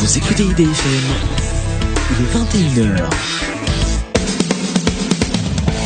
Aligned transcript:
Vous 0.00 0.16
écoutez 0.16 0.44
IDFM, 0.44 1.02
il 2.12 2.18
est 2.24 2.28
21h. 2.32 3.02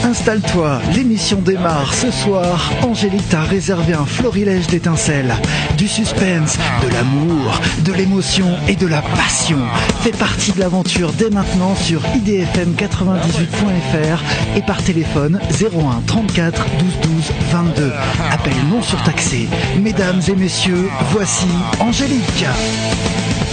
Installe-toi, 0.05 0.83
l'émission 0.95 1.41
démarre 1.41 1.95
ce 1.95 2.11
soir. 2.11 2.71
Angélique 2.83 3.27
t'a 3.31 3.41
réservé 3.41 3.95
un 3.95 4.05
florilège 4.05 4.67
d'étincelles, 4.67 5.35
du 5.79 5.89
suspense, 5.89 6.59
de 6.83 6.89
l'amour, 6.93 7.59
de 7.87 7.93
l'émotion 7.95 8.55
et 8.69 8.77
de 8.77 8.87
la 8.87 9.01
passion. 9.01 9.61
Fais 10.03 10.11
partie 10.11 10.53
de 10.53 10.61
l'aventure 10.61 11.11
dès 11.15 11.31
maintenant 11.31 11.75
sur 11.75 12.03
idfm98.fr 12.03 14.23
et 14.59 14.63
par 14.63 14.85
téléphone 14.85 15.41
01 15.59 16.03
34 16.07 16.67
12 16.79 17.01
12 17.01 17.33
22. 17.51 17.91
Appel 18.31 18.53
non 18.69 18.83
surtaxé. 18.83 19.49
Mesdames 19.81 20.21
et 20.29 20.37
messieurs, 20.37 20.91
voici 21.13 21.47
Angélique. 21.81 22.45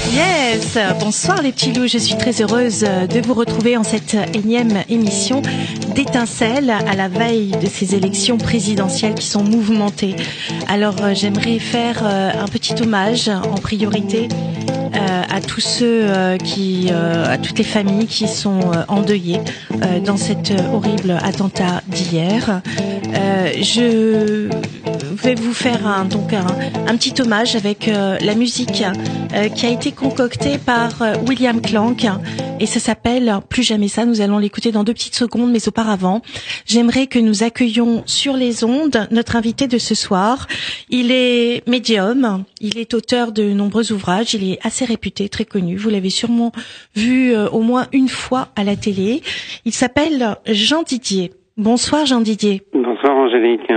Yes, 0.08 0.78
bonsoir 1.00 1.42
les 1.42 1.52
petits 1.52 1.72
loups, 1.74 1.88
je 1.88 1.98
suis 1.98 2.16
très 2.16 2.42
heureuse 2.42 2.82
de 2.82 3.26
vous 3.26 3.34
retrouver 3.34 3.78
en 3.78 3.84
cette 3.84 4.16
énième 4.34 4.84
émission 4.90 5.42
d'étincelles 5.94 6.70
à 6.70 6.96
la 6.96 7.08
veille 7.08 7.52
de 7.52 7.68
ces 7.68 7.96
élections 7.96 8.38
présidentielles 8.38 9.14
qui 9.14 9.28
sont 9.28 9.44
mouvementées. 9.44 10.16
Alors 10.68 10.96
euh, 11.02 11.14
j'aimerais 11.14 11.60
faire 11.60 12.02
euh, 12.04 12.32
un 12.40 12.48
petit 12.48 12.74
hommage 12.82 13.30
en 13.30 13.56
priorité 13.56 14.28
euh, 14.96 15.22
à 15.30 15.42
tous 15.42 15.62
ceux 15.62 16.08
qui, 16.44 16.90
à 16.92 17.38
toutes 17.38 17.58
les 17.58 17.64
familles 17.64 18.08
qui 18.08 18.28
sont 18.28 18.62
endeuillées 18.88 19.42
dans 20.04 20.18
cet 20.18 20.54
horrible 20.74 21.18
attentat 21.22 21.82
d'hier. 21.88 22.62
je 23.62 24.50
vais 25.14 25.36
vous 25.36 25.54
faire 25.54 25.86
un, 25.88 26.06
donc 26.06 26.34
un, 26.34 26.96
petit 26.96 27.22
hommage 27.22 27.56
avec 27.56 27.88
la 27.88 28.36
musique 28.36 28.84
qui 29.56 29.66
a 29.66 29.70
été 29.70 29.92
concoctée 29.92 30.58
par 30.58 30.92
William 31.28 31.62
Clank 31.62 32.06
et 32.60 32.66
ça 32.66 32.80
s'appelle 32.80 33.34
Plus 33.50 33.64
jamais 33.64 33.88
ça. 33.88 34.06
Nous 34.06 34.20
allons 34.20 34.38
l'écouter 34.38 34.72
dans 34.72 34.84
deux 34.84 34.94
petites 34.94 35.16
secondes, 35.16 35.52
mais 35.52 35.66
auparavant, 35.68 36.22
j'aimerais 36.66 37.08
que 37.08 37.20
nous 37.20 37.44
accueillions 37.44 38.04
sur 38.06 38.34
les 38.34 38.64
ondes 38.66 39.08
notre 39.12 39.38
invité 39.38 39.68
de 39.68 39.78
ce 39.78 39.96
soir. 39.96 40.48
Il 40.90 41.12
est 41.12 41.66
médium, 41.68 42.44
il 42.60 42.78
est 42.78 42.94
auteur 42.94 43.32
de 43.32 43.44
nombreux 43.54 43.94
ouvrages, 43.94 44.34
il 44.34 44.52
est 44.52 44.60
assez 44.66 44.84
réputé, 44.84 45.30
très 45.30 45.46
connu. 45.46 45.78
Vous 45.78 45.90
l'avez 45.90 46.10
sûrement 46.10 46.52
vu 46.96 47.34
euh, 47.34 47.48
au 47.50 47.62
moins 47.62 47.88
une 47.94 48.10
fois 48.10 48.50
à 48.58 48.64
la 48.64 48.76
télé. 48.76 49.22
Il 49.64 49.74
s'appelle 49.74 50.36
Jean 50.46 50.84
Didier. 50.84 51.32
Bonsoir 51.56 52.06
Jean 52.06 52.20
Didier. 52.20 52.62
Bonsoir 52.74 53.16
Angélique. 53.16 53.72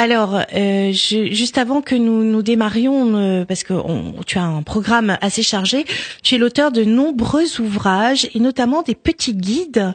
Alors, 0.00 0.36
euh, 0.54 0.92
je, 0.92 1.32
juste 1.32 1.58
avant 1.58 1.82
que 1.82 1.96
nous 1.96 2.22
nous 2.22 2.40
démarrions, 2.40 3.16
euh, 3.16 3.44
parce 3.44 3.64
que 3.64 3.74
tu 4.26 4.38
as 4.38 4.44
un 4.44 4.62
programme 4.62 5.18
assez 5.20 5.42
chargé, 5.42 5.86
tu 6.22 6.36
es 6.36 6.38
l'auteur 6.38 6.70
de 6.70 6.84
nombreux 6.84 7.60
ouvrages 7.60 8.30
et 8.32 8.38
notamment 8.38 8.82
des 8.82 8.94
petits 8.94 9.34
guides 9.34 9.92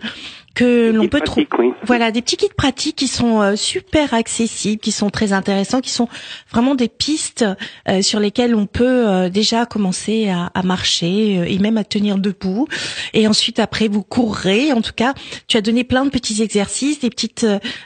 que 0.54 0.92
l'on 0.92 1.08
peut 1.08 1.22
trouver. 1.22 1.48
Voilà, 1.86 2.12
des 2.12 2.22
petits 2.22 2.38
guides 2.38 2.54
pratiques 2.54 2.96
qui 2.96 3.08
sont 3.08 3.42
euh, 3.42 3.56
super 3.56 4.14
accessibles, 4.14 4.80
qui 4.80 4.92
sont 4.92 5.10
très 5.10 5.34
intéressants, 5.34 5.82
qui 5.82 5.90
sont 5.90 6.08
vraiment 6.52 6.76
des 6.76 6.88
pistes 6.88 7.46
euh, 7.90 8.02
sur 8.02 8.20
lesquelles 8.20 8.56
on 8.56 8.68
peut 8.68 9.08
euh, 9.08 9.30
déjà 9.30 9.66
commencer 9.66 10.30
à, 10.30 10.52
à 10.54 10.62
marcher 10.62 11.52
et 11.52 11.58
même 11.58 11.78
à 11.78 11.84
tenir 11.84 12.18
debout. 12.18 12.68
Et 13.14 13.28
ensuite, 13.28 13.60
après, 13.60 13.88
vous 13.88 14.04
courrez. 14.04 14.72
En 14.72 14.82
tout 14.82 14.94
cas, 14.96 15.14
tu 15.48 15.58
as 15.58 15.62
donné 15.62 15.84
plein 15.84 16.06
de 16.06 16.10
petits 16.10 16.42
exercices, 16.42 17.00
des 17.00 17.10
petites, 17.10 17.46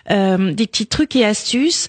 des 0.10 0.68
petits 0.68 0.88
trucs 0.88 1.16
et 1.16 1.26
astuces 1.26 1.88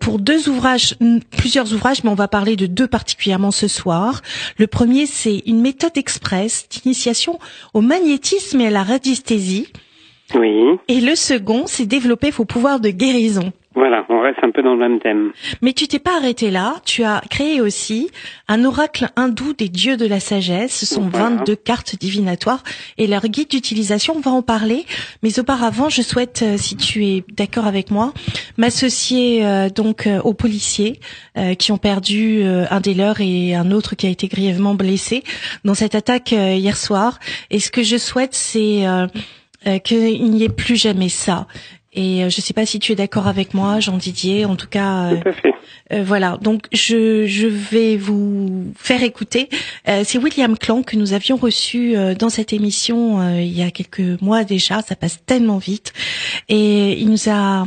pour 0.00 0.18
deux 0.18 0.48
ouvrages, 0.48 0.96
plusieurs 1.36 1.72
ouvrages, 1.72 2.02
mais 2.04 2.10
on 2.10 2.14
va 2.14 2.28
parler 2.28 2.56
de 2.56 2.66
deux 2.66 2.86
particulièrement 2.86 3.50
ce 3.50 3.68
soir. 3.68 4.22
Le 4.56 4.66
premier, 4.66 5.06
c'est 5.06 5.42
une 5.46 5.60
méthode 5.60 5.96
express 5.96 6.68
d'initiation 6.68 7.38
au 7.74 7.80
magnétisme 7.80 8.60
et 8.60 8.68
à 8.68 8.70
la 8.70 8.82
radiesthésie. 8.82 9.68
Oui. 10.34 10.78
Et 10.88 11.00
le 11.00 11.14
second, 11.14 11.64
c'est 11.66 11.86
développer 11.86 12.30
vos 12.30 12.44
pouvoirs 12.44 12.80
de 12.80 12.90
guérison. 12.90 13.52
Voilà, 13.76 14.06
on 14.08 14.22
reste 14.22 14.38
un 14.42 14.50
peu 14.50 14.62
dans 14.62 14.72
le 14.72 14.78
même 14.78 15.00
thème. 15.00 15.32
Mais 15.60 15.74
tu 15.74 15.86
t'es 15.86 15.98
pas 15.98 16.16
arrêté 16.16 16.50
là, 16.50 16.76
tu 16.86 17.04
as 17.04 17.20
créé 17.28 17.60
aussi 17.60 18.08
un 18.48 18.64
oracle 18.64 19.10
hindou 19.16 19.52
des 19.52 19.68
dieux 19.68 19.98
de 19.98 20.06
la 20.06 20.18
sagesse, 20.18 20.74
ce 20.74 20.86
sont 20.86 21.08
22 21.08 21.54
cartes 21.56 21.94
divinatoires 21.94 22.62
et 22.96 23.06
leur 23.06 23.26
guide 23.26 23.50
d'utilisation, 23.50 24.14
on 24.16 24.20
va 24.20 24.30
en 24.30 24.40
parler, 24.40 24.86
mais 25.22 25.38
auparavant, 25.38 25.90
je 25.90 26.00
souhaite 26.00 26.42
euh, 26.42 26.56
si 26.56 26.78
tu 26.78 27.04
es 27.04 27.24
d'accord 27.36 27.66
avec 27.66 27.90
moi, 27.90 28.14
m'associer 28.56 29.44
euh, 29.44 29.68
donc 29.68 30.06
euh, 30.06 30.22
aux 30.22 30.32
policiers 30.32 30.98
qui 31.58 31.70
ont 31.70 31.76
perdu 31.76 32.44
un 32.44 32.80
des 32.80 32.94
leurs 32.94 33.20
et 33.20 33.54
un 33.54 33.70
autre 33.70 33.94
qui 33.94 34.06
a 34.06 34.10
été 34.10 34.26
grièvement 34.26 34.74
blessé 34.74 35.22
dans 35.66 35.74
cette 35.74 35.94
attaque 35.94 36.32
hier 36.32 36.78
soir 36.78 37.18
et 37.50 37.58
ce 37.58 37.70
que 37.70 37.82
je 37.82 37.98
souhaite 37.98 38.32
c'est 38.32 38.86
euh, 39.66 39.78
qu'il 39.78 40.30
n'y 40.30 40.44
ait 40.44 40.48
plus 40.48 40.76
jamais 40.76 41.08
ça. 41.08 41.46
Et 41.96 42.22
euh, 42.22 42.28
je 42.28 42.38
ne 42.38 42.42
sais 42.42 42.52
pas 42.52 42.66
si 42.66 42.78
tu 42.78 42.92
es 42.92 42.94
d'accord 42.94 43.26
avec 43.26 43.54
moi, 43.54 43.80
Jean 43.80 43.96
Didier. 43.96 44.44
En 44.44 44.54
tout 44.54 44.68
cas, 44.68 45.16
tout 45.16 45.28
à 45.28 45.32
fait. 45.32 45.54
Euh, 45.92 46.04
voilà. 46.04 46.38
Donc 46.40 46.66
je, 46.72 47.26
je 47.26 47.46
vais 47.46 47.96
vous 47.96 48.72
faire 48.76 49.02
écouter. 49.02 49.48
Euh, 49.88 50.02
c'est 50.04 50.18
William 50.18 50.56
Clank 50.58 50.84
que 50.86 50.96
nous 50.96 51.14
avions 51.14 51.36
reçu 51.36 51.94
dans 52.18 52.28
cette 52.28 52.52
émission 52.52 53.38
il 53.38 53.56
y 53.56 53.62
a 53.62 53.70
quelques 53.70 54.20
mois 54.20 54.44
déjà. 54.44 54.82
Ça 54.82 54.94
passe 54.94 55.20
tellement 55.24 55.58
vite. 55.58 55.94
Et 56.48 57.00
il 57.00 57.08
nous 57.08 57.30
a 57.30 57.66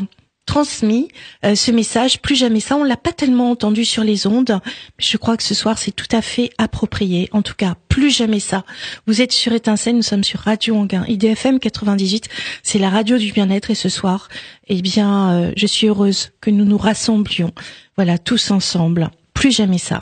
transmis 0.50 1.10
euh, 1.46 1.54
ce 1.54 1.70
message. 1.70 2.20
Plus 2.22 2.36
jamais 2.36 2.60
ça, 2.60 2.76
on 2.76 2.84
l'a 2.84 2.98
pas 2.98 3.14
tellement 3.14 3.52
entendu 3.52 3.86
sur 3.86 4.04
les 4.04 4.26
ondes, 4.26 4.60
mais 4.66 5.06
je 5.06 5.16
crois 5.18 5.38
que 5.38 5.44
ce 5.44 5.54
soir 5.54 5.78
c'est 5.78 5.92
tout 5.92 6.08
à 6.12 6.24
fait 6.24 6.50
approprié. 6.58 7.30
En 7.34 7.44
tout 7.44 7.54
cas, 7.54 7.76
plus 7.88 8.10
jamais 8.10 8.40
ça. 8.40 8.66
Vous 9.06 9.22
êtes 9.22 9.32
sur 9.32 9.54
Étincelle, 9.54 9.96
nous 9.96 10.02
sommes 10.02 10.24
sur 10.24 10.40
Radio 10.40 10.76
Anguin, 10.76 11.06
IDFM 11.08 11.60
98. 11.60 12.30
C'est 12.64 12.80
la 12.80 12.90
radio 12.90 13.20
du 13.20 13.32
bien-être 13.32 13.70
et 13.70 13.76
ce 13.76 13.90
soir, 13.90 14.28
eh 14.68 14.82
bien, 14.82 15.34
euh, 15.34 15.52
je 15.56 15.68
suis 15.68 15.86
heureuse 15.86 16.32
que 16.42 16.50
nous 16.50 16.66
nous 16.66 16.80
rassemblions. 16.80 17.52
Voilà, 17.96 18.18
tous 18.18 18.50
ensemble. 18.50 19.12
Plus 19.36 19.52
jamais 19.52 19.78
ça. 19.78 20.00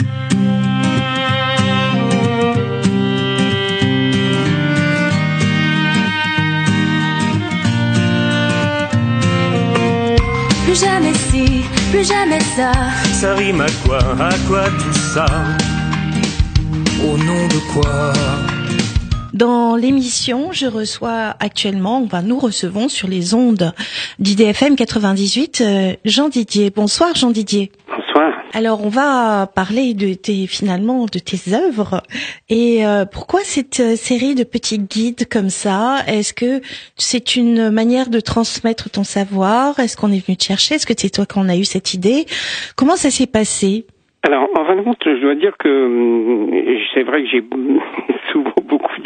Plus 10.68 10.82
jamais 10.82 11.14
si, 11.14 11.64
plus 11.92 12.04
jamais 12.06 12.42
ça. 12.42 12.74
Ça 13.14 13.36
rime 13.36 13.62
à 13.62 13.68
quoi, 13.86 14.00
à 14.00 14.34
quoi 14.50 14.66
tout 14.66 14.92
ça? 14.92 15.26
Au 17.02 17.18
nom 17.18 17.48
de 17.48 17.72
quoi? 17.72 18.12
Dans 19.34 19.78
l'émission, 19.78 20.52
je 20.52 20.66
reçois 20.66 21.38
actuellement, 21.40 22.04
enfin 22.04 22.22
nous 22.22 22.38
recevons 22.38 22.90
sur 22.90 23.08
les 23.08 23.34
ondes 23.34 23.72
d'IDFM 24.20 24.76
98 24.76 25.62
euh, 25.62 25.94
Jean 26.04 26.28
Didier. 26.28 26.70
Bonsoir 26.70 27.16
Jean 27.16 27.32
Didier. 27.32 27.72
Alors 28.54 28.84
on 28.84 28.90
va 28.90 29.48
parler 29.48 29.94
de 29.94 30.14
tes 30.14 30.48
finalement 30.48 31.06
de 31.06 31.20
tes 31.20 31.54
œuvres. 31.54 32.02
Et 32.50 32.86
euh, 32.86 33.06
pourquoi 33.06 33.42
cette 33.42 33.80
euh, 33.80 33.96
série 33.96 34.36
de 34.36 34.44
petits 34.44 34.80
guides 34.80 35.28
comme 35.30 35.50
ça? 35.50 35.98
Est-ce 36.08 36.34
que 36.34 36.62
c'est 36.96 37.36
une 37.36 37.70
manière 37.70 38.10
de 38.10 38.20
transmettre 38.20 38.90
ton 38.90 39.04
savoir? 39.04 39.80
Est-ce 39.80 39.98
qu'on 39.98 40.12
est 40.12 40.26
venu 40.26 40.38
te 40.38 40.44
chercher? 40.44 40.76
Est-ce 40.76 40.86
que 40.86 40.94
c'est 40.98 41.10
toi 41.10 41.26
qu'on 41.26 41.50
a 41.50 41.56
eu 41.56 41.66
cette 41.66 41.94
idée? 41.94 42.26
Comment 42.76 42.96
ça 42.96 43.10
s'est 43.10 43.28
passé? 43.28 43.86
Alors, 44.24 44.50
en 44.56 44.66
fin 44.66 44.76
de 44.76 44.82
compte, 44.82 44.98
je 45.06 45.22
dois 45.22 45.36
dire 45.36 45.56
que 45.58 45.70
hum, 45.70 46.50
c'est 46.94 47.04
vrai 47.04 47.24
que 47.24 47.30
j'ai 47.30 47.42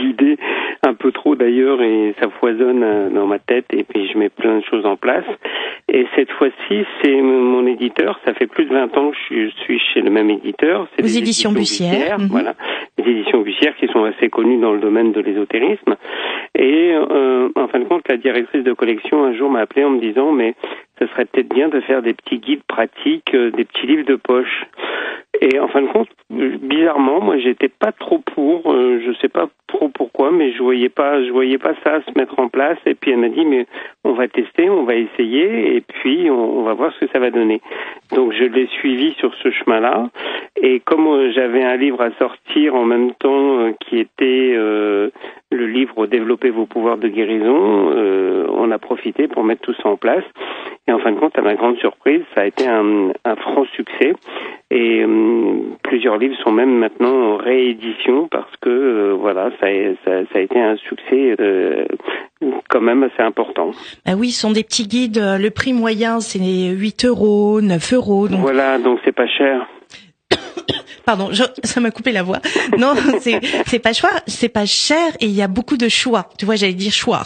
d'idées, 0.01 0.37
un 0.83 0.93
peu 0.93 1.11
trop 1.11 1.35
d'ailleurs, 1.35 1.81
et 1.81 2.13
ça 2.19 2.29
foisonne 2.39 2.83
euh, 2.83 3.09
dans 3.09 3.27
ma 3.27 3.39
tête, 3.39 3.65
et 3.71 3.83
puis 3.83 4.09
je 4.11 4.17
mets 4.17 4.29
plein 4.29 4.57
de 4.57 4.63
choses 4.63 4.85
en 4.85 4.95
place. 4.95 5.25
Et 5.87 6.05
cette 6.15 6.31
fois-ci, 6.31 6.85
c'est 7.01 7.21
mon 7.21 7.65
éditeur. 7.67 8.19
Ça 8.25 8.33
fait 8.33 8.47
plus 8.47 8.65
de 8.65 8.73
20 8.73 8.97
ans 8.97 9.11
que 9.11 9.17
je 9.29 9.49
suis 9.63 9.79
chez 9.93 10.01
le 10.01 10.09
même 10.09 10.29
éditeur. 10.29 10.87
C'est 10.95 11.01
les 11.01 11.17
éditions, 11.17 11.51
Bussière. 11.51 12.19
Mhm. 12.19 12.27
Voilà, 12.27 12.53
les 12.97 13.11
éditions 13.11 13.41
Bussière 13.41 13.75
qui 13.75 13.87
sont 13.87 14.03
assez 14.03 14.29
connues 14.29 14.59
dans 14.59 14.73
le 14.73 14.79
domaine 14.79 15.11
de 15.11 15.21
l'ésotérisme. 15.21 15.95
Et 16.55 16.91
euh, 16.93 17.49
en 17.55 17.67
fin 17.67 17.79
de 17.79 17.85
compte, 17.85 18.07
la 18.09 18.17
directrice 18.17 18.63
de 18.63 18.73
collection 18.73 19.23
un 19.23 19.33
jour 19.33 19.49
m'a 19.49 19.59
appelé 19.61 19.83
en 19.83 19.91
me 19.91 19.99
disant, 19.99 20.31
mais 20.31 20.55
ce 20.99 21.07
serait 21.07 21.25
peut-être 21.25 21.53
bien 21.53 21.69
de 21.69 21.79
faire 21.81 22.01
des 22.01 22.13
petits 22.13 22.37
guides 22.37 22.63
pratiques, 22.67 23.33
euh, 23.33 23.51
des 23.51 23.65
petits 23.65 23.87
livres 23.87 24.05
de 24.05 24.15
poche. 24.15 24.65
Et 25.41 25.59
en 25.59 25.67
fin 25.67 25.81
de 25.81 25.87
compte, 25.87 26.09
bizarrement, 26.29 27.21
moi, 27.21 27.37
j'étais 27.39 27.69
pas 27.69 27.91
trop 27.91 28.19
pour. 28.19 28.71
Euh, 28.71 29.01
je 29.05 29.11
sais 29.19 29.29
pas 29.29 29.49
pourquoi, 29.93 30.31
mais 30.31 30.51
je 30.53 30.61
voyais 30.61 30.89
pas, 30.89 31.23
je 31.23 31.31
voyais 31.31 31.57
pas 31.57 31.73
ça 31.83 32.01
se 32.01 32.17
mettre 32.17 32.39
en 32.39 32.47
place. 32.47 32.77
Et 32.85 32.95
puis 32.95 33.11
elle 33.11 33.19
m'a 33.19 33.29
dit, 33.29 33.45
mais 33.45 33.65
on 34.03 34.13
va 34.13 34.27
tester, 34.27 34.69
on 34.69 34.83
va 34.83 34.95
essayer, 34.95 35.75
et 35.75 35.81
puis 35.81 36.29
on, 36.29 36.63
va 36.63 36.73
voir 36.73 36.93
ce 36.93 37.05
que 37.05 37.11
ça 37.11 37.19
va 37.19 37.29
donner. 37.29 37.61
Donc 38.13 38.33
je 38.33 38.43
l'ai 38.43 38.67
suivi 38.67 39.13
sur 39.13 39.33
ce 39.35 39.51
chemin-là. 39.51 40.09
Et 40.61 40.79
comme 40.79 41.07
euh, 41.07 41.31
j'avais 41.33 41.63
un 41.63 41.77
livre 41.77 42.01
à 42.01 42.11
sortir 42.17 42.75
en 42.75 42.85
même 42.85 43.13
temps 43.13 43.59
euh, 43.59 43.71
qui 43.79 43.99
était 43.99 44.53
euh, 44.55 45.09
le 45.51 45.67
livre 45.67 46.07
Développer 46.07 46.49
vos 46.49 46.65
pouvoirs 46.65 46.97
de 46.97 47.07
guérison, 47.07 47.91
on 48.53 48.71
a 48.71 48.79
profité 48.79 49.27
pour 49.27 49.43
mettre 49.43 49.61
tout 49.61 49.73
ça 49.81 49.89
en 49.89 49.97
place. 49.97 50.23
Et 50.87 50.91
en 50.91 50.99
fin 50.99 51.11
de 51.11 51.19
compte, 51.19 51.37
à 51.37 51.41
ma 51.41 51.53
grande 51.55 51.77
surprise, 51.77 52.21
ça 52.33 52.41
a 52.41 52.45
été 52.45 52.67
un, 52.67 53.09
un 53.23 53.35
franc 53.35 53.65
succès. 53.75 54.13
Et 54.71 55.03
hum, 55.05 55.75
plusieurs 55.83 56.17
livres 56.17 56.35
sont 56.43 56.51
même 56.51 56.75
maintenant 56.79 57.33
en 57.33 57.37
réédition 57.37 58.27
parce 58.29 58.51
que 58.61 58.69
euh, 58.69 59.13
voilà, 59.19 59.51
ça, 59.59 59.67
a- 59.67 59.95
ça, 60.05 60.25
ça 60.33 60.39
a 60.39 60.41
été 60.41 60.59
un 60.59 60.75
succès 60.77 61.35
euh, 61.39 61.85
quand 62.69 62.81
même 62.81 63.03
assez 63.03 63.21
important. 63.21 63.71
Ah 64.07 64.13
oui, 64.17 64.31
ce 64.31 64.41
sont 64.41 64.51
des 64.51 64.63
petits 64.63 64.87
guides. 64.87 65.19
Le 65.21 65.49
prix 65.49 65.73
moyen, 65.73 66.19
c'est 66.19 66.39
8 66.39 67.05
euros, 67.05 67.61
9 67.61 67.93
euros. 67.93 68.27
Donc, 68.27 68.39
Voilà, 68.39 68.79
donc 68.79 68.99
c'est 69.05 69.15
pas 69.15 69.27
cher. 69.27 69.67
pardon, 71.05 71.29
je- 71.31 71.43
ça 71.63 71.79
m'a 71.81 71.91
coupé 71.91 72.11
la 72.11 72.23
voix. 72.23 72.39
Non, 72.77 72.93
c'est 73.19 73.39
c'est 73.65 73.79
pas 73.79 73.93
choix, 73.93 74.09
c'est 74.27 74.49
pas 74.49 74.65
cher 74.65 74.97
et 75.19 75.25
il 75.25 75.31
y 75.35 75.41
a 75.41 75.47
beaucoup 75.47 75.77
de 75.77 75.89
choix. 75.89 76.27
Tu 76.37 76.45
vois, 76.45 76.55
j'allais 76.55 76.73
dire 76.73 76.91
choix. 76.91 77.21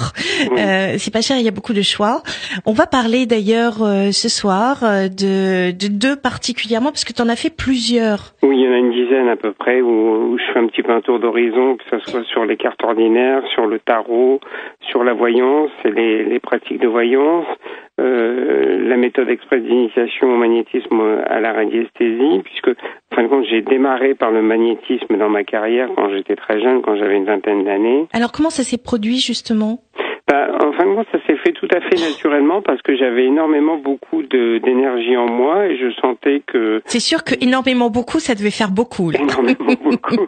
Euh, 0.58 0.96
c'est 0.98 1.12
pas 1.14 1.22
cher, 1.22 1.38
il 1.38 1.44
y 1.44 1.48
a 1.48 1.52
beaucoup 1.52 1.74
de 1.74 1.82
choix. 1.82 2.22
On 2.66 2.74
va 2.74 2.88
parler 2.88 3.26
d'ailleurs 3.26 3.82
euh, 3.82 4.12
ce 4.12 4.30
soir 4.30 4.84
euh, 4.84 5.08
de, 5.08 5.72
de 5.72 5.88
deux 5.88 6.16
particulièrement 6.16 6.90
parce 6.92 7.06
que 7.06 7.14
tu 7.14 7.22
en 7.22 7.30
as 7.30 7.36
fait 7.36 7.50
plusieurs. 7.56 8.34
Oui, 8.44 8.58
il 8.58 8.64
y 8.66 8.68
en 8.68 8.74
a 8.74 8.78
une 8.78 8.92
dizaine 8.92 9.28
à 9.30 9.36
peu 9.36 9.52
près 9.54 9.82
où, 9.82 10.34
où 10.34 10.38
je 10.38 10.54
fais 10.54 10.60
un 10.60 10.68
petit 10.68 10.82
peu 10.84 10.92
un 10.92 11.02
tour 11.02 11.20
d'horizon, 11.20 11.78
que 11.78 11.84
ce 12.00 12.12
soit 12.12 12.24
sur 12.26 12.46
les 12.46 12.58
cartes 12.58 12.84
ordinaires, 12.84 13.42
sur 13.54 13.66
le 13.66 13.80
tarot, 13.80 14.40
sur 14.90 15.04
la 15.04 15.14
voyance 15.14 15.72
et 15.84 15.92
les, 15.92 16.24
les 16.26 16.40
pratiques 16.40 16.80
de 16.82 16.88
voyance, 16.88 17.46
la 17.98 18.98
méthode 18.98 19.30
express 19.30 19.62
d'initiation 19.64 20.34
au 20.34 20.38
magnétisme 20.38 21.02
à 21.26 21.40
la 21.40 21.54
radiesthésie, 21.54 22.42
puisque 22.44 22.70
en 22.70 23.16
fin 23.16 23.24
de 23.24 23.28
compte 23.28 23.46
j'ai 23.50 23.62
démarré 23.62 24.16
par 24.16 24.32
le 24.32 24.42
magnétisme 24.42 25.18
dans 25.18 25.30
ma 25.30 25.44
carrière 25.44 25.90
quand 25.96 26.10
j'étais 26.12 26.36
très 26.36 26.62
jeune, 26.62 26.82
quand 26.82 26.96
j'avais 26.96 27.16
une 27.16 27.26
vingtaine 27.26 27.64
d'années. 27.64 28.08
Alors 28.14 28.32
comment 28.32 28.50
ça 28.50 28.64
s'est 28.64 28.82
produit 28.82 29.18
justement? 29.18 29.80
Bah, 30.28 30.48
en 30.60 30.72
fin 30.74 30.86
de 30.86 30.96
compte, 30.96 31.06
ça 31.12 31.20
s'est 31.28 31.38
fait 31.38 31.52
tout 31.52 31.68
à 31.72 31.82
fait 31.82 31.98
naturellement 31.98 32.64
parce 32.64 32.82
que 32.82 32.96
j'avais 32.96 33.26
énormément 33.26 33.78
beaucoup 33.78 34.24
d'énergie 34.24 35.16
en 35.18 35.28
moi 35.30 35.68
et 35.68 35.78
je 35.78 35.92
sentais 36.02 36.42
que 36.48 36.82
C'est 36.86 37.00
sûr 37.00 37.24
que 37.24 37.36
énormément 37.42 37.92
beaucoup, 37.92 38.20
ça 38.20 38.34
devait 38.34 38.50
faire 38.50 38.72
beaucoup. 38.72 39.12
Là. 39.12 39.20
énormément 39.20 39.76
beaucoup. 39.84 40.26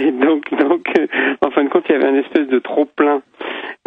et 0.00 0.12
donc, 0.12 0.48
donc, 0.60 0.86
euh, 0.96 1.06
en 1.44 1.50
fin 1.50 1.64
de 1.64 1.70
compte, 1.70 1.84
il 1.88 1.92
y 1.92 1.94
avait 1.96 2.06
un 2.06 2.20
espèce 2.20 2.46
de 2.46 2.60
trop 2.60 2.84
plein. 2.84 3.20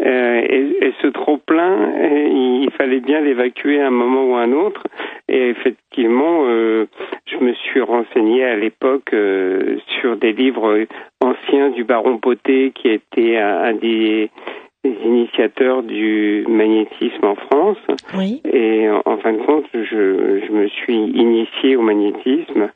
Euh, 0.04 0.42
et, 0.50 0.88
et 0.88 0.94
ce 1.02 1.08
trop 1.08 1.38
plein, 1.38 1.94
il 2.02 2.70
fallait 2.78 3.02
bien 3.02 3.22
l'évacuer 3.22 3.80
à 3.82 3.88
un 3.88 3.92
moment 3.92 4.24
ou 4.26 4.36
à 4.36 4.42
un 4.42 4.52
autre. 4.52 4.84
Et 5.30 5.50
effectivement, 5.50 6.44
euh, 6.46 6.86
je 7.26 7.38
me 7.38 7.54
suis 7.54 7.82
renseigné 7.82 8.44
à 8.44 8.56
l'époque 8.56 9.14
euh, 9.14 9.78
sur 10.00 10.18
des 10.18 10.34
livres 10.34 10.86
anciens 11.22 11.70
du 11.70 11.84
baron 11.84 12.18
Poté, 12.18 12.72
qui 12.74 12.90
était 12.90 13.38
un, 13.38 13.64
un 13.64 13.74
des, 13.74 14.30
des 14.84 14.96
initiateurs 15.06 15.84
du 15.84 16.46
magnétisme 16.50 17.26
en 17.26 17.36
France. 17.36 17.78
Oui. 18.18 18.42
Et 18.52 18.90
en, 18.90 19.02
en 19.06 19.18
fin 19.18 19.34
de 19.34 19.44
compte, 19.46 19.66
je, 19.74 20.42
je 20.48 20.52
me 20.52 20.68
suis 20.68 20.96
initié 20.96 21.76
au 21.76 21.82
magnétisme. 21.82 22.72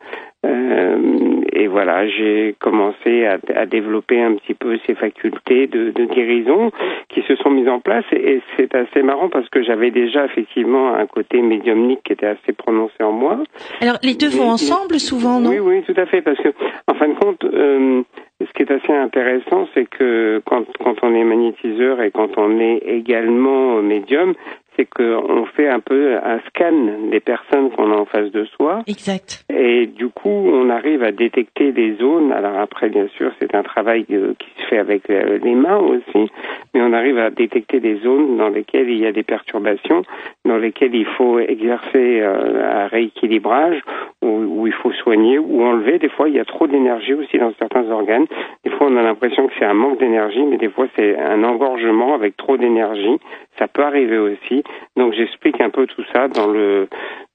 Euh, 0.46 1.42
et 1.54 1.68
voilà, 1.68 2.08
j'ai 2.08 2.56
commencé 2.60 3.26
à, 3.26 3.40
à 3.56 3.66
développer 3.66 4.22
un 4.22 4.36
petit 4.36 4.54
peu 4.54 4.78
ces 4.86 4.94
facultés 4.94 5.68
de, 5.68 5.92
de 5.92 6.06
guérison 6.06 6.72
qui 7.10 7.22
se 7.24 7.36
sont 7.38 7.50
mises 7.50 7.68
en 7.68 7.80
place. 7.80 8.06
Et, 8.12 8.36
et 8.36 8.42
c'est 8.56 8.76
assez 8.76 9.02
marrant 9.02 9.30
parce 9.30 9.50
que 9.50 9.64
j'avais 9.64 9.92
déjà 9.92 10.26
effectivement 10.26 10.94
un 10.94 11.08
côté 11.08 11.42
médiumnique 11.42 12.02
qui 12.04 12.14
était 12.14 12.28
assez 12.28 12.54
prononcé 12.54 13.02
en 13.02 13.12
moi. 13.12 13.40
Alors 13.82 13.98
les 14.04 14.16
deux 14.16 14.30
vont 14.30 14.50
ensemble 14.50 15.00
souvent, 15.00 15.40
non? 15.40 15.50
Oui, 15.50 15.60
oui, 15.60 15.84
tout 15.84 16.00
à 16.00 16.06
fait, 16.06 16.22
parce 16.22 16.38
que 16.38 16.50
en 16.88 16.94
fin 16.94 17.08
de 17.08 17.16
compte, 17.16 17.44
euh, 17.46 18.04
ce 18.42 18.52
qui 18.54 18.64
est 18.64 18.72
assez 18.72 18.94
intéressant, 18.94 19.68
c'est 19.74 19.90
que 19.90 20.42
quand, 20.46 20.66
quand 20.84 20.96
on 21.04 21.16
est 21.16 21.24
magnétiseur 21.24 22.02
et 22.02 22.12
quand 22.12 22.38
on 22.38 22.60
est 22.60 22.78
également 22.86 23.82
médium, 23.82 24.34
c'est 24.76 24.86
qu'on 24.86 25.46
fait 25.46 25.68
un 25.68 25.80
peu 25.80 26.16
un 26.16 26.40
scan 26.48 27.10
des 27.12 27.20
personnes 27.20 27.72
qu'on 27.72 27.92
a 27.92 27.96
en 27.96 28.06
face 28.06 28.32
de 28.32 28.46
soi. 28.46 28.84
Exact. 28.88 29.46
Et 29.50 29.88
du 29.88 30.10
coup, 30.10 30.30
on 30.30 30.70
arrive 30.70 31.04
à 31.04 31.12
détecter 31.12 31.72
des 31.72 31.96
zones. 31.96 32.32
Alors 32.32 32.58
après, 32.58 32.90
bien 32.90 33.08
sûr, 33.18 33.32
c'est 33.40 33.56
un 33.56 33.64
travail 33.64 34.06
qui 34.06 34.48
se 34.58 34.68
fait 34.68 34.78
avec 34.78 35.10
euh, 35.10 35.40
les 35.42 35.56
mains 35.56 35.78
aussi, 35.78 36.32
mais 36.74 36.82
on 36.82 36.94
arrive 36.94 37.18
à 37.18 37.30
détecter 37.30 37.80
des 37.80 37.98
zones 37.98 38.38
dans 38.38 38.50
lesquelles 38.50 38.90
il 38.90 39.00
y 39.00 39.06
a 39.06 39.12
des 39.12 39.24
perturbations, 39.24 40.04
dans 40.46 40.58
lesquelles 40.58 40.96
il 40.96 41.06
faut 41.06 41.40
exercer 41.40 42.22
euh, 42.22 42.84
un 42.84 42.88
rééquilibrage, 42.88 43.82
où 44.22 44.68
il 44.68 44.74
faut 44.74 44.92
soigner 44.92 45.38
ou 45.38 45.64
enlever. 45.64 46.00
Des 46.00 46.10
fois, 46.10 46.28
il 46.30 46.36
y 46.36 46.40
a 46.40 46.46
trop 46.46 46.68
d'énergie 46.68 47.14
aussi 47.14 47.38
dans 47.38 47.54
certains 47.60 47.90
organes. 47.92 48.26
Des 48.64 48.72
fois, 48.72 48.88
on 48.90 48.98
a 48.98 49.04
l'impression 49.04 49.48
que 49.48 49.54
c'est 49.60 49.66
un 49.66 49.74
manque 49.74 50.00
d'énergie, 50.00 50.44
mais 50.44 50.58
des 50.58 50.70
fois, 50.70 50.88
c'est 50.96 51.18
un 51.18 51.44
engorgement 51.44 52.16
avec 52.16 52.36
trop 52.38 52.58
d'énergie. 52.58 53.20
Ça 53.58 53.68
peut 53.68 53.84
arriver 53.84 54.18
aussi. 54.18 54.64
Donc, 54.98 55.14
j'explique 55.14 55.60
un 55.62 55.70
peu 55.70 55.88
tout 55.88 56.04
ça 56.14 56.28
dans 56.28 56.48
le 56.48 56.88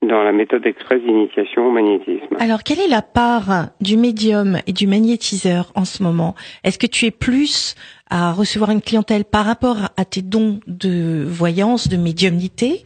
dans 0.02 0.22
la 0.22 0.32
méthode 0.32 0.64
express 0.64 1.02
d'initiation 1.02 1.66
au 1.66 1.70
magnétisme. 1.70 2.34
Alors 2.38 2.62
quelle 2.62 2.80
est 2.80 2.88
la 2.88 3.02
part 3.02 3.68
du 3.82 3.98
médium 3.98 4.56
et 4.66 4.72
du 4.72 4.86
magnétiseur 4.86 5.72
en 5.74 5.84
ce 5.84 6.02
moment? 6.02 6.34
Est-ce 6.64 6.78
que 6.78 6.86
tu 6.86 7.04
es 7.04 7.10
plus 7.10 7.74
à 8.08 8.32
recevoir 8.32 8.70
une 8.70 8.80
clientèle 8.80 9.24
par 9.26 9.44
rapport 9.44 9.76
à 9.98 10.04
tes 10.06 10.22
dons 10.22 10.58
de 10.66 11.22
voyance, 11.26 11.88
de 11.88 11.98
médiumnité? 11.98 12.82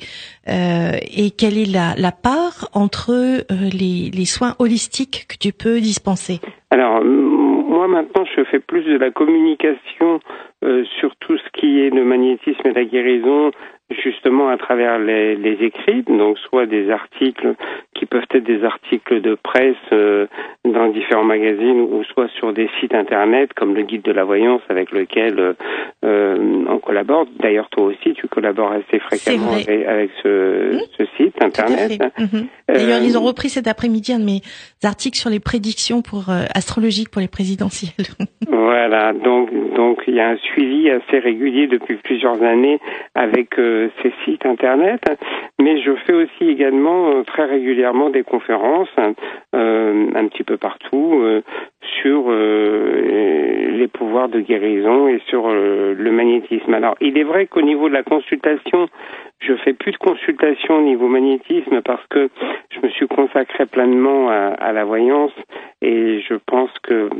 Euh, 0.48 0.98
Et 1.16 1.30
quelle 1.30 1.56
est 1.56 1.70
la, 1.72 1.94
la 1.96 2.10
part 2.10 2.68
entre 2.72 3.12
euh, 3.12 3.42
les, 3.72 4.10
les 4.12 4.24
soins 4.24 4.56
holistiques 4.58 5.26
que 5.28 5.36
tu 5.38 5.52
peux 5.52 5.78
dispenser? 5.78 6.40
Alors, 6.70 7.00
moi 7.04 7.86
maintenant, 7.86 8.24
je 8.36 8.42
fais 8.50 8.58
plus 8.58 8.82
de 8.82 8.98
la 8.98 9.12
communication 9.12 10.18
euh, 10.64 10.84
sur 10.98 11.14
tout 11.20 11.38
ce 11.38 11.60
qui 11.60 11.78
est 11.78 11.90
le 11.90 12.04
magnétisme 12.04 12.66
et 12.66 12.72
la 12.72 12.84
guérison, 12.84 13.52
justement 14.02 14.48
à 14.48 14.56
travers 14.56 14.98
les, 14.98 15.36
les 15.36 15.64
écrits, 15.64 16.02
donc 16.02 16.38
soit 16.38 16.66
des 16.66 16.90
articles 16.90 17.54
qui 17.94 18.06
peuvent 18.06 18.24
être 18.32 18.44
des 18.44 18.64
articles 18.64 19.20
de 19.20 19.34
presse 19.34 19.76
euh, 19.92 20.26
dans 20.64 20.88
différents 20.88 21.24
magazines, 21.24 21.80
ou 21.80 22.02
soit 22.04 22.28
sur 22.38 22.52
des 22.52 22.68
sites 22.80 22.94
internet 22.94 23.52
comme 23.54 23.74
le 23.74 23.82
guide 23.82 24.02
de 24.02 24.12
la 24.12 24.24
voyance 24.24 24.62
avec 24.68 24.90
lequel 24.92 25.38
euh, 25.38 25.52
euh, 26.04 26.64
on 26.68 26.78
collabore. 26.78 27.26
D'ailleurs, 27.38 27.68
toi 27.70 27.84
aussi, 27.84 28.14
tu 28.14 28.28
collabores 28.28 28.72
assez 28.72 28.98
fréquemment 28.98 29.52
avec, 29.52 29.86
avec 29.86 30.10
ce, 30.22 30.74
Mmh. 30.74 30.80
ce 30.98 31.04
site 31.16 31.42
internet. 31.42 32.00
Mhm. 32.18 32.46
D'ailleurs, 32.68 33.02
ils 33.02 33.18
ont 33.18 33.22
repris 33.22 33.48
cet 33.48 33.66
après-midi 33.66 34.12
un 34.12 34.18
de 34.18 34.24
mes 34.24 34.40
articles 34.82 35.18
sur 35.18 35.30
les 35.30 35.40
prédictions 35.40 36.02
pour 36.02 36.24
astrologiques 36.54 37.10
pour 37.10 37.20
les 37.20 37.28
présidentielles. 37.28 38.06
Voilà, 38.74 39.12
donc 39.12 39.50
donc 39.74 40.02
il 40.06 40.14
y 40.14 40.20
a 40.20 40.28
un 40.30 40.36
suivi 40.36 40.90
assez 40.90 41.18
régulier 41.18 41.66
depuis 41.66 41.96
plusieurs 41.96 42.42
années 42.42 42.80
avec 43.14 43.58
euh, 43.58 43.83
ces 44.02 44.12
sites 44.24 44.46
internet, 44.46 45.00
mais 45.60 45.80
je 45.80 45.92
fais 46.06 46.12
aussi 46.12 46.48
également 46.48 47.10
euh, 47.10 47.22
très 47.22 47.44
régulièrement 47.44 48.10
des 48.10 48.22
conférences 48.22 48.88
euh, 49.54 50.10
un 50.14 50.28
petit 50.28 50.44
peu 50.44 50.56
partout 50.56 51.20
euh, 51.22 51.42
sur 52.02 52.24
euh, 52.28 53.70
les 53.76 53.88
pouvoirs 53.88 54.28
de 54.28 54.40
guérison 54.40 55.08
et 55.08 55.20
sur 55.28 55.48
euh, 55.48 55.94
le 55.96 56.10
magnétisme. 56.12 56.72
Alors, 56.74 56.94
il 57.00 57.18
est 57.18 57.24
vrai 57.24 57.46
qu'au 57.46 57.62
niveau 57.62 57.88
de 57.88 57.94
la 57.94 58.02
consultation, 58.02 58.88
je 59.40 59.54
fais 59.56 59.72
plus 59.74 59.92
de 59.92 59.96
consultation 59.98 60.78
au 60.78 60.82
niveau 60.82 61.08
magnétisme 61.08 61.80
parce 61.82 62.04
que 62.08 62.28
je 62.70 62.80
me 62.84 62.88
suis 62.90 63.06
consacré 63.08 63.66
pleinement 63.66 64.30
à, 64.30 64.34
à 64.54 64.72
la 64.72 64.84
voyance 64.84 65.32
et 65.82 66.20
je 66.26 66.34
pense 66.46 66.70
que, 66.82 67.10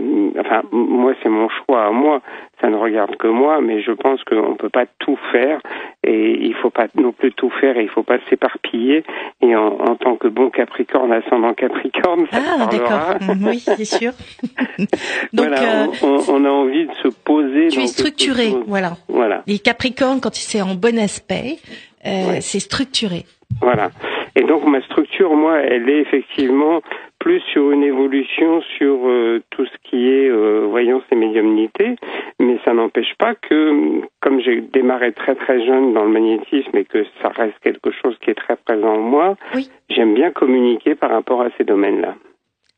enfin, 0.40 0.62
moi 0.72 1.12
c'est 1.22 1.28
mon 1.28 1.48
choix 1.50 1.84
à 1.84 1.90
moi, 1.90 2.22
ça 2.60 2.70
ne 2.70 2.76
regarde 2.76 3.16
que 3.16 3.26
moi, 3.26 3.60
mais 3.60 3.82
je 3.82 3.90
pense 3.92 4.22
qu'on 4.24 4.50
ne 4.52 4.54
peut 4.56 4.70
pas 4.70 4.86
tout 5.00 5.18
faire 5.32 5.60
et 6.02 6.38
il 6.40 6.54
faut 6.54 6.70
pas 6.70 6.86
non 6.94 7.12
plus 7.12 7.32
tout 7.32 7.50
faire 7.50 7.76
et 7.76 7.82
il 7.82 7.88
faut 7.90 8.02
pas 8.04 8.18
s'éparpiller. 8.30 9.02
Et 9.42 9.54
en, 9.54 9.66
en 9.66 9.96
tant 9.96 10.16
que 10.16 10.28
bon 10.28 10.48
Capricorne, 10.48 11.12
ascendant 11.12 11.52
Capricorne, 11.52 12.26
ça 12.30 12.38
Ah, 12.40 12.64
parlera. 12.66 13.14
d'accord. 13.18 13.36
Oui, 13.46 13.58
c'est 13.58 13.84
sûr. 13.84 14.12
Donc, 15.32 15.46
voilà, 15.48 15.84
euh, 15.84 16.18
on, 16.28 16.44
a 16.44 16.50
envie 16.50 16.86
de 16.86 16.92
se 17.02 17.08
poser. 17.08 17.68
tu 17.68 17.80
es 17.80 17.86
structuré, 17.86 18.52
voilà. 18.66 18.96
Voilà. 19.08 19.42
Les 19.46 19.58
Capricornes, 19.58 20.20
quand 20.20 20.34
c'est 20.34 20.62
en 20.62 20.74
bon 20.74 20.98
aspect, 20.98 21.58
euh, 22.06 22.28
Ouais. 22.32 22.40
c'est 22.40 22.60
structuré. 22.60 23.24
Voilà. 23.60 23.90
Et 24.36 24.42
donc 24.42 24.64
ma 24.66 24.80
structure, 24.82 25.32
moi, 25.36 25.58
elle 25.60 25.88
est 25.88 26.00
effectivement 26.00 26.80
plus 27.20 27.40
sur 27.52 27.70
une 27.70 27.84
évolution 27.84 28.60
sur 28.76 29.06
euh, 29.06 29.42
tout 29.50 29.64
ce 29.64 29.88
qui 29.88 30.08
est 30.08 30.28
euh, 30.28 30.66
voyance 30.68 31.02
et 31.10 31.14
médiumnité, 31.14 31.94
mais 32.40 32.58
ça 32.64 32.74
n'empêche 32.74 33.14
pas 33.18 33.34
que, 33.34 34.00
comme 34.20 34.40
j'ai 34.40 34.60
démarré 34.60 35.12
très 35.12 35.34
très 35.36 35.64
jeune 35.64 35.94
dans 35.94 36.02
le 36.04 36.10
magnétisme 36.10 36.76
et 36.76 36.84
que 36.84 37.04
ça 37.22 37.28
reste 37.28 37.54
quelque 37.62 37.92
chose 38.02 38.16
qui 38.22 38.30
est 38.30 38.34
très 38.34 38.56
présent 38.56 38.94
en 38.96 39.00
moi, 39.00 39.36
Oui. 39.54 39.70
j'aime 39.88 40.14
bien 40.14 40.32
communiquer 40.32 40.94
par 40.96 41.10
rapport 41.10 41.40
à 41.40 41.48
ces 41.56 41.64
domaines-là. 41.64 42.14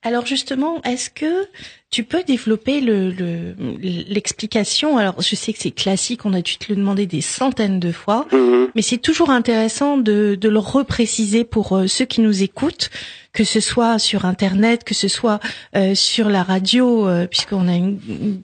Alors 0.02 0.24
justement, 0.24 0.80
est-ce 0.84 1.10
que 1.10 1.48
tu 1.90 2.04
peux 2.04 2.22
développer 2.22 2.80
le 2.80 3.10
le- 3.10 3.54
l'explication? 4.08 4.98
Alors 4.98 5.20
je 5.20 5.34
sais 5.34 5.52
que 5.52 5.58
c'est 5.58 5.72
classique, 5.72 6.24
on 6.24 6.32
a 6.32 6.42
dû 6.42 6.58
te 6.58 6.66
le 6.70 6.76
demander 6.76 7.06
des 7.06 7.20
centaines 7.20 7.80
de 7.80 7.90
fois, 7.90 8.26
Mhm. 8.30 8.68
mais 8.76 8.82
c'est 8.82 8.98
toujours 8.98 9.30
intéressant 9.30 9.96
de, 9.96 10.36
de 10.40 10.48
le 10.48 10.58
repréciser 10.60 11.42
pour 11.44 11.72
euh, 11.76 11.86
ceux 11.88 12.04
qui 12.04 12.20
nous 12.20 12.42
écoutent, 12.44 12.90
que 13.32 13.42
ce 13.42 13.58
soit 13.58 13.98
sur 13.98 14.26
Internet, 14.26 14.84
que 14.84 14.94
ce 14.94 15.08
soit 15.08 15.40
euh, 15.74 15.96
sur 15.96 16.28
la 16.28 16.44
radio, 16.44 17.08
euh, 17.08 17.26
puisqu'on 17.26 17.66
a 17.66 17.74
une, 17.74 17.98
une 18.08 18.42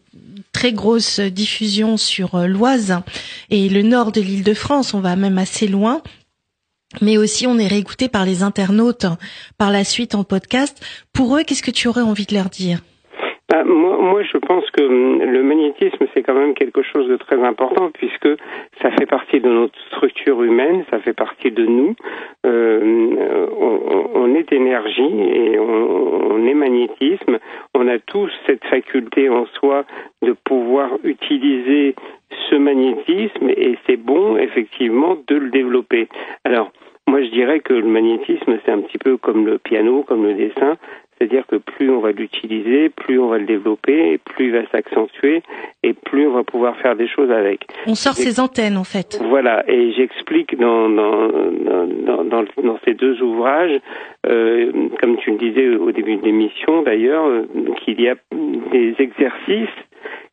très 0.53 0.73
grosse 0.73 1.21
diffusion 1.21 1.97
sur 1.97 2.35
euh, 2.35 2.47
l'Oise 2.49 2.97
et 3.51 3.69
le 3.69 3.83
nord 3.83 4.11
de 4.11 4.21
l'île 4.21 4.43
de 4.43 4.55
France. 4.55 4.95
On 4.95 5.01
va 5.01 5.15
même 5.15 5.39
assez 5.39 5.69
loin. 5.69 6.03
Mais 7.01 7.17
aussi, 7.17 7.47
on 7.47 7.59
est 7.59 7.67
réécouté 7.67 8.09
par 8.09 8.25
les 8.25 8.43
internautes 8.43 9.07
par 9.59 9.71
la 9.71 9.85
suite 9.85 10.15
en 10.15 10.25
podcast. 10.25 10.85
Pour 11.15 11.37
eux, 11.37 11.43
qu'est-ce 11.47 11.63
que 11.63 11.71
tu 11.71 11.89
aurais 11.89 12.03
envie 12.03 12.27
de 12.27 12.35
leur 12.35 12.51
dire? 12.51 12.79
Bah, 13.53 13.65
moi, 13.65 14.23
je 14.23 14.39
pense 14.39 14.65
que 14.71 14.81
hum, 14.81 15.23
le 15.23 15.43
magnétisme, 15.43 16.07
c'est 16.15 16.23
quand 16.23 16.33
même 16.33 16.55
quelque 16.55 16.83
chose 16.83 17.07
de 17.07 17.17
très 17.17 17.39
important 17.43 17.91
puisque 17.93 18.29
ça 18.81 18.91
fait 18.93 19.05
partie 19.05 19.41
de 19.41 19.51
notre 19.51 19.79
structure 19.89 20.43
humaine, 20.43 20.85
ça 20.91 20.99
fait 21.01 21.13
partie 21.13 21.51
de 21.51 21.67
nous. 21.67 21.95
Euh, 22.47 23.47
on, 23.61 24.09
on, 24.15 24.35
est 24.35 24.51
énergie 24.53 25.21
et 25.21 25.59
on, 25.59 26.33
on, 26.33 26.47
est 26.47 26.55
magnétisme. 26.55 27.39
On 27.75 27.89
a 27.89 27.99
tous 27.99 28.31
cette 28.47 28.65
faculté 28.65 29.29
en 29.29 29.45
soi 29.59 29.85
de 30.23 30.33
pouvoir 30.33 30.89
utiliser 31.05 31.95
ce 32.49 32.55
magnétisme 32.55 33.51
et 33.51 33.77
c'est 33.87 33.99
bon, 33.99 34.39
effectivement, 34.39 35.19
de 35.27 35.37
le 35.37 35.51
développer. 35.51 36.09
Alors, 36.45 36.73
moi, 37.09 37.23
je 37.23 37.31
dirais 37.31 37.61
que 37.61 37.75
le 37.75 37.87
magnétisme, 37.87 38.59
c'est 38.65 38.73
un 38.73 38.81
petit 38.81 38.99
peu 38.99 39.17
comme 39.17 39.45
le 39.47 39.59
piano, 39.59 40.03
comme 40.03 40.25
le 40.25 40.35
dessin. 40.35 40.77
C'est-à-dire 41.19 41.47
que 41.47 41.57
plus 41.57 41.89
on 41.89 42.01
va 42.01 42.11
l'utiliser, 42.11 42.89
plus 42.89 43.21
on 43.21 43.29
va 43.29 43.39
le 43.39 43.45
développer, 43.45 44.13
et 44.13 44.19
plus 44.19 44.47
il 44.47 44.53
va 44.53 44.67
s'accentuer, 44.73 45.43
et 45.85 45.93
plus 45.93 46.27
on 46.27 46.33
va 46.33 46.43
pouvoir 46.43 46.77
faire 46.79 46.97
des 46.97 47.07
choses 47.07 47.31
avec. 47.31 47.67
On 47.87 47.95
sort 47.95 48.15
ses 48.15 48.41
antennes, 48.41 48.77
en 48.77 48.83
fait. 48.83 49.21
Voilà, 49.29 49.63
et 49.71 49.93
j'explique 49.93 50.59
dans, 50.59 50.89
dans, 50.89 51.29
dans, 51.29 52.25
dans, 52.25 52.45
dans 52.65 52.79
ces 52.85 52.95
deux 52.95 53.23
ouvrages, 53.23 53.79
euh, 54.27 54.73
comme 55.01 55.17
tu 55.19 55.31
le 55.31 55.37
disais 55.39 55.69
au 55.77 55.93
début 55.93 56.17
de 56.17 56.25
l'émission 56.25 56.83
d'ailleurs, 56.83 57.25
euh, 57.27 57.45
qu'il 57.85 58.01
y 58.01 58.09
a 58.09 58.17
des 58.73 58.97
exercices 58.99 59.69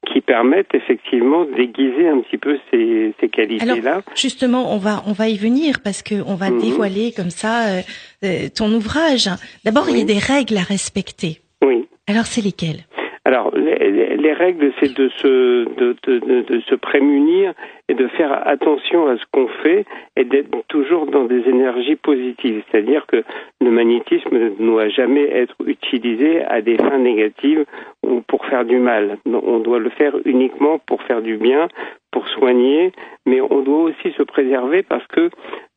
qui 0.08 0.22
permettent 0.22 0.74
effectivement 0.74 1.46
d'aiguiser 1.46 2.08
un 2.08 2.22
petit 2.22 2.38
peu 2.38 2.58
ces, 2.72 3.14
ces 3.20 3.30
qualités-là. 3.30 4.02
Justement, 4.16 4.74
on 4.74 4.78
va 4.78 5.04
on 5.06 5.12
va 5.12 5.28
y 5.28 5.38
venir 5.38 5.82
parce 5.84 6.02
que 6.02 6.16
on 6.26 6.36
va 6.36 6.50
mmh. 6.50 6.62
dévoiler 6.62 7.12
comme 7.12 7.30
ça 7.30 7.68
euh, 7.68 7.82
euh, 8.24 8.50
ton 8.54 8.74
ouvrage. 8.74 9.30
D'abord, 9.66 9.86
oui. 9.88 9.94
il 9.94 9.98
y 10.00 10.02
a 10.02 10.06
des 10.06 10.20
règles 10.20 10.58
à 10.58 10.64
respecter. 10.64 11.42
Oui. 11.64 11.88
Alors, 12.08 12.26
c'est 12.26 12.42
lesquelles? 12.42 12.86
Alors, 13.26 13.52
les, 13.56 14.16
les 14.18 14.34
règles, 14.34 14.72
c'est 14.80 14.94
de 14.96 15.10
se, 15.10 15.66
de, 15.76 15.96
de, 16.04 16.42
de, 16.42 16.60
se 16.62 16.76
prémunir 16.76 17.54
et 17.88 17.94
de 17.94 18.08
faire 18.08 18.48
attention 18.48 19.08
à 19.08 19.18
ce 19.18 19.24
qu'on 19.32 19.48
fait 19.62 19.86
et 20.16 20.24
d'être 20.24 20.50
toujours 20.68 21.06
dans 21.06 21.26
des 21.26 21.48
énergies 21.48 21.96
positives. 21.96 22.64
C'est-à-dire 22.72 23.06
que 23.08 23.24
le 23.62 23.72
magnétisme 23.72 24.38
ne 24.38 24.50
doit 24.50 24.90
jamais 24.90 25.30
être 25.36 25.56
utilisé 25.66 26.44
à 26.44 26.62
des 26.62 26.78
fins 26.78 26.98
négatives 26.98 27.66
ou 28.04 28.22
pour 28.22 28.46
faire 28.46 28.66
du 28.66 28.78
mal. 28.78 29.18
On 29.26 29.60
doit 29.60 29.80
le 29.80 29.90
faire 29.90 30.16
uniquement 30.26 30.80
pour 30.80 31.04
faire 31.04 31.22
du 31.22 31.38
bien, 31.38 31.68
pour 32.12 32.28
soigner, 32.30 32.92
mais 33.26 33.42
on 33.42 33.62
doit 33.62 33.84
aussi 33.84 34.12
se 34.18 34.24
préserver 34.24 34.82
parce 34.84 35.06
que 35.08 35.30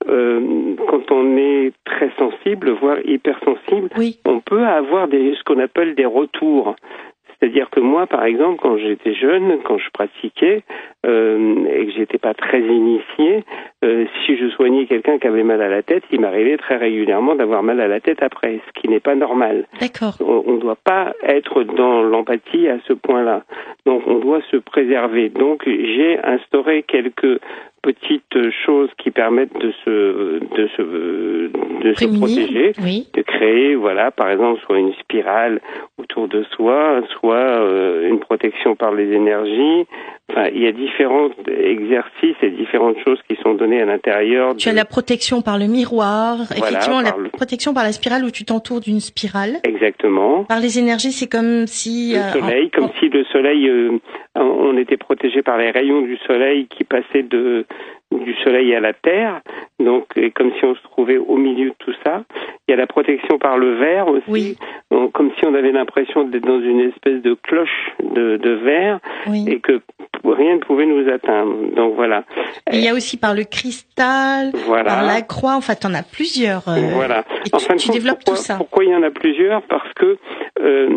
euh, 0.08 0.74
quand 0.88 1.10
on 1.10 1.36
est 1.36 1.72
très 1.84 2.10
sensible, 2.18 2.70
voire 2.70 2.98
hypersensible, 3.04 3.88
oui. 3.96 4.18
on 4.24 4.40
peut 4.40 4.64
avoir 4.64 5.08
des, 5.08 5.34
ce 5.34 5.42
qu'on 5.44 5.60
appelle 5.60 5.94
des 5.94 6.06
retours. 6.06 6.76
C'est-à-dire 7.42 7.70
que 7.70 7.80
moi, 7.80 8.06
par 8.06 8.24
exemple, 8.24 8.60
quand 8.62 8.76
j'étais 8.76 9.14
jeune, 9.14 9.58
quand 9.64 9.76
je 9.76 9.90
pratiquais 9.92 10.62
euh, 11.04 11.64
et 11.74 11.86
que 11.86 11.92
j'étais 11.92 12.18
pas 12.18 12.34
très 12.34 12.60
initié, 12.60 13.42
euh, 13.84 14.04
si 14.24 14.36
je 14.36 14.48
soignais 14.50 14.86
quelqu'un 14.86 15.18
qui 15.18 15.26
avait 15.26 15.42
mal 15.42 15.60
à 15.60 15.68
la 15.68 15.82
tête, 15.82 16.04
il 16.12 16.20
m'arrivait 16.20 16.56
très 16.56 16.76
régulièrement 16.76 17.34
d'avoir 17.34 17.64
mal 17.64 17.80
à 17.80 17.88
la 17.88 17.98
tête 17.98 18.22
après, 18.22 18.60
ce 18.64 18.80
qui 18.80 18.88
n'est 18.88 19.00
pas 19.00 19.16
normal. 19.16 19.64
D'accord. 19.80 20.14
On 20.20 20.52
ne 20.52 20.60
doit 20.60 20.78
pas 20.84 21.14
être 21.24 21.64
dans 21.64 22.02
l'empathie 22.02 22.68
à 22.68 22.78
ce 22.86 22.92
point-là. 22.92 23.42
Donc, 23.86 24.04
on 24.06 24.20
doit 24.20 24.42
se 24.52 24.56
préserver. 24.58 25.28
Donc, 25.28 25.64
j'ai 25.66 26.20
instauré 26.22 26.84
quelques 26.84 27.40
petites 27.82 28.38
choses 28.64 28.90
qui 28.96 29.10
permettent 29.10 29.58
de 29.58 29.72
se 29.84 30.38
de 30.38 30.68
se 30.76 30.82
de 31.82 31.94
se 31.94 32.16
protéger, 32.16 32.72
oui. 32.80 33.08
de 33.12 33.22
créer 33.22 33.74
voilà 33.74 34.12
par 34.12 34.30
exemple 34.30 34.60
soit 34.64 34.78
une 34.78 34.94
spirale 34.94 35.60
autour 35.98 36.28
de 36.28 36.44
soi, 36.54 37.02
soit 37.18 37.31
euh, 37.38 38.08
une 38.08 38.20
protection 38.20 38.76
par 38.76 38.92
les 38.92 39.12
énergies. 39.12 39.86
Enfin, 40.30 40.48
il 40.54 40.62
y 40.62 40.66
a 40.66 40.72
différents 40.72 41.28
exercices 41.46 42.36
et 42.42 42.50
différentes 42.50 42.96
choses 43.04 43.18
qui 43.28 43.36
sont 43.42 43.54
données 43.54 43.82
à 43.82 43.84
l'intérieur. 43.84 44.56
Tu 44.56 44.68
as 44.68 44.72
la 44.72 44.84
protection 44.84 45.42
par 45.42 45.58
le 45.58 45.66
miroir, 45.66 46.36
Voilà, 46.48 46.68
effectivement 46.68 47.00
la 47.02 47.14
le- 47.18 47.28
protection 47.30 47.74
par 47.74 47.84
la 47.84 47.92
spirale 47.92 48.24
où 48.24 48.30
tu 48.30 48.44
t'entoures 48.44 48.80
d'une 48.80 49.00
spirale. 49.00 49.56
Exactement. 49.64 50.44
Par 50.44 50.60
les 50.60 50.78
énergies, 50.78 51.12
c'est 51.12 51.28
comme 51.30 51.66
si 51.66 52.12
Le 52.14 52.18
euh, 52.20 52.32
soleil, 52.40 52.70
en- 52.74 52.80
comme 52.80 52.90
si 53.00 53.08
le 53.08 53.24
soleil, 53.24 53.68
euh, 53.68 53.98
on 54.36 54.76
était 54.78 54.96
protégé 54.96 55.42
par 55.42 55.58
les 55.58 55.70
rayons 55.70 56.02
du 56.02 56.16
soleil 56.26 56.66
qui 56.68 56.84
passaient 56.84 57.22
de 57.24 57.66
du 58.18 58.34
soleil 58.36 58.74
à 58.74 58.80
la 58.80 58.92
terre, 58.92 59.40
donc 59.80 60.06
comme 60.34 60.52
si 60.58 60.64
on 60.64 60.74
se 60.74 60.82
trouvait 60.82 61.18
au 61.18 61.36
milieu 61.36 61.70
de 61.70 61.74
tout 61.78 61.94
ça. 62.04 62.24
Il 62.68 62.70
y 62.70 62.74
a 62.74 62.76
la 62.76 62.86
protection 62.86 63.38
par 63.38 63.58
le 63.58 63.74
verre 63.74 64.08
aussi, 64.08 64.22
Oui. 64.28 64.56
donc, 64.90 65.12
comme 65.12 65.30
si 65.38 65.46
on 65.46 65.54
avait 65.54 65.72
l'impression 65.72 66.24
d'être 66.24 66.44
dans 66.46 66.60
une 66.60 66.80
espèce 66.80 67.20
de 67.22 67.34
cloche 67.34 67.92
de, 68.02 68.36
de 68.36 68.50
verre 68.50 69.00
oui. 69.26 69.44
et 69.48 69.60
que 69.60 69.80
rien 70.24 70.54
ne 70.56 70.60
pouvait 70.60 70.86
nous 70.86 71.08
atteindre. 71.10 71.54
Donc 71.74 71.94
voilà. 71.94 72.24
Et 72.70 72.76
il 72.78 72.84
y 72.84 72.88
a 72.88 72.94
aussi 72.94 73.16
par 73.16 73.34
le 73.34 73.44
cristal, 73.44 74.52
Voilà. 74.66 74.84
par 74.84 75.02
la 75.04 75.22
croix. 75.22 75.54
Enfin, 75.56 75.74
t'en 75.74 75.94
as 75.94 76.02
plusieurs. 76.02 76.68
euh, 76.68 76.76
Voilà. 76.94 77.24
Et 77.46 77.54
En 77.54 77.58
tu, 77.58 77.64
fin 77.64 77.74
de 77.74 77.78
tu 77.80 77.86
compte, 77.88 77.96
développes 77.96 78.18
pourquoi, 78.24 78.36
tout 78.36 78.42
ça. 78.42 78.56
Pourquoi 78.56 78.84
il 78.84 78.90
y 78.90 78.94
en 78.94 79.02
a 79.02 79.10
plusieurs? 79.10 79.62
Parce 79.62 79.92
que 79.94 80.16
euh, 80.60 80.88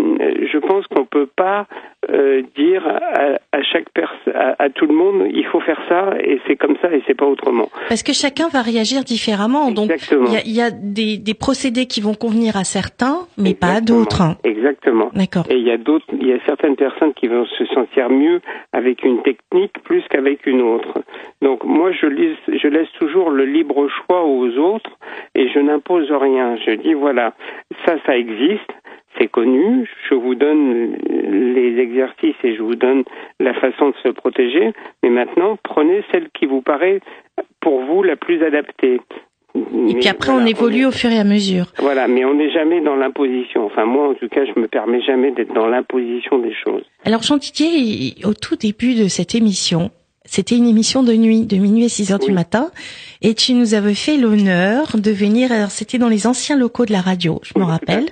je 0.52 0.58
pense 0.60 0.86
qu'on 0.88 1.06
peut 1.06 1.28
pas 1.36 1.66
euh, 2.12 2.44
dire 2.56 2.86
à, 2.88 3.58
à 3.58 3.64
chaque 3.64 3.90
personne, 3.94 4.34
à, 4.36 4.56
à 4.64 4.70
tout 4.70 4.86
le 4.86 4.94
monde, 4.94 5.28
il 5.34 5.46
faut 5.46 5.60
faire 5.62 5.80
ça 5.90 6.14
et 6.24 6.40
c'est 6.48 6.56
comme 6.56 6.76
ça 6.82 6.92
et 6.94 7.02
c'est 7.08 7.16
pas 7.16 7.26
autrement. 7.26 7.70
Parce 7.90 8.04
que 8.04 8.14
chacun 8.14 8.48
va 8.50 8.62
réagir 8.62 9.04
différemment. 9.04 9.72
Donc, 9.72 9.92
il 10.12 10.34
y 10.34 10.38
a, 10.38 10.42
il 10.46 10.52
y 10.56 10.62
a 10.62 10.70
des, 10.72 11.18
des 11.18 11.34
procédés 11.34 11.88
qui 11.88 12.02
vont 12.02 12.14
convenir 12.14 12.58
à 12.58 12.64
certains, 12.64 13.20
mais 13.38 13.54
pas 13.56 13.76
à 13.78 13.82
d'autres. 13.82 14.22
Exactement. 14.44 15.10
D'accord. 15.14 15.46
Et 15.50 15.56
il 15.58 15.64
y 15.66 15.72
a 15.72 15.78
d'autres, 15.78 16.06
il 16.14 16.28
y 16.28 16.34
a 16.34 16.38
certaines 16.46 16.76
personnes 16.76 17.14
qui 17.14 17.28
vont 17.28 17.46
se 17.46 17.66
sentir 17.74 18.10
mieux 18.10 18.42
avec 18.72 19.04
une 19.04 19.15
technique 19.18 19.82
plus 19.84 20.04
qu'avec 20.10 20.46
une 20.46 20.62
autre. 20.62 21.00
Donc 21.42 21.64
moi, 21.64 21.92
je 21.92 22.08
je 22.48 22.68
laisse 22.68 22.92
toujours 23.00 23.30
le 23.30 23.46
libre 23.46 23.88
choix 23.88 24.24
aux 24.24 24.50
autres 24.58 24.92
et 25.34 25.50
je 25.50 25.60
n'impose 25.60 26.12
rien. 26.12 26.58
Je 26.58 26.72
dis 26.72 26.94
voilà, 26.94 27.34
ça, 27.86 27.96
ça 28.06 28.18
existe. 28.18 28.72
C'est 29.18 29.28
connu, 29.28 29.90
je 30.10 30.16
vous 30.16 30.36
donne 30.36 30.98
les 31.56 31.80
exercices 31.80 32.36
et 32.44 32.54
je 32.56 32.62
vous 32.62 32.76
donne 32.76 33.04
la 33.40 33.54
façon 33.54 33.90
de 33.92 33.96
se 34.04 34.10
protéger, 34.10 34.74
mais 35.04 35.10
maintenant 35.10 35.58
prenez 35.64 36.04
celle 36.12 36.30
qui 36.32 36.46
vous 36.46 36.62
paraît 36.62 37.00
pour 37.62 37.82
vous 37.82 38.04
la 38.04 38.18
plus 38.18 38.44
adaptée. 38.44 39.00
Et 39.56 39.94
puis 39.96 40.08
après, 40.10 40.32
on 40.32 40.46
évolue 40.46 40.86
au 40.86 40.92
fur 40.92 41.10
et 41.10 41.20
à 41.20 41.24
mesure. 41.24 41.68
Voilà, 41.80 42.08
mais 42.08 42.26
on 42.26 42.34
n'est 42.34 42.52
jamais 42.52 42.82
dans 42.82 42.96
l'imposition. 42.96 43.66
Enfin, 43.66 43.86
moi, 43.86 44.10
en 44.10 44.14
tout 44.14 44.28
cas, 44.28 44.42
je 44.46 44.60
me 44.60 44.68
permets 44.68 45.02
jamais 45.02 45.32
d'être 45.32 45.54
dans 45.54 45.68
l'imposition 45.68 46.40
des 46.40 46.54
choses. 46.54 46.84
Alors, 47.06 47.24
Jean 47.24 47.38
Didier, 47.38 48.16
au 48.26 48.34
tout 48.34 48.56
début 48.56 48.96
de 48.96 49.08
cette 49.08 49.36
émission, 49.36 49.92
c'était 50.26 50.58
une 50.58 50.68
émission 50.68 51.04
de 51.04 51.14
nuit, 51.14 51.46
de 51.46 51.58
minuit 51.58 51.86
à 51.86 51.90
6 51.90 52.12
heures 52.12 52.20
du 52.20 52.32
matin, 52.32 52.72
et 53.22 53.34
tu 53.34 53.54
nous 53.54 53.76
avais 53.76 53.94
fait 53.94 54.18
l'honneur 54.18 54.98
de 54.98 55.12
venir, 55.12 55.52
alors 55.52 55.72
c'était 55.72 56.00
dans 56.00 56.10
les 56.10 56.28
anciens 56.28 56.58
locaux 56.58 56.86
de 56.86 56.92
la 56.92 57.02
radio, 57.02 57.40
je 57.44 57.58
me 57.60 57.64
rappelle. 57.64 58.06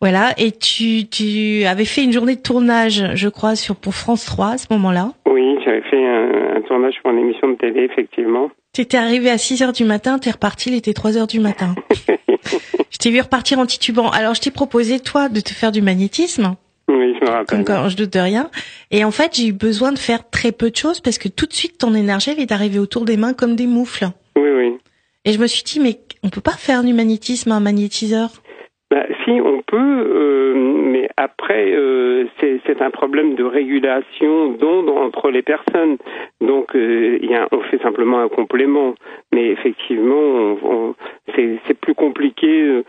Voilà, 0.00 0.30
et 0.38 0.52
tu, 0.52 1.08
tu 1.08 1.64
avais 1.64 1.84
fait 1.84 2.02
une 2.04 2.12
journée 2.12 2.36
de 2.36 2.40
tournage, 2.40 3.04
je 3.14 3.28
crois, 3.28 3.54
sur 3.54 3.76
pour 3.76 3.94
France 3.94 4.24
3 4.24 4.52
à 4.52 4.58
ce 4.58 4.68
moment-là. 4.70 5.12
Oui, 5.28 5.58
j'avais 5.64 5.82
fait 5.82 6.02
un, 6.02 6.56
un 6.56 6.60
tournage 6.62 6.94
pour 7.02 7.10
une 7.10 7.18
émission 7.18 7.48
de 7.48 7.56
télé, 7.56 7.82
effectivement. 7.82 8.50
T'étais 8.72 8.98
arrivé 8.98 9.30
à 9.30 9.38
6 9.38 9.62
heures 9.62 9.72
du 9.72 9.84
matin, 9.84 10.18
t'es 10.18 10.30
reparti, 10.30 10.70
il 10.70 10.76
était 10.76 10.92
3 10.92 11.16
heures 11.16 11.26
du 11.26 11.40
matin. 11.40 11.74
je 12.90 12.98
t'ai 12.98 13.10
vu 13.10 13.20
repartir 13.20 13.58
en 13.58 13.66
titubant. 13.66 14.10
Alors, 14.10 14.34
je 14.34 14.40
t'ai 14.40 14.52
proposé, 14.52 15.00
toi, 15.00 15.28
de 15.28 15.40
te 15.40 15.50
faire 15.50 15.72
du 15.72 15.82
magnétisme. 15.82 16.54
Oui, 16.88 17.14
je 17.20 17.24
me 17.24 17.30
rappelle. 17.30 17.46
comme 17.46 17.64
quand 17.64 17.88
je 17.88 17.96
doute 17.96 18.12
de 18.12 18.20
rien. 18.20 18.48
Et 18.92 19.04
en 19.04 19.10
fait, 19.10 19.34
j'ai 19.34 19.48
eu 19.48 19.52
besoin 19.52 19.90
de 19.90 19.98
faire 19.98 20.28
très 20.30 20.52
peu 20.52 20.70
de 20.70 20.76
choses 20.76 21.00
parce 21.00 21.18
que 21.18 21.28
tout 21.28 21.46
de 21.46 21.52
suite, 21.52 21.78
ton 21.78 21.94
énergie, 21.94 22.30
elle 22.30 22.40
est 22.40 22.52
arrivée 22.52 22.78
autour 22.78 23.04
des 23.04 23.16
mains 23.16 23.34
comme 23.34 23.56
des 23.56 23.66
moufles. 23.66 24.08
Oui, 24.36 24.48
oui. 24.56 24.78
Et 25.24 25.32
je 25.32 25.38
me 25.38 25.48
suis 25.48 25.64
dit, 25.64 25.80
mais 25.80 26.00
on 26.22 26.28
peut 26.28 26.40
pas 26.40 26.52
faire 26.52 26.84
du 26.84 26.92
magnétisme 26.92 27.50
à 27.50 27.56
un 27.56 27.60
magnétiseur? 27.60 28.30
Bah, 28.90 29.06
si, 29.24 29.40
on 29.40 29.62
peut, 29.62 29.76
euh, 29.78 30.54
mais 30.56 31.08
après, 31.16 31.70
euh, 31.72 32.24
c'est 32.40 32.82
un 32.82 32.90
problème 32.90 33.36
de 33.36 33.44
régulation 33.44 34.48
d'ondes 34.54 34.88
entre 34.88 35.30
les 35.30 35.42
personnes. 35.42 35.96
Donc, 36.40 36.74
euh, 36.74 37.18
y 37.22 37.32
a, 37.36 37.46
on 37.52 37.60
fait 37.60 37.80
simplement 37.82 38.18
un 38.20 38.28
complément. 38.28 38.94
Mais 39.32 39.46
effectivement, 39.50 40.16
on, 40.16 40.58
on- 40.64 40.94
c'est 41.34 41.74
plus 41.80 41.94
compliqué. 41.94 42.46
euh, 42.62 42.84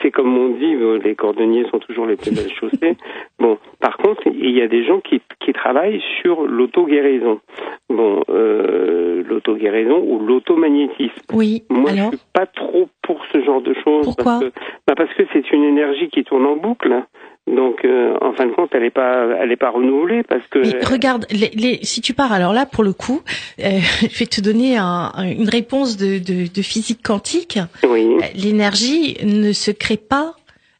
C'est 0.00 0.10
comme 0.10 0.36
on 0.36 0.50
dit, 0.50 0.74
euh, 0.74 0.98
les 1.02 1.14
cordonniers 1.14 1.64
sont 1.70 1.78
toujours 1.78 2.06
les 2.06 2.16
plus 2.16 2.34
belles 2.34 2.52
chaussées. 2.60 2.96
Bon, 3.38 3.58
par 3.80 3.96
contre, 3.96 4.22
il 4.26 4.50
y 4.50 4.62
a 4.62 4.68
des 4.68 4.84
gens 4.84 5.00
qui, 5.00 5.20
qui 5.40 5.52
travaillent 5.52 6.02
sur 6.22 6.42
l'auto-guérison. 6.46 7.40
Bon, 7.88 8.22
euh, 8.28 9.22
l'auto-guérison 9.26 9.98
ou 10.06 10.18
l'automagnétisme. 10.20 11.22
Oui. 11.32 11.64
Moi, 11.70 11.90
Alors 11.90 12.12
je 12.12 12.16
suis 12.16 12.26
pas 12.32 12.46
trop 12.46 12.88
pour 13.02 13.20
ce 13.32 13.42
genre 13.42 13.60
de 13.62 13.74
choses. 13.74 14.06
Pourquoi 14.06 14.24
parce 14.24 14.44
que, 14.44 14.52
bah 14.86 14.94
parce 14.96 15.14
que 15.14 15.22
c'est 15.32 15.50
une 15.52 15.64
énergie 15.64 16.08
qui 16.08 16.24
tourne 16.24 16.46
en 16.46 16.56
boucle. 16.56 17.02
Donc, 17.46 17.84
euh, 17.84 18.16
en 18.20 18.32
fin 18.32 18.46
de 18.46 18.52
compte, 18.52 18.70
elle 18.72 18.82
n'est 18.82 18.90
pas, 18.90 19.24
elle 19.40 19.52
est 19.52 19.56
pas 19.56 19.70
renouvelée 19.70 20.24
parce 20.24 20.44
que. 20.48 20.58
Mais 20.58 20.84
regarde, 20.84 21.26
les, 21.30 21.50
les, 21.50 21.78
si 21.84 22.00
tu 22.00 22.12
pars, 22.12 22.32
alors 22.32 22.52
là, 22.52 22.66
pour 22.66 22.82
le 22.82 22.92
coup, 22.92 23.22
euh, 23.60 23.78
je 24.02 24.18
vais 24.18 24.26
te 24.26 24.40
donner 24.40 24.76
un, 24.76 25.12
une 25.18 25.48
réponse 25.48 25.96
de, 25.96 26.18
de, 26.18 26.52
de 26.52 26.62
physique 26.62 27.02
quantique. 27.04 27.58
Oui. 27.88 28.16
L'énergie 28.34 29.16
ne 29.24 29.52
se 29.52 29.70
crée 29.70 29.96
pas, 29.96 30.34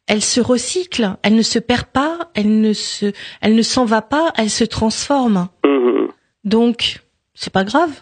elle 0.07 0.21
se 0.21 0.41
recycle, 0.41 1.11
elle 1.23 1.35
ne 1.35 1.41
se 1.41 1.59
perd 1.59 1.85
pas, 1.85 2.17
elle 2.35 2.59
ne 2.59 2.73
se, 2.73 3.13
elle 3.41 3.55
ne 3.55 3.61
s'en 3.61 3.85
va 3.85 4.01
pas, 4.01 4.33
elle 4.37 4.49
se 4.49 4.65
transforme. 4.65 5.47
Mhm. 5.65 6.09
Donc, 6.43 6.99
c'est 7.33 7.53
pas 7.53 7.63
grave. 7.63 8.01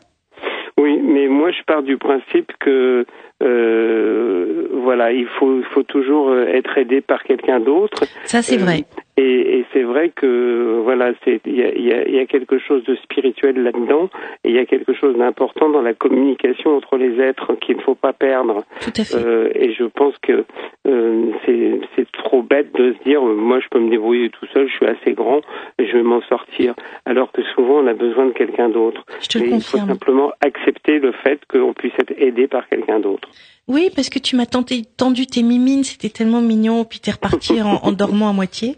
Oui, 0.78 1.00
mais 1.02 1.28
moi 1.28 1.52
je 1.52 1.64
pars 1.66 1.84
du 1.84 1.98
principe 1.98 2.52
que 2.60 2.70
euh, 2.70 3.06
voilà, 3.42 5.12
il 5.12 5.28
faut, 5.28 5.58
il 5.58 5.66
faut 5.74 5.84
toujours 5.84 6.30
euh, 6.30 6.46
être 6.48 6.78
aidé 6.78 7.02
par 7.02 7.24
quelqu'un 7.24 7.60
d'autre. 7.60 8.04
Ça, 8.26 8.42
c'est 8.42 8.56
Euh, 8.60 8.64
vrai. 8.64 8.84
Et, 9.18 9.60
et 9.60 9.66
c'est 9.72 9.84
vrai 9.84 10.10
que 10.10 10.82
voilà, 10.84 11.14
c'est 11.24 11.40
il 11.46 11.56
y 11.56 11.64
a, 11.64 11.74
y, 11.74 11.94
a, 11.94 12.08
y 12.08 12.20
a 12.20 12.26
quelque 12.26 12.60
chose 12.60 12.84
de 12.84 12.96
spirituel 12.96 13.64
là-dedans, 13.64 14.10
et 14.44 14.50
il 14.50 14.56
y 14.56 14.60
a 14.60 14.66
quelque 14.66 14.94
chose 14.94 15.16
d'important 15.18 15.70
dans 15.70 15.82
la 15.82 15.94
communication 15.94 16.76
entre 16.76 16.98
les 16.98 17.20
êtres 17.22 17.56
qu'il 17.56 17.78
ne 17.78 17.82
faut 17.82 17.96
pas 17.96 18.12
perdre. 18.12 18.66
Tout 18.82 18.92
à 18.98 19.04
fait. 19.04 19.16
Euh, 19.16 19.50
et 19.56 19.74
je 19.74 19.86
pense 19.86 20.18
que 20.22 20.44
euh, 20.88 21.32
c'est 21.46 22.12
trop 22.12 22.42
bête 22.42 22.74
de 22.76 22.94
se 22.94 23.04
dire, 23.04 23.26
euh, 23.26 23.36
moi 23.36 23.60
je 23.62 23.68
peux 23.70 23.80
me 23.80 23.90
débrouiller 23.90 24.30
tout 24.30 24.48
seul, 24.54 24.68
je 24.68 24.74
suis 24.74 24.86
assez 24.86 25.14
grand, 25.14 25.42
et 25.80 25.88
je 25.88 25.94
vais 25.94 26.04
m'en 26.04 26.22
sortir. 26.24 26.76
Alors 27.06 27.32
que 27.32 27.42
souvent 27.56 27.80
on 27.80 27.88
a 27.88 27.94
besoin 27.94 28.26
de 28.26 28.34
quelqu'un 28.34 28.70
d'autre. 28.70 29.06
Je 29.22 29.30
te 29.30 29.38
le 29.38 29.46
Et 29.46 29.50
il 29.52 29.62
faut 29.62 29.78
simplement 29.78 30.32
accepter 30.42 31.00
le 31.00 31.14
fait 31.14 31.40
qu'on 31.48 31.74
puisse 31.74 31.94
être 32.00 32.14
aidé 32.18 32.48
par 32.48 32.68
quelqu'un 32.68 33.00
d'autre. 33.00 33.30
Oui, 33.68 33.90
parce 33.96 34.10
que 34.10 34.20
tu 34.20 34.36
m'as 34.36 34.46
tenté, 34.46 34.84
tendu 34.96 35.26
tes 35.26 35.42
mimines, 35.42 35.84
c'était 35.84 36.10
tellement 36.10 36.40
mignon, 36.42 36.84
puis 36.86 37.00
t'es 37.00 37.10
reparti 37.12 37.62
en, 37.64 37.80
en 37.82 37.92
dormant 38.04 38.30
à 38.30 38.34
moitié. 38.34 38.76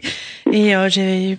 Et 0.50 0.74
euh, 0.74 0.88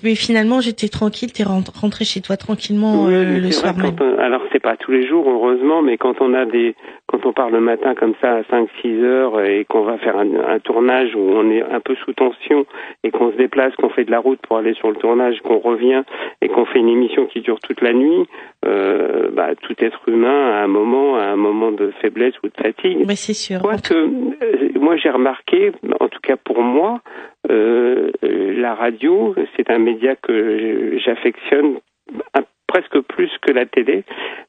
mais 0.04 0.14
finalement, 0.14 0.62
j'étais 0.62 0.88
tranquille, 0.88 1.32
t'es 1.34 1.44
rent- 1.44 1.64
rentré 1.82 2.06
chez 2.06 2.22
toi 2.22 2.38
tranquillement 2.38 3.06
Oui, 3.06 3.14
euh, 3.16 3.40
le 3.40 3.52
soir 3.52 3.74
vrai, 3.74 3.92
même. 3.92 3.96
on- 4.00 4.20
alors 4.20 4.42
c'est 4.52 4.62
pas 4.62 4.78
tous 4.78 4.92
les 4.92 5.08
jours 5.08 5.28
heureusement, 5.28 5.82
mais 5.82 5.98
quand 5.98 6.22
on 6.22 6.36
a 6.36 6.46
des, 6.46 6.76
quand 7.12 7.26
on 7.26 7.34
part 7.34 7.50
le 7.50 7.60
matin 7.60 7.96
comme 7.96 8.14
ça 8.22 8.36
à 8.36 8.42
5-6 8.44 9.04
heures 9.04 9.42
et 9.42 9.66
qu'on 9.66 9.82
va 9.82 9.98
faire 9.98 10.16
un, 10.16 10.30
un 10.48 10.60
tournage 10.60 11.16
où 11.16 11.20
on 11.20 11.50
est 11.50 11.64
un 11.64 11.80
peu 11.80 11.96
sous 11.96 12.14
tension 12.14 12.66
et 13.04 13.10
qu'on 13.10 13.32
se 13.32 13.36
déplace, 13.38 13.76
qu'on 13.78 13.90
fait 13.90 14.04
de 14.06 14.12
la 14.12 14.20
route 14.20 14.40
pour 14.48 14.58
aller 14.58 14.76
sur 14.76 14.90
le 14.90 14.96
tournage, 14.96 15.40
qu'on 15.42 15.58
revient 15.58 16.04
et 16.42 16.50
qu'on 16.50 16.66
fait 16.66 16.78
une 16.80 16.88
émission 16.90 17.26
qui 17.26 17.42
dure 17.42 17.60
toute 17.62 17.82
la 17.82 17.94
nuit, 17.94 18.28
euh, 18.66 19.30
bah, 19.34 19.56
tout 19.60 19.74
être 19.80 20.08
humain 20.08 20.52
à 20.52 20.64
un 20.64 20.68
moment, 20.68 21.16
à 21.18 21.24
un 21.24 21.36
moment 21.36 21.72
de 21.72 21.92
faiblesse 22.00 22.36
ou 22.44 22.48
de 22.48 22.54
fatigue. 22.62 23.04
Mais 23.08 23.16
c'est 23.16 23.34
sûr. 23.34 23.60
Quoique, 23.62 23.94
euh, 23.96 24.70
moi 24.80 24.96
j'ai 24.98 25.10
remarqué, 25.10 25.72
en 26.00 26.10
tout 26.10 26.20
cas 26.22 26.38
pour 26.38 26.62
moi, 26.62 27.02
euh, 27.50 28.12
euh, 28.24 28.54
la 28.62 28.76
radio, 28.76 29.34
c'est 29.58 29.72
un 29.72 29.80
média 29.80 30.16
que 30.16 30.98
j'affectionne 31.04 31.78
un- 32.36 32.44
presque 32.70 33.00
plus 33.14 33.32
que 33.42 33.52
la 33.52 33.66
télé, 33.66 34.04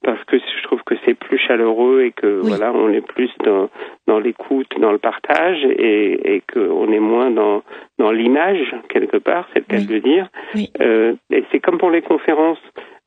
parce 0.05 0.23
que 0.25 0.37
je 0.39 0.63
trouve 0.65 0.83
que 0.85 0.95
c'est 1.05 1.15
plus 1.15 1.39
chaleureux 1.39 2.03
et 2.03 2.13
que 2.13 2.41
Oui. 2.43 2.49
voilà, 2.51 2.71
on 2.75 2.91
est 2.93 3.07
plus 3.15 3.31
dans, 3.45 3.71
dans 4.07 4.19
l'écoute, 4.19 4.69
dans 4.79 4.93
le 4.93 4.99
partage, 4.99 5.65
et, 5.65 6.35
et 6.37 6.43
qu'on 6.53 6.93
est 6.93 7.01
moins 7.13 7.31
dans, 7.31 7.63
dans 8.01 8.11
l'image 8.11 8.65
quelque 8.89 9.19
part, 9.19 9.45
c'est 9.53 9.61
le 9.61 9.67
cas 9.73 9.77
Oui. 9.81 9.87
de 9.87 9.95
le 9.95 10.01
dire. 10.01 10.29
Oui. 10.57 10.71
Euh, 10.81 11.15
et 11.31 11.45
c'est 11.53 11.61
comme 11.61 11.79
pour 11.79 11.91
les 11.91 12.03
conférences. 12.03 12.59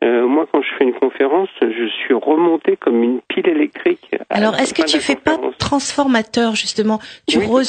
Euh, 0.03 0.27
moi, 0.27 0.45
quand 0.51 0.61
je 0.61 0.67
fais 0.77 0.83
une 0.83 0.93
conférence, 1.05 1.47
je 1.61 1.87
suis 2.01 2.13
remonté 2.13 2.75
comme 2.75 3.01
une 3.03 3.21
pile 3.29 3.47
électrique. 3.47 4.05
Alors, 4.29 4.53
est-ce 4.59 4.73
que 4.73 4.83
tu 4.85 4.99
fais 4.99 5.15
pas 5.15 5.37
transformateur 5.59 6.55
justement 6.55 6.99
Tu 7.27 7.37
Oui, 7.39 7.65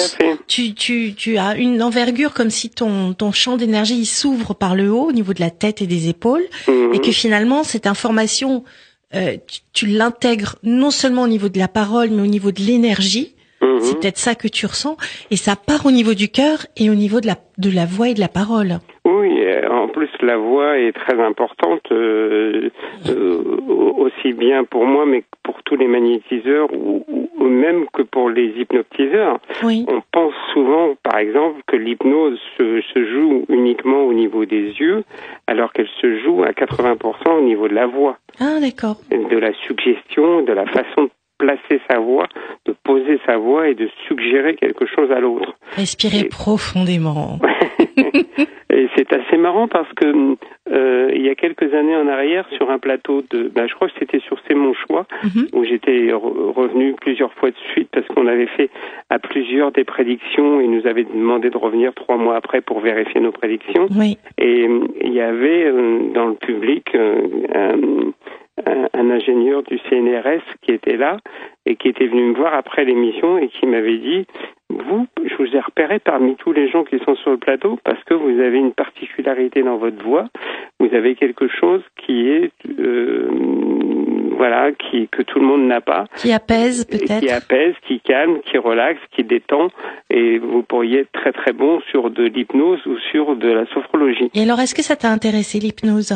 tu, 0.48 0.74
tu, 0.74 1.14
tu 1.14 1.38
as 1.38 1.56
une 1.56 1.80
envergure 1.82 2.34
comme 2.34 2.50
si 2.50 2.70
ton, 2.70 3.12
ton 3.14 3.30
champ 3.32 3.56
d'énergie 3.56 4.04
s'ouvre 4.04 4.52
par 4.54 4.74
le 4.74 4.90
haut 4.92 5.08
au 5.08 5.12
niveau 5.12 5.32
de 5.32 5.40
la 5.40 5.50
tête 5.50 5.80
et 5.80 5.86
des 5.86 6.08
épaules 6.08 6.42
Mhm. 6.68 6.94
et 6.94 6.98
que 6.98 7.12
finalement 7.12 7.62
cette 7.62 7.86
information 7.86 8.64
euh, 9.14 9.36
tu, 9.46 9.60
tu 9.72 9.86
l'intègres 9.86 10.56
non 10.64 10.90
seulement 10.90 11.22
au 11.22 11.28
niveau 11.28 11.48
de 11.48 11.58
la 11.58 11.68
parole 11.68 12.08
mais 12.10 12.22
au 12.22 12.26
niveau 12.26 12.50
de 12.50 12.60
l'énergie 12.62 13.28
Mhm. 13.28 13.43
C'est 13.84 14.00
peut-être 14.00 14.18
ça 14.18 14.34
que 14.34 14.48
tu 14.48 14.66
ressens 14.66 14.96
et 15.30 15.36
ça 15.36 15.56
part 15.56 15.86
au 15.86 15.90
niveau 15.90 16.14
du 16.14 16.28
cœur 16.28 16.66
et 16.76 16.90
au 16.90 16.94
niveau 16.94 17.20
de 17.20 17.26
la 17.26 17.36
de 17.58 17.70
la 17.70 17.86
voix 17.86 18.08
et 18.08 18.14
de 18.14 18.20
la 18.20 18.28
parole. 18.28 18.78
Oui, 19.04 19.40
euh, 19.44 19.68
en 19.68 19.88
plus 19.88 20.08
la 20.20 20.36
voix 20.36 20.78
est 20.78 20.92
très 20.92 21.20
importante, 21.20 21.82
euh, 21.92 22.70
euh, 23.08 23.42
aussi 23.96 24.32
bien 24.32 24.64
pour 24.64 24.86
moi, 24.86 25.04
mais 25.06 25.22
pour 25.42 25.62
tous 25.62 25.76
les 25.76 25.86
magnétiseurs 25.86 26.68
ou 26.72 27.04
même 27.44 27.86
que 27.92 28.02
pour 28.02 28.30
les 28.30 28.48
hypnotiseurs. 28.58 29.38
oui. 29.62 29.86
On 29.88 30.02
pense 30.10 30.34
souvent, 30.52 30.94
par 31.02 31.18
exemple, 31.18 31.60
que 31.66 31.76
l'hypnose 31.76 32.38
se, 32.58 32.80
se 32.80 33.04
joue 33.04 33.44
uniquement 33.48 34.02
au 34.04 34.12
niveau 34.12 34.44
des 34.44 34.72
yeux, 34.80 35.04
alors 35.46 35.72
qu'elle 35.72 35.88
se 36.00 36.18
joue 36.20 36.42
à 36.42 36.50
80% 36.50 37.38
au 37.38 37.42
niveau 37.42 37.68
de 37.68 37.74
la 37.74 37.86
voix, 37.86 38.18
ah 38.40 38.58
d'accord. 38.60 38.96
De 39.10 39.38
la 39.38 39.52
suggestion, 39.66 40.42
de 40.42 40.52
la 40.52 40.66
façon 40.66 41.04
de 41.04 41.10
placer 41.44 41.80
sa 41.90 41.98
voix, 41.98 42.26
de 42.66 42.74
poser 42.84 43.18
sa 43.26 43.36
voix 43.36 43.68
et 43.68 43.74
de 43.74 43.88
suggérer 44.08 44.54
quelque 44.56 44.86
chose 44.86 45.10
à 45.10 45.20
l'autre. 45.20 45.50
respirez 45.76 46.20
Et- 46.20 46.28
profondément 46.28 47.38
Et 48.76 48.88
c'est 48.96 49.12
assez 49.12 49.36
marrant 49.36 49.68
parce 49.68 49.92
que 49.94 50.36
euh, 50.72 51.10
il 51.14 51.22
y 51.24 51.28
a 51.28 51.34
quelques 51.36 51.72
années 51.74 51.94
en 51.94 52.08
arrière, 52.08 52.44
sur 52.56 52.70
un 52.70 52.78
plateau 52.78 53.22
de, 53.30 53.48
ben, 53.54 53.68
je 53.68 53.74
crois 53.74 53.88
que 53.88 53.94
c'était 54.00 54.18
sur 54.20 54.36
C'est 54.48 54.54
mon 54.54 54.74
choix, 54.74 55.06
Mhm. 55.22 55.46
où 55.52 55.64
j'étais 55.64 56.08
re- 56.08 56.52
revenu 56.52 56.94
plusieurs 57.00 57.32
fois 57.34 57.50
de 57.50 57.56
suite 57.72 57.88
parce 57.92 58.06
qu'on 58.08 58.26
avait 58.26 58.48
fait 58.48 58.70
à 59.10 59.18
plusieurs 59.20 59.70
des 59.70 59.84
prédictions 59.84 60.60
et 60.60 60.66
nous 60.66 60.86
avait 60.88 61.04
demandé 61.04 61.50
de 61.50 61.56
revenir 61.56 61.94
trois 61.94 62.16
mois 62.16 62.36
après 62.36 62.60
pour 62.62 62.80
vérifier 62.80 63.20
nos 63.20 63.32
prédictions. 63.32 63.86
oui 63.96 64.18
Et 64.38 64.66
il 65.02 65.12
y 65.12 65.20
avait 65.20 65.64
euh, 65.66 66.12
dans 66.12 66.26
le 66.26 66.34
public 66.34 66.86
euh, 66.94 67.20
un, 67.54 67.76
un- 68.66 69.10
ingénieur 69.10 69.62
du 69.62 69.78
CNRS 69.90 70.42
qui 70.62 70.72
était 70.72 70.96
là 70.96 71.18
et 71.66 71.76
qui 71.76 71.88
était 71.88 72.06
venu 72.06 72.22
me 72.24 72.34
voir 72.34 72.54
après 72.54 72.84
l'émission 72.84 73.38
et 73.38 73.48
qui 73.48 73.66
m'avait 73.66 73.98
dit 73.98 74.26
vous, 74.70 75.06
je 75.24 75.34
vous 75.36 75.54
ai 75.54 75.60
repéré 75.60 75.98
parmi 76.00 76.34
tous 76.36 76.52
les 76.52 76.68
gens 76.68 76.84
qui 76.84 76.98
sont 77.00 77.14
sur 77.16 77.30
le 77.30 77.36
plateau 77.36 77.78
parce 77.84 78.02
que 78.04 78.14
vous 78.14 78.40
avez 78.40 78.58
une 78.58 78.72
particularité 78.72 79.62
dans 79.62 79.76
votre 79.76 80.02
voix. 80.02 80.26
Vous 80.80 80.92
avez 80.94 81.14
quelque 81.14 81.46
chose 81.48 81.82
qui 81.96 82.28
est, 82.28 82.50
euh, 82.80 83.28
voilà, 84.36 84.72
qui 84.72 85.08
que 85.08 85.22
tout 85.22 85.38
le 85.38 85.46
monde 85.46 85.66
n'a 85.66 85.80
pas, 85.80 86.04
qui 86.16 86.32
apaise 86.32 86.86
et 86.90 86.98
qui 86.98 87.04
peut-être 87.04 87.32
apaise, 87.32 87.74
qui 87.86 88.00
calme, 88.00 88.40
qui 88.44 88.58
relaxe, 88.58 89.00
qui 89.14 89.24
détend. 89.24 89.68
Et 90.10 90.38
vous 90.38 90.62
pourriez 90.62 91.00
être 91.00 91.12
très 91.12 91.32
très 91.32 91.52
bon 91.52 91.80
sur 91.90 92.10
de 92.10 92.24
l'hypnose 92.24 92.84
ou 92.86 92.96
sur 93.10 93.36
de 93.36 93.48
la 93.48 93.66
sophrologie. 93.66 94.30
et 94.34 94.42
alors 94.42 94.60
est-ce 94.60 94.74
que 94.74 94.82
ça 94.82 94.96
t'a 94.96 95.10
intéressé 95.10 95.58
l'hypnose? 95.58 96.12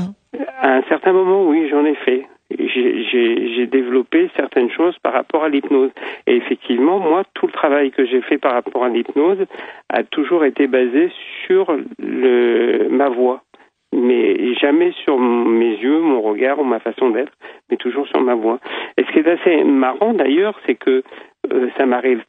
À 0.61 0.75
un 0.75 0.83
certain 0.89 1.13
moment, 1.13 1.47
oui, 1.47 1.69
j'en 1.71 1.85
ai 1.85 1.95
fait. 1.95 2.27
J'ai 2.51 3.67
développé 3.67 4.31
certaines 4.37 4.71
choses 4.71 4.97
par 5.03 5.13
rapport 5.13 5.45
à 5.45 5.49
l'hypnose. 5.49 5.91
Et 6.27 6.37
effectivement, 6.37 6.99
moi, 6.99 7.25
tout 7.35 7.47
le 7.47 7.53
travail 7.53 7.91
que 7.91 8.07
j'ai 8.07 8.23
fait 8.23 8.39
par 8.39 8.53
rapport 8.55 8.85
à 8.85 8.89
l'hypnose 8.89 9.45
a 9.91 10.03
toujours 10.03 10.45
été 10.45 10.67
basé 10.67 11.11
sur 11.47 11.77
le, 11.99 12.89
ma 12.91 13.09
voix. 13.09 13.43
Mais 13.95 14.55
jamais 14.55 14.93
sur 15.05 15.19
mes 15.19 15.77
yeux, 15.77 16.01
mon 16.01 16.21
regard 16.21 16.59
ou 16.59 16.65
ma 16.65 16.79
façon 16.79 17.11
d'être, 17.11 17.33
mais 17.71 17.77
toujours 17.77 18.07
sur 18.07 18.21
ma 18.21 18.35
voix. 18.35 18.59
Et 18.97 19.05
ce 19.05 19.13
qui 19.13 19.19
est 19.19 19.29
assez 19.29 19.65
marrant 19.65 20.13
d'ailleurs, 20.13 20.59
c'est 20.67 20.75
que 20.75 21.03
euh, 21.53 21.69
ça 21.77 21.87
m'arrive 21.87 22.23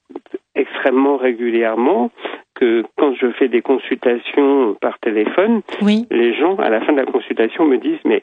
extrêmement 0.55 1.17
régulièrement 1.17 2.11
que 2.55 2.83
quand 2.97 3.13
je 3.15 3.31
fais 3.31 3.47
des 3.47 3.61
consultations 3.61 4.75
par 4.81 4.99
téléphone, 4.99 5.61
oui 5.81 6.05
les 6.11 6.33
gens, 6.33 6.55
à 6.57 6.69
la 6.69 6.81
fin 6.81 6.93
de 6.93 6.97
la 6.97 7.05
consultation, 7.05 7.65
me 7.65 7.77
disent 7.77 8.03
mais 8.05 8.21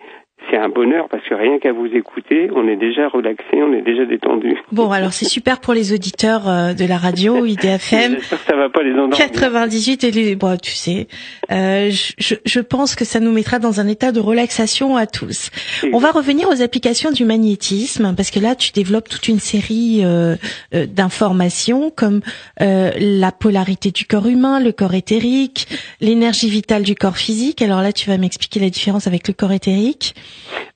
c'est 0.51 0.59
un 0.59 0.68
bonheur 0.68 1.09
parce 1.11 1.25
que 1.29 1.35
rien 1.35 1.59
qu'à 1.59 1.72
vous 1.72 1.87
écouter, 1.87 2.49
on 2.55 2.68
est 2.68 2.77
déjà 2.77 3.09
relaxé, 3.09 3.42
on 3.55 3.72
est 3.72 3.83
déjà 3.83 4.05
détendu. 4.05 4.57
Bon, 4.70 4.90
alors 4.92 5.12
c'est 5.12 5.25
super 5.25 5.61
pour 5.61 5.75
les 5.75 5.92
auditeurs 5.92 6.49
euh, 6.49 6.72
de 6.72 6.85
la 6.85 6.99
radio 6.99 7.44
IDFM. 7.46 8.14
J'espère 8.20 8.38
que 8.44 8.51
ça 8.53 8.57
va 8.57 8.68
pas 8.68 8.83
les 8.83 8.92
endormir. 8.92 9.16
98 9.16 10.05
et 10.05 10.11
les, 10.12 10.37
bon, 10.37 10.57
tu 10.57 10.70
sais, 10.72 11.09
euh, 11.51 11.90
je, 11.90 12.12
je- 12.18 12.35
je 12.44 12.61
pense 12.61 12.94
que 12.94 13.05
ça 13.05 13.18
nous 13.18 13.33
mettra 13.33 13.59
dans 13.59 13.81
un 13.81 13.88
état 13.88 14.12
de 14.12 14.20
relaxation 14.20 14.96
à 14.96 15.07
tous. 15.07 15.51
On 15.92 15.99
va 15.99 16.11
revenir 16.12 16.49
aux 16.49 16.62
applications 16.62 17.11
du 17.11 17.25
magnétisme 17.25 18.14
parce 18.16 18.31
que 18.31 18.38
là, 18.38 18.55
tu 18.55 18.70
développes 18.72 19.09
toute 19.09 19.27
une 19.29 19.40
série 19.40 20.03
euh, 20.05 20.37
euh, 20.75 20.87
d'informations 20.87 21.90
comme 21.90 22.20
euh, 22.61 22.90
la 23.01 23.33
polarité 23.33 23.90
du 23.90 24.05
corps 24.05 24.27
humain, 24.29 24.61
le 24.61 24.72
corps 24.72 24.94
éthérique, 24.94 25.66
l'énergie 26.01 26.49
vitale 26.51 26.83
du 26.85 26.94
corps 26.94 27.16
physique. 27.16 27.62
Alors 27.62 27.81
là, 27.83 27.92
tu 27.92 28.09
vas 28.11 28.18
m'expliquer 28.18 28.61
la 28.61 28.70
différence 28.70 29.07
avec 29.07 29.27
le 29.27 29.35
corps 29.35 29.53
éthérique. 29.53 30.14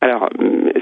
Alors, 0.00 0.28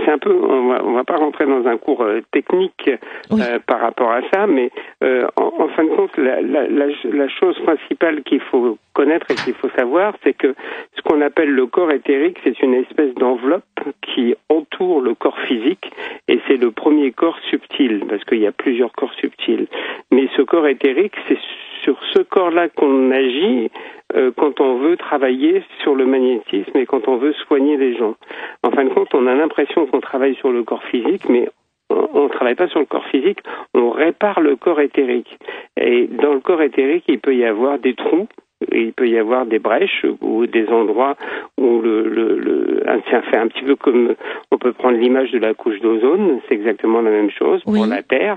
c'est 0.08 0.14
un 0.14 0.18
peu, 0.18 0.32
on 0.32 0.68
va, 0.68 0.82
on 0.84 0.92
va 0.92 1.04
pas 1.04 1.16
rentrer 1.16 1.44
dans 1.44 1.66
un 1.66 1.76
cours 1.76 2.02
euh, 2.02 2.20
technique 2.32 2.90
Oui. 3.30 3.40
euh, 3.42 3.58
par 3.66 3.80
rapport 3.80 4.10
à 4.10 4.22
ça, 4.32 4.46
mais 4.46 4.70
euh, 5.04 5.26
en, 5.36 5.52
en 5.58 5.68
fin 5.68 5.84
de 5.84 5.90
compte, 5.90 6.16
la, 6.16 6.40
la, 6.40 6.66
la, 6.66 6.86
la 7.04 7.28
chose 7.28 7.58
principale 7.60 8.22
qu'il 8.22 8.40
faut 8.40 8.78
connaître 8.94 9.26
et 9.30 9.34
qu'il 9.34 9.52
faut 9.54 9.68
savoir, 9.76 10.14
c'est 10.24 10.32
que 10.32 10.54
ce 10.96 11.02
qu'on 11.02 11.20
appelle 11.20 11.50
le 11.50 11.66
corps 11.66 11.92
éthérique, 11.92 12.38
c'est 12.42 12.58
une 12.62 12.74
espèce 12.74 13.12
d'enveloppe 13.14 13.64
qui 14.02 14.34
entoure 14.48 15.02
le 15.02 15.14
corps 15.14 15.38
physique, 15.40 15.90
et 16.26 16.40
c'est 16.48 16.56
le 16.56 16.70
premier 16.70 17.12
corps 17.12 17.38
subtil, 17.50 18.04
parce 18.08 18.24
qu'il 18.24 18.38
y 18.40 18.46
a 18.46 18.52
plusieurs 18.52 18.92
corps 18.92 19.12
subtils. 19.14 19.66
Mais 20.10 20.28
ce 20.36 20.42
corps 20.42 20.66
éthérique, 20.66 21.14
c'est 21.28 21.38
sur 21.84 21.98
ce 22.14 22.22
corps-là 22.22 22.68
qu'on 22.70 23.10
agit 23.12 23.70
euh, 24.16 24.30
quand 24.36 24.60
on 24.60 24.78
veut 24.78 24.96
travailler 24.96 25.62
sur 25.82 25.94
le 25.94 26.06
magnétisme 26.06 26.76
et 26.76 26.86
quand 26.86 27.08
on 27.08 27.16
veut 27.18 27.34
soigner 27.46 27.76
les 27.76 27.96
gens. 27.96 28.14
En 28.62 28.70
fin 28.70 28.84
de 28.84 28.88
compte, 28.90 29.14
on 29.14 29.26
a 29.26 29.34
l'impression 29.34 29.86
qu'on 29.86 29.97
travaille 30.00 30.34
sur 30.37 30.50
le 30.50 30.62
corps 30.64 30.82
physique, 30.84 31.28
mais 31.28 31.48
on 31.90 32.24
ne 32.24 32.28
travaille 32.28 32.54
pas 32.54 32.68
sur 32.68 32.80
le 32.80 32.87
corps 32.87 33.06
physique, 33.06 33.38
on 33.74 33.90
répare 33.90 34.40
le 34.40 34.56
corps 34.56 34.80
éthérique. 34.80 35.38
Et 35.80 36.06
dans 36.06 36.34
le 36.34 36.40
corps 36.40 36.62
éthérique, 36.62 37.04
il 37.08 37.18
peut 37.18 37.34
y 37.34 37.44
avoir 37.44 37.78
des 37.78 37.94
trous, 37.94 38.28
il 38.72 38.92
peut 38.92 39.08
y 39.08 39.16
avoir 39.18 39.46
des 39.46 39.58
brèches 39.58 40.04
ou 40.20 40.46
des 40.46 40.68
endroits 40.68 41.16
où 41.56 41.80
le, 41.80 42.08
le, 42.08 42.38
le 42.38 42.82
ça 43.11 43.22
fait 43.22 43.37
un 43.37 43.46
petit 43.48 43.62
peu 43.64 43.76
comme 43.76 44.14
on 44.50 44.58
peut 44.58 44.72
prendre 44.72 44.98
l'image 44.98 45.30
de 45.30 45.38
la 45.38 45.54
couche 45.54 45.80
d'ozone, 45.80 46.40
c'est 46.48 46.54
exactement 46.54 47.00
la 47.00 47.11
même 47.11 47.30
chose 47.30 47.62
Oui. 47.66 47.78
pour 47.78 47.87
la 47.87 48.02
Terre. 48.02 48.37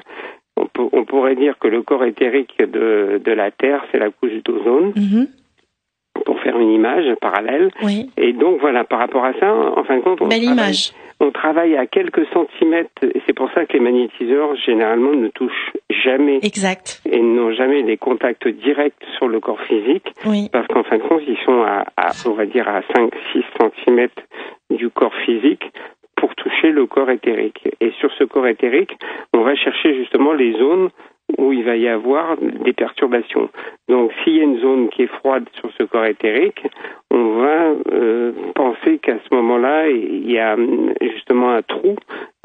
On, 0.58 0.66
peut, 0.68 0.88
on 0.92 1.06
pourrait 1.06 1.36
dire 1.36 1.58
que 1.60 1.68
le 1.68 1.82
corps 1.82 2.04
éthérique 2.06 2.56
de, 2.62 3.20
de 3.24 3.32
la 3.32 3.52
Terre, 3.52 3.84
c'est 3.92 3.98
la 4.00 4.10
couche 4.12 4.44
d'ozone, 4.46 4.94
Mhm. 4.96 5.28
pour 6.26 6.40
faire 6.42 6.60
une 6.60 6.72
image 6.72 7.06
parallèle. 7.20 7.72
Oui. 7.84 8.10
Et 8.18 8.34
donc 8.34 8.60
voilà, 8.60 8.84
par 8.84 9.00
rapport 9.00 9.26
à 9.26 9.34
ça, 9.40 9.52
en 9.54 9.84
fin 9.84 9.98
de 9.98 10.02
compte, 10.02 10.22
on 10.22 10.28
Belle 10.28 10.44
travaille, 10.44 10.64
image. 10.66 10.92
On 11.22 11.32
travaille 11.32 11.78
à 11.78 11.86
quelques 11.86 12.26
centimètres, 12.34 12.90
et 13.04 13.22
c'est 13.26 13.34
pour 13.34 13.50
ça 13.54 13.66
que 13.66 13.74
les 13.74 13.80
magnétiseurs 13.80 14.56
généralement 14.56 15.14
ne 15.14 15.28
touchent 15.30 15.72
jamais 16.04 16.40
Exact. 16.42 17.00
et 17.06 17.20
n'ont 17.22 17.54
jamais 17.54 17.84
des 17.84 17.96
contacts 17.98 18.48
directs 18.48 18.96
sur 19.18 19.28
le 19.28 19.40
corps 19.40 19.62
physique, 19.62 20.12
Oui. 20.26 20.50
parce 20.52 20.66
qu'en 20.68 20.84
fin 20.84 20.98
de 20.98 21.04
compte, 21.04 21.22
ils 21.28 21.38
sont 21.46 21.62
à, 21.62 21.86
à, 21.96 22.12
on 22.26 22.32
va 22.34 22.46
dire, 22.48 22.68
à 22.68 22.82
5-6 22.82 23.44
centimètres 23.60 24.24
du 24.72 24.90
corps 24.90 25.14
physique 25.26 25.72
pour 26.16 26.34
toucher 26.36 26.72
le 26.72 26.86
corps 26.88 27.10
éthérique. 27.12 27.68
Et 27.80 27.92
sur 28.00 28.12
ce 28.14 28.24
corps 28.24 28.48
éthérique, 28.48 28.98
on 29.34 29.42
va 29.42 29.56
chercher 29.56 29.96
justement 29.96 30.34
les 30.34 30.54
zones 30.54 30.90
où 31.38 31.52
il 31.54 31.64
va 31.64 31.76
y 31.76 31.88
avoir 31.88 32.38
des 32.38 32.74
perturbations. 32.74 33.50
Donc, 33.90 34.12
s'il 34.24 34.36
y 34.38 34.40
a 34.40 34.44
une 34.44 34.60
zone 34.60 34.90
qui 34.90 35.04
est 35.04 35.08
froide 35.20 35.46
sur 35.60 35.70
ce 35.78 35.84
corps 35.84 36.06
éthérique, 36.06 36.64
on 37.12 37.40
va 37.42 37.74
euh, 37.92 38.32
penser 38.56 39.00
qu'à 39.00 39.18
ce 39.30 39.36
moment-là, 39.36 39.90
il 39.90 40.30
y 40.32 40.40
a 40.40 40.56
justement 41.02 41.52
un 41.52 41.62
trou 41.62 41.96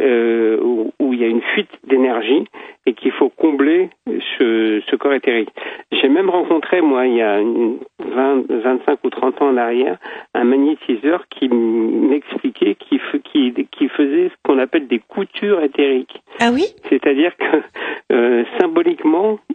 euh, 0.01 0.59
où, 0.61 0.92
où 1.01 1.12
il 1.12 1.20
y 1.20 1.25
a 1.25 1.29
une 1.29 1.40
fuite 1.55 1.70
d'énergie 1.87 2.46
et 2.87 2.92
qu'il 2.94 3.12
faut 3.12 3.29
combler 3.29 3.88
ce, 4.07 4.81
ce 4.88 4.96
corps 4.96 5.14
éthérique. 5.14 5.51
J'ai 5.92 6.09
même 6.09 6.31
rencontré, 6.31 6.81
moi, 6.81 7.07
il 7.07 7.14
y 7.14 7.22
a 7.22 7.38
une 7.40 7.79
20, 8.05 8.44
25 8.49 8.99
ou 9.05 9.11
30 9.11 9.42
ans 9.42 9.49
en 9.49 9.57
arrière, 9.57 9.99
un 10.35 10.44
magnétiseur 10.44 11.27
qui 11.29 11.49
m'expliquait 11.49 12.75
qu'il 12.77 12.99
f- 12.99 13.20
qui, 13.22 13.53
qui 13.70 13.88
faisait 13.88 14.29
ce 14.29 14.35
qu'on 14.44 14.59
appelle 14.59 14.87
des 14.87 15.01
coutures 15.01 15.62
éthériques. 15.62 16.22
Ah 16.40 16.51
oui? 16.53 16.64
C'est-à-dire 16.88 17.33
que 17.37 17.44
euh, 18.12 18.44
symboliquement, 18.61 18.75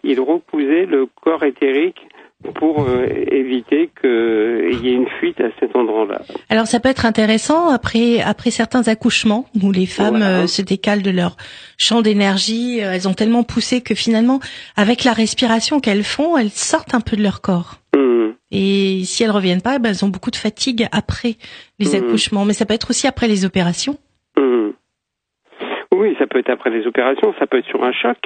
il 0.03 0.19
recousait 0.19 0.85
le 0.85 1.07
corps 1.23 1.43
éthérique 1.43 1.97
pour 2.55 2.83
euh, 2.83 3.05
éviter 3.31 3.91
qu'il 4.01 4.79
y 4.83 4.89
ait 4.89 4.93
une 4.95 5.07
fuite 5.19 5.39
à 5.39 5.49
cet 5.59 5.75
endroit-là. 5.75 6.21
Alors 6.49 6.65
ça 6.65 6.79
peut 6.79 6.89
être 6.89 7.05
intéressant 7.05 7.69
après 7.69 8.19
après 8.21 8.49
certains 8.49 8.87
accouchements 8.87 9.45
où 9.61 9.71
les 9.71 9.85
femmes 9.85 10.17
Voilà. 10.17 10.39
euh, 10.41 10.47
se 10.47 10.63
décalent 10.63 11.03
de 11.03 11.11
leur 11.11 11.37
champ 11.77 12.01
d'énergie, 12.01 12.81
euh, 12.81 12.93
elles 12.93 13.07
ont 13.07 13.13
tellement 13.13 13.43
poussé 13.43 13.81
que 13.81 13.93
finalement 13.93 14.39
avec 14.75 15.03
la 15.03 15.13
respiration 15.13 15.79
qu'elles 15.79 16.03
font, 16.03 16.35
elles 16.35 16.49
sortent 16.49 16.95
un 16.95 17.01
peu 17.01 17.15
de 17.15 17.21
leur 17.21 17.41
corps. 17.41 17.75
Hum, 17.95 18.33
Et 18.49 19.03
si 19.05 19.23
elles 19.23 19.29
reviennent 19.31 19.61
pas, 19.61 19.75
eh 19.75 19.79
ben, 19.79 19.89
elles 19.89 20.03
ont 20.03 20.09
beaucoup 20.09 20.31
de 20.31 20.35
fatigue 20.35 20.87
après 20.91 21.35
les 21.77 21.89
Mhm. 21.95 21.95
accouchements, 22.07 22.45
mais 22.45 22.53
ça 22.53 22.65
peut 22.65 22.73
être 22.73 22.89
aussi 22.89 23.05
après 23.05 23.27
les 23.27 23.45
opérations. 23.45 23.97
Peut 26.31 26.39
être 26.39 26.49
après 26.49 26.69
les 26.69 26.87
opérations, 26.87 27.33
ça 27.37 27.45
peut 27.45 27.57
être 27.57 27.67
sur 27.67 27.83
un 27.83 27.91
choc, 27.91 28.17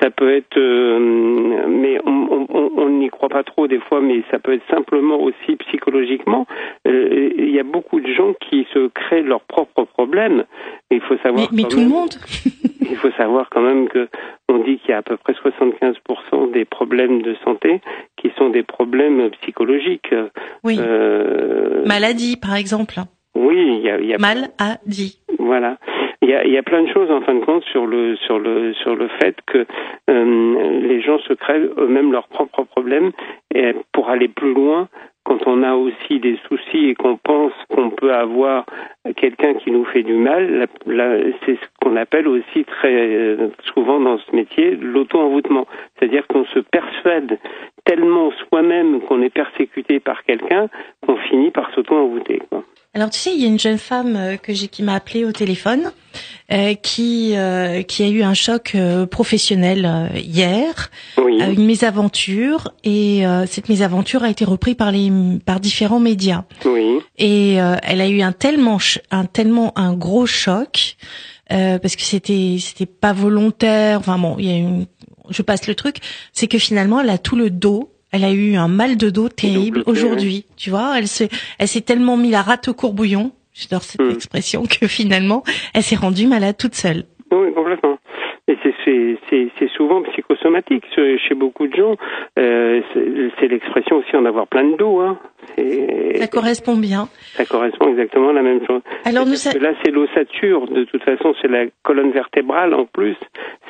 ça 0.00 0.10
peut 0.10 0.32
être, 0.34 0.56
euh, 0.56 1.66
mais 1.68 1.98
on 2.06 2.88
n'y 2.88 3.08
croit 3.08 3.28
pas 3.28 3.42
trop 3.42 3.66
des 3.66 3.80
fois, 3.80 4.00
mais 4.00 4.22
ça 4.30 4.38
peut 4.38 4.54
être 4.54 4.66
simplement 4.70 5.20
aussi 5.20 5.56
psychologiquement. 5.56 6.46
Euh, 6.86 7.30
Il 7.36 7.50
y 7.50 7.58
a 7.58 7.64
beaucoup 7.64 8.00
de 8.00 8.12
gens 8.12 8.32
qui 8.48 8.66
se 8.72 8.88
créent 8.88 9.22
leurs 9.22 9.42
propres 9.42 9.84
problèmes. 9.84 10.44
Il 10.90 11.00
faut 11.00 11.16
savoir. 11.18 11.48
mais 11.52 11.64
tout 11.64 11.80
le 11.80 11.88
monde. 11.88 12.14
Il 12.80 12.96
faut 12.96 13.10
savoir 13.12 13.48
quand 13.50 13.60
même 13.60 13.88
que 13.88 14.08
on 14.48 14.58
dit 14.58 14.78
qu'il 14.78 14.90
y 14.90 14.92
a 14.92 14.98
à 14.98 15.02
peu 15.02 15.16
près 15.16 15.32
75% 15.34 16.50
des 16.52 16.64
problèmes 16.64 17.22
de 17.22 17.36
santé 17.44 17.80
qui 18.16 18.32
sont 18.36 18.50
des 18.50 18.62
problèmes 18.64 19.30
psychologiques. 19.42 20.12
Oui. 20.64 20.76
Euh, 20.80 21.84
Maladie, 21.86 22.36
par 22.36 22.56
exemple. 22.56 22.96
oui, 23.34 23.76
il 23.78 23.82
y 23.82 23.90
a, 23.90 24.00
y 24.00 24.14
a 24.14 24.18
Maladie. 24.18 25.20
voilà. 25.38 25.76
Il 26.30 26.34
y, 26.34 26.36
a, 26.36 26.46
y 26.46 26.56
a 26.58 26.62
plein 26.62 26.84
de 26.84 26.92
choses 26.92 27.10
en 27.10 27.22
fin 27.22 27.34
de 27.34 27.44
compte 27.44 27.64
sur 27.64 27.86
le 27.86 28.14
sur 28.14 28.38
le 28.38 28.72
sur 28.74 28.94
le 28.94 29.08
fait 29.20 29.34
que 29.48 29.66
euh, 30.08 30.80
les 30.80 31.02
gens 31.02 31.18
se 31.18 31.32
créent 31.32 31.68
eux-mêmes 31.76 32.12
leurs 32.12 32.28
propres 32.28 32.62
problèmes 32.62 33.10
et 33.52 33.74
pour 33.92 34.10
aller 34.10 34.28
plus 34.28 34.54
loin 34.54 34.86
quand 35.24 35.44
on 35.48 35.64
a 35.64 35.74
aussi 35.74 36.20
des 36.20 36.38
soucis 36.46 36.90
et 36.90 36.94
qu'on 36.94 37.16
pense 37.16 37.52
qu'on 37.68 37.90
peut 37.90 38.14
avoir 38.14 38.64
quelqu'un 39.16 39.54
qui 39.54 39.72
nous 39.72 39.84
fait 39.84 40.04
du 40.04 40.14
mal, 40.14 40.68
c'est 41.44 41.56
ce 41.56 41.66
qu'on 41.82 41.96
appelle 41.96 42.28
aussi 42.28 42.64
très 42.64 42.94
euh, 42.94 43.48
souvent 43.74 43.98
dans 43.98 44.18
ce 44.18 44.36
métier 44.36 44.76
l'auto-envoûtement. 44.76 45.66
C'est-à-dire 45.98 46.28
qu'on 46.28 46.44
se 46.44 46.60
persuade 46.60 47.38
tellement 47.84 48.30
soi-même 48.48 49.00
qu'on 49.00 49.20
est 49.20 49.34
persécuté 49.34 49.98
par 49.98 50.22
quelqu'un 50.22 50.68
qu'on 51.04 51.16
finit 51.16 51.50
par 51.50 51.74
s'auto-envoûter. 51.74 52.40
Alors 52.92 53.10
tu 53.10 53.20
sais, 53.20 53.32
il 53.32 53.40
y 53.40 53.44
a 53.44 53.46
une 53.48 53.58
jeune 53.58 53.78
femme 53.78 54.16
euh, 54.16 54.36
que 54.36 54.52
j'ai 54.52 54.66
qui 54.66 54.82
m'a 54.82 54.94
appelé 54.94 55.24
au 55.24 55.30
téléphone, 55.30 55.92
euh, 56.52 56.74
qui 56.74 57.36
euh, 57.36 57.82
qui 57.82 58.02
a 58.02 58.08
eu 58.08 58.22
un 58.24 58.34
choc 58.34 58.72
euh, 58.74 59.06
professionnel 59.06 59.84
euh, 59.86 60.18
hier, 60.18 60.90
Oui. 61.16 61.40
euh, 61.40 61.52
une 61.52 61.66
mésaventure, 61.66 62.72
et 62.82 63.24
euh, 63.24 63.46
cette 63.46 63.68
mésaventure 63.68 64.24
a 64.24 64.28
été 64.30 64.44
reprise 64.44 64.74
par 64.74 64.90
les 64.90 65.08
par 65.46 65.60
différents 65.60 66.00
médias. 66.00 66.42
Oui. 66.64 66.98
Et 67.16 67.62
euh, 67.62 67.76
elle 67.84 68.00
a 68.00 68.08
eu 68.08 68.22
un 68.22 68.32
tellement 68.32 68.78
un 69.12 69.24
tellement 69.24 69.72
un 69.78 69.94
gros 69.94 70.26
choc 70.26 70.96
euh, 71.52 71.78
parce 71.78 71.94
que 71.94 72.02
c'était 72.02 72.56
c'était 72.58 72.86
pas 72.86 73.12
volontaire. 73.12 74.00
Enfin 74.00 74.18
bon, 74.18 74.34
il 74.40 74.46
y 74.46 74.50
a 74.50 74.56
une 74.56 74.86
je 75.28 75.42
passe 75.42 75.68
le 75.68 75.76
truc, 75.76 75.98
c'est 76.32 76.48
que 76.48 76.58
finalement 76.58 77.00
elle 77.00 77.10
a 77.10 77.18
tout 77.18 77.36
le 77.36 77.50
dos. 77.50 77.92
Elle 78.12 78.24
a 78.24 78.32
eu 78.32 78.56
un 78.56 78.68
mal 78.68 78.96
de 78.96 79.08
dos 79.10 79.28
terrible 79.28 79.82
aujourd'hui, 79.86 80.44
tu 80.56 80.70
vois. 80.70 80.94
Elle 80.98 81.06
se, 81.06 81.24
elle 81.58 81.68
s'est 81.68 81.80
tellement 81.80 82.16
mis 82.16 82.30
la 82.30 82.42
rate 82.42 82.68
au 82.68 82.74
courbouillon, 82.74 83.32
j'adore 83.54 83.82
cette 83.82 84.00
Hmm. 84.02 84.10
expression, 84.10 84.62
que 84.64 84.86
finalement, 84.88 85.42
elle 85.74 85.82
s'est 85.82 85.96
rendue 85.96 86.26
malade 86.26 86.56
toute 86.58 86.74
seule. 86.74 87.04
Oui, 87.30 87.52
complètement. 87.54 87.98
Et 88.48 88.56
c'est- 88.64 88.74
c'est 88.84 89.16
c'est- 89.28 89.48
c'est 89.60 89.70
souvent 89.76 90.02
psychosomatique 90.02 90.82
chez 90.96 91.34
beaucoup 91.36 91.68
de 91.68 91.76
gens. 91.76 91.94
Euh, 92.36 92.80
c'est 93.38 93.46
l'expression 93.46 93.96
aussi 93.98 94.16
en 94.16 94.24
avoir 94.24 94.48
plein 94.48 94.64
de 94.64 94.76
dos. 94.76 94.98
Hein. 94.98 95.18
Ça 96.18 96.26
correspond 96.26 96.76
bien. 96.76 97.08
ça 97.34 97.44
correspond 97.44 97.90
exactement 97.90 98.30
à 98.30 98.32
la 98.32 98.42
même 98.42 98.60
chose. 98.66 98.82
Alors 99.04 99.24
nous, 99.26 99.36
ça- 99.36 99.56
là, 99.58 99.72
c'est 99.84 99.92
l'ossature. 99.92 100.66
De 100.66 100.82
toute 100.84 101.02
façon, 101.04 101.32
c'est 101.40 101.48
la 101.48 101.66
colonne 101.84 102.10
vertébrale 102.10 102.74
en 102.74 102.86
plus. 102.86 103.14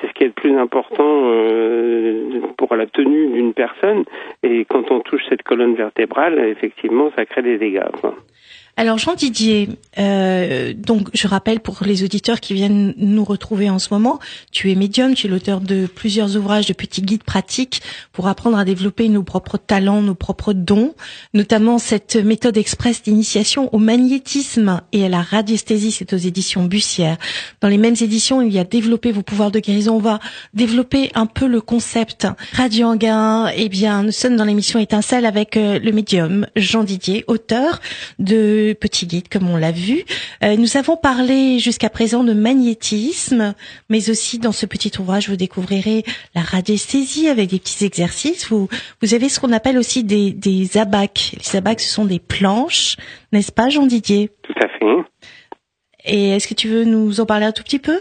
C'est 0.00 0.09
qui 0.20 0.24
est 0.24 0.28
le 0.28 0.32
plus 0.34 0.54
important 0.54 1.30
euh, 1.32 2.42
pour 2.58 2.76
la 2.76 2.86
tenue 2.86 3.28
d'une 3.32 3.54
personne. 3.54 4.04
Et 4.42 4.66
quand 4.66 4.90
on 4.90 5.00
touche 5.00 5.22
cette 5.30 5.42
colonne 5.42 5.74
vertébrale, 5.74 6.38
effectivement, 6.40 7.10
ça 7.16 7.24
crée 7.24 7.42
des 7.42 7.56
dégâts. 7.56 7.80
Alors 8.76 8.96
Jean 8.96 9.14
Didier, 9.14 9.68
euh, 9.98 10.72
donc 10.72 11.08
je 11.12 11.28
rappelle 11.28 11.60
pour 11.60 11.80
les 11.84 12.02
auditeurs 12.02 12.40
qui 12.40 12.54
viennent 12.54 12.94
nous 12.96 13.24
retrouver 13.24 13.68
en 13.68 13.78
ce 13.78 13.92
moment, 13.92 14.20
tu 14.52 14.70
es 14.70 14.74
médium, 14.74 15.14
tu 15.14 15.26
es 15.26 15.30
l'auteur 15.30 15.60
de 15.60 15.86
plusieurs 15.86 16.36
ouvrages 16.36 16.64
de 16.66 16.72
petits 16.72 17.02
guides 17.02 17.24
pratiques 17.24 17.82
pour 18.12 18.26
apprendre 18.26 18.56
à 18.56 18.64
développer 18.64 19.10
nos 19.10 19.22
propres 19.22 19.58
talents, 19.58 20.00
nos 20.00 20.14
propres 20.14 20.54
dons, 20.54 20.94
notamment 21.34 21.76
cette 21.78 22.16
méthode 22.16 22.56
express 22.56 23.02
d'initiation 23.02 23.68
au 23.74 23.78
magnétisme 23.78 24.80
et 24.92 25.04
à 25.04 25.10
la 25.10 25.20
radiesthésie, 25.20 25.90
c'est 25.90 26.14
aux 26.14 26.18
éditions 26.18 26.64
Bussière. 26.64 27.18
Dans 27.60 27.68
les 27.68 27.76
mêmes 27.76 27.96
éditions, 28.00 28.40
il 28.40 28.52
y 28.52 28.58
a 28.58 28.64
développer 28.64 29.12
vos 29.12 29.22
pouvoirs 29.22 29.50
de 29.50 29.58
guérison. 29.58 29.96
On 29.96 29.98
développer 30.54 31.10
un 31.14 31.26
peu 31.26 31.46
le 31.46 31.60
concept. 31.60 32.26
Radio 32.52 32.88
Anguin, 32.88 33.48
eh 33.54 33.68
bien, 33.68 34.02
nous 34.02 34.12
sommes 34.12 34.36
dans 34.36 34.44
l'émission 34.44 34.78
Étincelle 34.78 35.26
avec 35.26 35.56
euh, 35.56 35.78
le 35.78 35.92
médium 35.92 36.46
Jean 36.56 36.84
Didier, 36.84 37.24
auteur 37.26 37.80
de 38.18 38.76
Petit 38.80 39.06
Guide, 39.06 39.28
comme 39.28 39.48
on 39.48 39.56
l'a 39.56 39.72
vu. 39.72 40.04
Euh, 40.42 40.56
nous 40.56 40.76
avons 40.76 40.96
parlé 40.96 41.58
jusqu'à 41.58 41.90
présent 41.90 42.24
de 42.24 42.32
magnétisme, 42.32 43.54
mais 43.88 44.10
aussi 44.10 44.38
dans 44.38 44.52
ce 44.52 44.66
petit 44.66 44.92
ouvrage, 44.98 45.28
vous 45.28 45.36
découvrirez 45.36 46.04
la 46.34 46.42
radiesthésie 46.42 47.28
avec 47.28 47.50
des 47.50 47.58
petits 47.58 47.84
exercices. 47.84 48.48
Vous, 48.48 48.68
vous 49.02 49.14
avez 49.14 49.28
ce 49.28 49.40
qu'on 49.40 49.52
appelle 49.52 49.78
aussi 49.78 50.04
des, 50.04 50.32
des 50.32 50.76
abacs. 50.76 51.36
Les 51.36 51.56
abacs, 51.56 51.80
ce 51.80 51.92
sont 51.92 52.04
des 52.04 52.18
planches, 52.18 52.96
n'est-ce 53.32 53.52
pas, 53.52 53.68
Jean 53.68 53.86
Didier? 53.86 54.30
Tout 54.42 54.54
à 54.62 54.68
fait. 54.68 54.80
Et 56.04 56.30
est-ce 56.30 56.48
que 56.48 56.54
tu 56.54 56.68
veux 56.68 56.84
nous 56.84 57.20
en 57.20 57.26
parler 57.26 57.46
un 57.46 57.52
tout 57.52 57.62
petit 57.62 57.78
peu? 57.78 58.00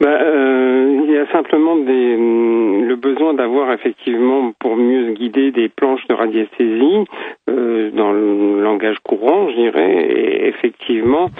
Bah, 0.00 0.08
euh, 0.08 1.00
il 1.04 1.10
y 1.10 1.18
a 1.18 1.26
simplement 1.32 1.76
des, 1.76 2.14
hum, 2.14 2.84
le 2.86 2.96
besoin 2.96 3.34
d'avoir 3.34 3.72
effectivement, 3.72 4.52
pour 4.58 4.76
mieux 4.76 5.12
guider, 5.12 5.50
des 5.52 5.68
planches 5.68 6.06
de 6.08 6.14
radiesthésie 6.14 7.04
euh, 7.48 7.90
dans 7.92 8.12
le 8.12 8.60
langage 8.60 8.98
courant, 9.04 9.48
je 9.50 9.54
dirais. 9.54 10.06
Et 10.10 10.48
effectivement, 10.48 11.30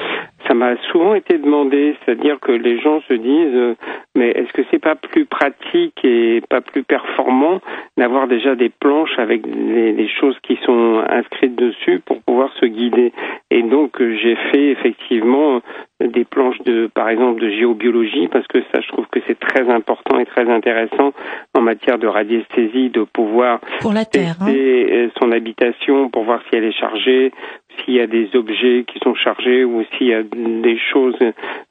ça 0.47 0.55
m'a 0.55 0.77
souvent 0.93 1.15
été 1.15 1.37
demandé, 1.37 1.97
c'est-à-dire 2.05 2.39
que 2.39 2.53
les 2.53 2.81
gens 2.81 3.01
se 3.09 3.15
disent, 3.15 3.55
euh, 3.55 3.75
mais 4.15 4.31
est-ce 4.31 4.53
que 4.53 4.63
c'est 4.71 4.79
pas 4.79 4.95
plus 4.95 5.25
pratique 5.25 5.99
et 6.05 6.41
pas 6.49 6.61
plus 6.61 6.85
performant 6.85 7.61
d'avoir 7.97 8.29
déjà 8.29 8.55
des 8.55 8.69
planches 8.69 9.19
avec 9.19 9.45
les, 9.47 9.93
les, 9.93 10.09
choses 10.09 10.39
qui 10.45 10.57
sont 10.65 11.03
inscrites 11.09 11.57
dessus 11.57 12.01
pour 12.05 12.23
pouvoir 12.23 12.53
se 12.61 12.67
guider? 12.67 13.13
Et 13.51 13.63
donc 13.63 14.01
j'ai 14.01 14.37
fait 14.53 14.71
effectivement 14.71 15.61
des 16.01 16.25
planches 16.25 16.61
de, 16.65 16.89
par 16.93 17.09
exemple, 17.09 17.41
de 17.41 17.51
géobiologie, 17.51 18.29
parce 18.29 18.47
que 18.47 18.59
ça, 18.73 18.81
je 18.81 18.89
trouve 18.89 19.07
que 19.11 19.19
c'est 19.27 19.39
très 19.39 19.69
important 19.71 20.19
et 20.19 20.27
très 20.27 20.49
intéressant 20.49 21.13
en 21.55 21.61
matière 21.63 21.99
de 21.99 22.07
radiesthésie 22.07 22.91
de 22.91 23.03
pouvoir 23.03 23.61
pour 23.81 23.95
la 23.95 24.05
terre, 24.05 24.37
hein. 24.43 25.09
son 25.19 25.33
habitation 25.33 25.96
pour 26.13 26.25
voir 26.25 26.41
si 26.49 26.57
elle 26.57 26.65
est 26.65 26.79
chargée, 26.79 27.33
s'il 27.77 27.95
y 27.95 28.01
a 28.01 28.07
des 28.07 28.29
objets 28.35 28.85
qui 28.87 28.99
sont 29.01 29.15
chargés 29.15 29.65
ou 29.65 29.83
s'il 29.97 30.09
y 30.09 30.15
a 30.15 30.23
des 30.23 30.79
choses, 30.93 31.17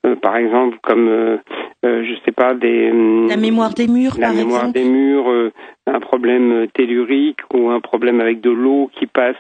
euh, 0.05 0.15
par 0.15 0.37
exemple, 0.37 0.77
comme, 0.81 1.07
euh, 1.07 1.37
euh, 1.85 2.03
je 2.03 2.13
sais 2.25 2.31
pas, 2.31 2.53
des... 2.53 2.91
La 3.27 3.37
mémoire 3.37 3.73
des 3.73 3.87
murs, 3.87 4.15
la 4.19 4.27
par 4.27 4.35
mémoire 4.35 4.67
exemple. 4.67 4.79
des 4.79 4.89
murs, 4.89 5.29
euh, 5.29 5.51
un 5.87 5.99
problème 5.99 6.67
tellurique 6.73 7.39
ou 7.53 7.69
un 7.69 7.79
problème 7.79 8.19
avec 8.19 8.41
de 8.41 8.49
l'eau 8.49 8.89
qui 8.97 9.05
passe 9.05 9.35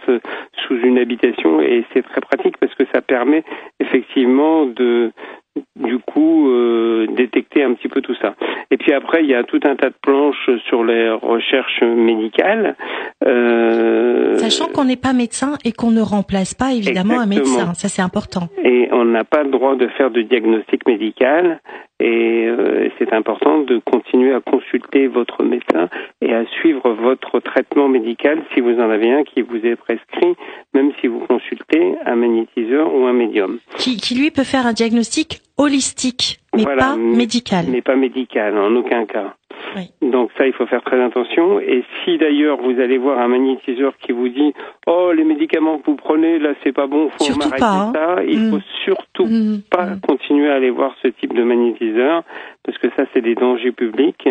sous 0.65 0.77
une 0.77 0.97
habitation. 0.97 1.61
Et 1.61 1.83
c'est 1.93 2.03
très 2.03 2.21
pratique 2.21 2.57
parce 2.57 2.73
que 2.75 2.83
ça 2.93 3.01
permet 3.01 3.43
effectivement 3.79 4.65
de 4.65 5.11
du 5.75 5.99
coup 5.99 6.49
euh, 6.49 7.07
détecter 7.15 7.63
un 7.63 7.73
petit 7.73 7.87
peu 7.87 8.01
tout 8.01 8.15
ça. 8.21 8.35
Et 8.71 8.77
puis 8.77 8.93
après, 8.93 9.23
il 9.23 9.29
y 9.29 9.35
a 9.35 9.43
tout 9.43 9.59
un 9.65 9.75
tas 9.75 9.89
de 9.89 9.95
planches 10.01 10.49
sur 10.67 10.83
les 10.83 11.09
recherches 11.11 11.81
médicales. 11.81 12.75
Euh, 13.25 14.35
Sachant 14.37 14.67
qu'on 14.67 14.85
n'est 14.85 14.95
pas 14.97 15.13
médecin 15.13 15.53
et 15.63 15.71
qu'on 15.71 15.91
ne 15.91 16.01
remplace 16.01 16.53
pas 16.53 16.73
évidemment 16.73 17.19
un 17.19 17.25
médecin, 17.25 17.73
ça 17.73 17.87
c'est 17.87 18.01
important. 18.01 18.49
et 18.63 18.89
on 18.91 19.05
n'a 19.05 19.23
pas 19.23 19.43
le 19.43 19.51
droit 19.51 19.75
de 19.75 19.87
faire 19.89 20.11
de 20.11 20.21
diagnostic 20.21 20.85
médical. 20.87 21.59
Et 21.99 22.45
euh, 22.47 22.89
c'est 22.99 23.13
important 23.13 23.59
de 23.59 23.79
continuer 23.79 24.33
à 24.33 24.41
consulter 24.41 25.07
votre 25.07 25.43
médecin 25.43 25.89
et 26.21 26.33
à 26.33 26.45
suivre 26.45 26.91
votre 26.91 27.39
traitement 27.39 27.87
médical 27.87 28.43
si 28.53 28.59
vous 28.59 28.77
en 28.79 28.89
avez 28.89 29.11
un 29.11 29.23
qui 29.23 29.41
vous 29.41 29.57
est 29.57 29.77
prescrit, 29.77 30.35
même 30.73 30.91
si 30.99 31.07
vous 31.07 31.19
consultez 31.19 31.95
un 32.05 32.15
magnétiseur 32.15 32.93
ou 32.93 33.05
un 33.05 33.13
médium. 33.13 33.59
Qui, 33.77 33.95
qui 33.97 34.15
lui 34.15 34.31
peut 34.31 34.43
faire 34.43 34.67
un 34.67 34.73
diagnostic 34.73 35.41
holistique, 35.57 36.39
mais 36.55 36.63
Voilà, 36.63 36.81
pas 36.83 36.95
médical. 36.97 37.65
Mais 37.69 37.81
pas 37.81 37.95
médical, 37.95 38.57
en 38.57 38.75
aucun 38.75 39.05
cas. 39.05 39.33
Oui. 39.75 39.89
Donc 40.01 40.29
ça, 40.37 40.45
il 40.45 40.53
faut 40.53 40.65
faire 40.67 40.83
très 40.83 41.01
attention. 41.03 41.59
Et 41.59 41.83
si 42.03 42.17
d'ailleurs 42.17 42.57
vous 42.61 42.79
allez 42.79 42.97
voir 42.97 43.19
un 43.19 43.27
magnétiseur 43.27 43.93
qui 43.97 44.11
vous 44.11 44.29
dit 44.29 44.53
oh 44.87 45.11
les 45.15 45.23
médicaments 45.23 45.79
que 45.79 45.85
vous 45.91 45.95
prenez 45.97 46.39
là 46.39 46.53
c'est 46.63 46.71
pas 46.71 46.87
bon, 46.87 47.09
faut 47.17 47.23
Surtout 47.23 47.49
hein. 47.61 47.91
ça, 47.93 48.17
il 48.27 48.39
Mm. 48.39 48.51
faut 48.51 48.61
surtout 48.83 49.25
Mm, 49.25 49.61
pas 49.69 49.85
mm. 49.85 49.99
continuer 50.01 50.49
à 50.51 50.55
aller 50.55 50.69
voir 50.69 50.93
ce 51.01 51.07
type 51.07 51.33
de 51.33 51.43
magnétiseur 51.43 52.23
parce 52.63 52.77
que 52.77 52.87
ça 52.95 53.03
c'est 53.13 53.21
des 53.21 53.35
dangers 53.35 53.71
publics 53.71 54.29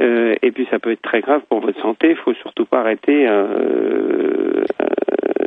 Euh, 0.00 0.34
et 0.40 0.50
puis 0.50 0.66
ça 0.70 0.78
peut 0.78 0.92
être 0.92 1.02
très 1.02 1.20
grave 1.20 1.42
pour 1.50 1.60
votre 1.60 1.78
santé. 1.82 2.10
Il 2.10 2.16
faut 2.16 2.32
surtout 2.34 2.64
pas 2.64 2.80
arrêter. 2.80 3.26
Euh, 3.28 4.64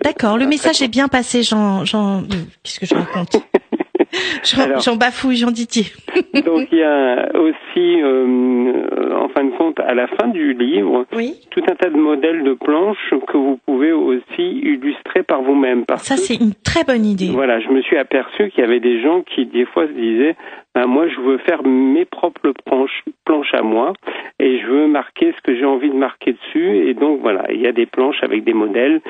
D'accord, 0.03 0.38
le 0.38 0.45
message 0.45 0.81
est 0.83 0.89
bien 0.91 1.07
passé, 1.07 1.41
Jean. 1.43 1.86
Jean... 1.86 2.21
Qu'est-ce 2.63 2.79
que 2.79 2.86
je 2.86 2.93
raconte? 2.93 3.38
Jean 4.80 4.95
bafouille, 4.95 5.38
Jean 5.38 5.52
Didier. 5.52 5.86
donc 6.45 6.67
il 6.71 6.78
y 6.78 6.84
a 6.84 7.30
aussi, 7.39 8.02
euh, 8.02 9.15
en 9.17 9.30
fin 9.30 9.43
de 9.45 9.52
compte, 9.58 9.80
à 9.80 9.93
la 9.93 10.08
fin 10.08 10.28
du 10.28 10.54
livre, 10.54 11.06
Oui. 11.15 11.36
tout 11.52 11.62
un 11.69 11.76
tas 11.76 11.89
de 11.89 11.97
modèles 11.97 12.43
de 12.43 12.54
planches 12.54 13.13
que 13.28 13.38
vous 13.38 13.60
pouvez 13.65 13.91
aussi 13.91 14.41
illustrer 14.60 15.23
par 15.23 15.41
vous-même. 15.41 15.84
Ça 15.97 16.17
c'est 16.17 16.36
une 16.36 16.54
très 16.54 16.84
bonne 16.84 17.06
idée. 17.06 17.30
voilà, 17.34 17.60
je 17.60 17.69
me 17.69 17.82
suis 17.82 17.97
aperçu 17.97 18.49
qu'il 18.49 18.62
y 18.62 18.67
avait 18.67 18.80
des 18.80 19.02
gens 19.02 19.21
qui 19.21 19.45
des 19.45 19.65
fois 19.65 19.88
se 19.88 19.93
disaient, 19.93 20.36
ben, 20.75 20.88
moi 20.88 21.07
je 21.07 21.19
veux 21.19 21.38
faire 21.39 21.63
mes 21.63 22.05
propres 22.05 22.51
planches, 22.65 23.03
planches 23.25 23.53
à 23.53 23.62
moi 23.62 23.93
et 24.39 24.59
je 24.59 24.65
veux 24.65 24.88
marquer 24.88 25.33
ce 25.38 25.41
que 25.41 25.55
j'ai 25.55 25.65
envie 25.65 25.89
de 25.89 25.95
marquer 25.95 26.33
dessus. 26.33 26.88
Et 26.88 26.93
donc 26.93 27.21
voilà, 27.21 27.45
il 27.51 27.62
y 27.62 27.67
a 27.67 27.71
des 27.71 27.86
planches 27.86 28.23
avec 28.23 28.43
des 28.43 28.53
modèles 28.53 29.01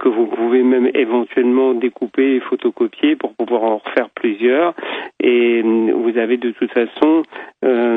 que 0.00 0.08
vous 0.08 0.26
pouvez 0.26 0.62
même 0.62 0.90
éventuellement 0.94 1.74
découper 1.74 2.36
et 2.36 2.40
photocopier 2.40 3.16
pour 3.16 3.34
pouvoir 3.34 3.64
en 3.64 3.76
refaire 3.78 4.08
plusieurs. 4.10 4.74
Et 5.20 5.62
euh, 5.62 5.92
vous 5.94 6.16
avez 6.18 6.38
de 6.38 6.50
toute 6.52 6.72
façon 6.72 7.22
euh, 7.64 7.96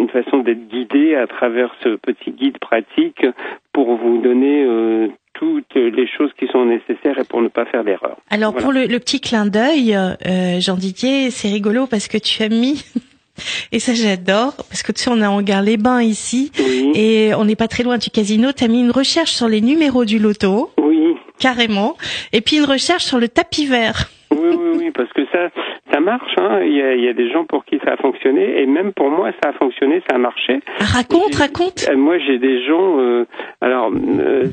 une 0.00 0.08
façon 0.08 0.38
d'être 0.38 0.68
guidé 0.68 1.14
à 1.14 1.26
travers 1.26 1.74
ce 1.82 1.96
petit 1.96 2.32
guide 2.32 2.58
pratique 2.58 3.24
pour 3.72 3.94
vous 3.96 4.18
donner 4.18 4.64
euh, 4.64 5.08
toutes 5.40 5.74
les 5.74 6.06
choses 6.06 6.30
qui 6.38 6.46
sont 6.48 6.66
nécessaires 6.66 7.18
et 7.18 7.24
pour 7.24 7.40
ne 7.40 7.48
pas 7.48 7.64
faire 7.64 7.82
d'erreur. 7.82 8.18
Alors 8.30 8.52
Voilà. 8.52 8.62
pour 8.62 8.72
le, 8.72 8.84
le 8.86 8.98
petit 8.98 9.20
clin 9.20 9.46
d'œil, 9.46 9.96
euh, 9.96 10.60
Jean 10.60 10.76
Didier, 10.76 11.30
c'est 11.30 11.48
rigolo 11.48 11.86
parce 11.86 12.08
que 12.08 12.18
tu 12.18 12.42
as 12.42 12.50
mis, 12.50 12.84
et 13.72 13.78
ça 13.78 13.94
j'adore, 13.94 14.54
parce 14.68 14.82
que 14.82 14.92
tu 14.92 15.00
sais 15.02 15.10
on 15.10 15.20
est 15.22 15.26
en 15.26 15.40
gare 15.40 15.62
les 15.62 15.78
bains 15.78 16.02
ici, 16.02 16.52
Oui, 16.58 16.92
et 16.94 17.32
on 17.34 17.46
n'est 17.46 17.56
pas 17.56 17.68
très 17.68 17.82
loin 17.84 17.96
du 17.96 18.10
casino, 18.10 18.52
tu 18.52 18.64
as 18.64 18.68
mis 18.68 18.80
une 18.80 18.90
recherche 18.90 19.30
sur 19.32 19.48
les 19.48 19.62
numéros 19.62 20.04
du 20.04 20.18
loto, 20.18 20.70
oui, 20.78 21.14
carrément, 21.38 21.96
et 22.34 22.42
puis 22.42 22.56
une 22.58 22.66
recherche 22.66 23.04
sur 23.04 23.18
le 23.18 23.28
tapis 23.28 23.64
vert. 23.66 24.10
oui, 24.30 24.38
oui, 24.50 24.70
oui, 24.78 24.90
parce 24.94 25.10
que 25.14 25.22
ça, 25.32 25.48
ça 25.92 26.00
marche. 26.00 26.34
Hein. 26.38 26.60
Il, 26.62 26.72
y 26.76 26.82
a, 26.82 26.94
il 26.94 27.04
y 27.04 27.08
a 27.08 27.12
des 27.12 27.30
gens 27.30 27.44
pour 27.44 27.64
qui 27.64 27.78
ça 27.84 27.92
a 27.92 27.96
fonctionné 27.96 28.60
et 28.62 28.66
même 28.66 28.92
pour 28.92 29.10
moi 29.10 29.30
ça 29.42 29.50
a 29.50 29.52
fonctionné, 29.52 30.02
ça 30.08 30.16
a 30.16 30.18
marché. 30.18 30.60
Raconte, 30.78 31.34
raconte. 31.34 31.86
Euh, 31.90 31.96
Moi, 31.96 32.18
j'ai 32.18 32.38
des 32.38 32.64
gens. 32.66 32.98
euh, 33.00 33.24
alors, 33.60 33.90
euh, 33.92 34.44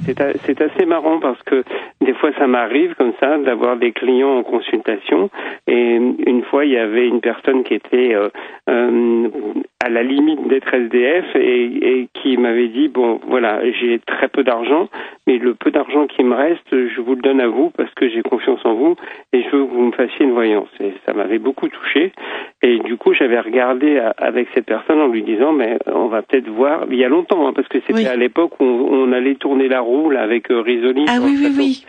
c'est 0.45 0.61
assez 0.61 0.85
marrant 0.85 1.19
parce 1.19 1.41
que 1.43 1.63
des 2.01 2.13
fois, 2.13 2.31
ça 2.37 2.47
m'arrive 2.47 2.93
comme 2.95 3.13
ça 3.19 3.37
d'avoir 3.37 3.77
des 3.77 3.91
clients 3.91 4.37
en 4.37 4.43
consultation. 4.43 5.29
Et 5.67 5.95
une 5.95 6.43
fois, 6.49 6.65
il 6.65 6.71
y 6.71 6.77
avait 6.77 7.07
une 7.07 7.21
personne 7.21 7.63
qui 7.63 7.73
était 7.73 8.13
euh, 8.15 8.29
euh, 8.69 9.27
à 9.83 9.89
la 9.89 10.01
limite 10.01 10.47
d'être 10.47 10.73
SDF 10.73 11.35
et, 11.35 11.65
et 11.65 12.07
qui 12.15 12.35
m'avait 12.37 12.67
dit 12.69 12.87
bon, 12.87 13.19
voilà, 13.27 13.59
j'ai 13.79 13.99
très 13.99 14.27
peu 14.27 14.43
d'argent, 14.43 14.89
mais 15.27 15.37
le 15.37 15.53
peu 15.53 15.69
d'argent 15.69 16.07
qui 16.07 16.23
me 16.23 16.33
reste, 16.33 16.65
je 16.71 16.99
vous 16.99 17.13
le 17.15 17.21
donne 17.21 17.39
à 17.39 17.47
vous 17.47 17.69
parce 17.77 17.93
que 17.93 18.09
j'ai 18.09 18.23
confiance 18.23 18.59
en 18.65 18.73
vous 18.73 18.95
et 19.33 19.43
je 19.43 19.49
veux 19.55 19.65
que 19.65 19.71
vous 19.71 19.83
me 19.83 19.91
fassiez 19.91 20.25
une 20.25 20.31
voyance. 20.33 20.69
Et 20.79 20.93
ça 21.05 21.13
m'avait 21.13 21.37
beaucoup 21.37 21.67
touché. 21.69 22.11
Et 22.63 22.79
du 22.79 22.97
coup, 22.97 23.13
j'avais 23.13 23.39
regardé 23.39 24.01
avec 24.17 24.47
cette 24.55 24.65
personne 24.65 24.99
en 24.99 25.07
lui 25.09 25.21
disant, 25.21 25.53
mais 25.53 25.77
on 25.85 26.07
va 26.07 26.23
peut-être 26.23 26.49
voir, 26.49 26.85
il 26.89 26.97
y 26.97 27.03
a 27.05 27.09
longtemps, 27.09 27.47
hein, 27.47 27.53
parce 27.53 27.67
que 27.67 27.77
c'était 27.81 27.93
Oui. 27.93 28.07
à 28.07 28.15
l'époque 28.15 28.59
où 28.59 28.63
on, 28.65 29.07
on 29.07 29.11
allait 29.11 29.35
tourner 29.35 29.67
la 29.67 29.81
roue 29.81 30.09
là, 30.09 30.21
avec 30.23 30.49
euh, 30.49 30.61
Risoli. 30.61 31.05
Ah 31.07 31.19
oui, 31.21 31.37
oui. 31.55 31.85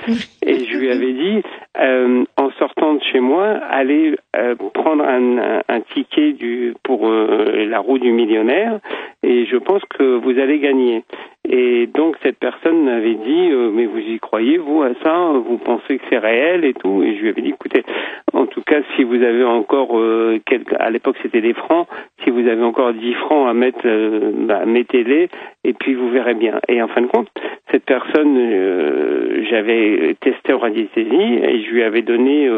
Et 0.47 0.65
je 0.67 0.77
lui 0.79 0.91
avais 0.91 1.13
dit, 1.13 1.43
euh, 1.81 2.25
en 2.37 2.51
sortant 2.59 2.95
de 2.95 3.03
chez 3.03 3.21
moi, 3.21 3.47
allez 3.71 4.15
euh, 4.37 4.55
prendre 4.75 5.05
un, 5.05 5.39
un, 5.39 5.61
un 5.69 5.81
ticket 5.95 6.33
du, 6.33 6.75
pour 6.83 7.09
euh, 7.09 7.65
la 7.79 7.85
roue 7.85 7.99
du 7.99 8.11
millionnaire, 8.11 8.81
et 9.23 9.47
je 9.47 9.57
pense 9.57 9.83
que 9.97 10.03
vous 10.03 10.37
allez 10.41 10.59
gagner. 10.59 11.05
Et 11.49 11.87
donc 11.87 12.17
cette 12.25 12.39
personne 12.39 12.85
m'avait 12.85 13.15
dit, 13.15 13.51
euh, 13.53 13.71
mais 13.73 13.87
vous 13.87 14.01
y 14.01 14.19
croyez 14.19 14.59
vous 14.59 14.83
à 14.83 14.91
ça? 15.03 15.33
Vous 15.47 15.59
pensez 15.59 15.99
que 15.99 16.05
c'est 16.11 16.19
réel 16.19 16.65
et 16.65 16.75
tout? 16.75 17.05
Et 17.05 17.15
je 17.15 17.23
lui 17.23 17.29
avais 17.29 17.41
dit, 17.41 17.51
écoutez, 17.51 17.85
en 18.33 18.47
tout 18.47 18.63
cas, 18.63 18.81
si 18.97 19.05
vous 19.05 19.23
avez 19.23 19.45
encore 19.45 19.97
euh, 19.97 20.41
à 20.81 20.91
l'époque 20.91 21.17
c'était 21.23 21.41
des 21.41 21.55
francs, 21.55 21.87
si 22.25 22.31
vous 22.31 22.47
avez 22.49 22.63
encore 22.63 22.93
10 22.93 23.15
francs 23.15 23.49
à 23.49 23.55
mettre, 23.55 23.87
euh, 23.87 24.33
bah, 24.35 24.67
mettez-les 24.67 25.29
et 25.63 25.73
puis 25.73 25.95
vous 25.95 26.11
verrez 26.11 26.35
bien. 26.35 26.59
Et 26.69 26.83
en 26.83 26.89
fin 26.89 27.03
de 27.03 27.07
compte, 27.07 27.29
cette 27.71 27.85
personne, 27.85 29.45
j'avais 29.51 30.17
testé 30.21 30.53
en 30.53 30.59
radiesthésie 30.59 31.39
et 31.43 31.63
je 31.63 31.71
lui 31.71 31.83
avais 31.85 32.03
donné 32.03 32.51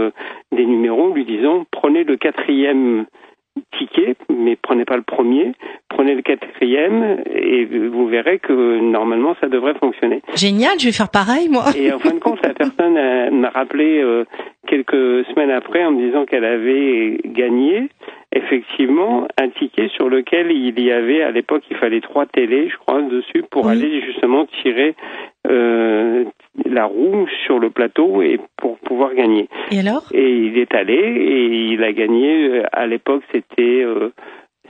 des 0.52 0.64
numéros 0.64 1.12
lui 1.12 1.24
disant 1.24 1.66
prenez 1.70 2.04
le 2.04 2.16
quatrième 2.16 3.06
ticket, 3.78 4.16
mais 4.30 4.56
prenez 4.60 4.84
pas 4.84 4.96
le 4.96 5.02
premier, 5.02 5.52
prenez 5.88 6.14
le 6.14 6.22
quatrième 6.22 7.22
et 7.34 7.64
vous 7.66 8.06
verrez 8.06 8.38
que 8.38 8.78
normalement 8.80 9.34
ça 9.40 9.48
devrait 9.48 9.74
fonctionner. 9.74 10.22
Génial, 10.36 10.78
je 10.78 10.86
vais 10.86 10.92
faire 10.92 11.10
pareil 11.10 11.48
moi. 11.48 11.64
Et 11.76 11.92
en 11.92 11.98
fin 11.98 12.12
de 12.14 12.20
compte, 12.20 12.40
la 12.44 12.54
personne 12.54 12.94
m'a 13.40 13.50
rappelé 13.50 14.00
euh, 14.00 14.24
quelques 14.66 15.24
semaines 15.26 15.50
après 15.50 15.84
en 15.84 15.90
me 15.92 16.06
disant 16.06 16.24
qu'elle 16.26 16.44
avait 16.44 17.18
gagné 17.24 17.88
effectivement 18.32 19.26
un 19.40 19.48
ticket 19.48 19.88
sur 19.88 20.08
lequel 20.08 20.52
il 20.52 20.78
y 20.80 20.92
avait 20.92 21.22
à 21.22 21.32
l'époque 21.32 21.64
il 21.70 21.76
fallait 21.76 22.00
trois 22.00 22.26
télés, 22.26 22.68
je 22.68 22.76
crois, 22.76 23.02
dessus 23.02 23.42
pour 23.50 23.66
Oui. 23.66 23.72
aller 23.72 24.00
justement 24.02 24.46
tirer 24.62 24.94
euh, 25.48 26.24
la 26.66 26.84
roue 26.84 27.26
sur 27.46 27.58
le 27.58 27.70
plateau 27.70 28.22
et 28.22 28.38
pour 28.56 28.78
pouvoir 28.78 29.14
gagner. 29.14 29.48
Et 29.70 29.78
alors? 29.80 30.04
Et 30.12 30.30
il 30.30 30.58
est 30.58 30.74
allé 30.74 30.94
et 30.94 31.46
il 31.72 31.82
a 31.82 31.92
gagné. 31.92 32.48
euh, 32.48 32.62
À 32.72 32.86
l'époque, 32.86 33.22
c'était 33.32 33.82
euh, 33.82 34.10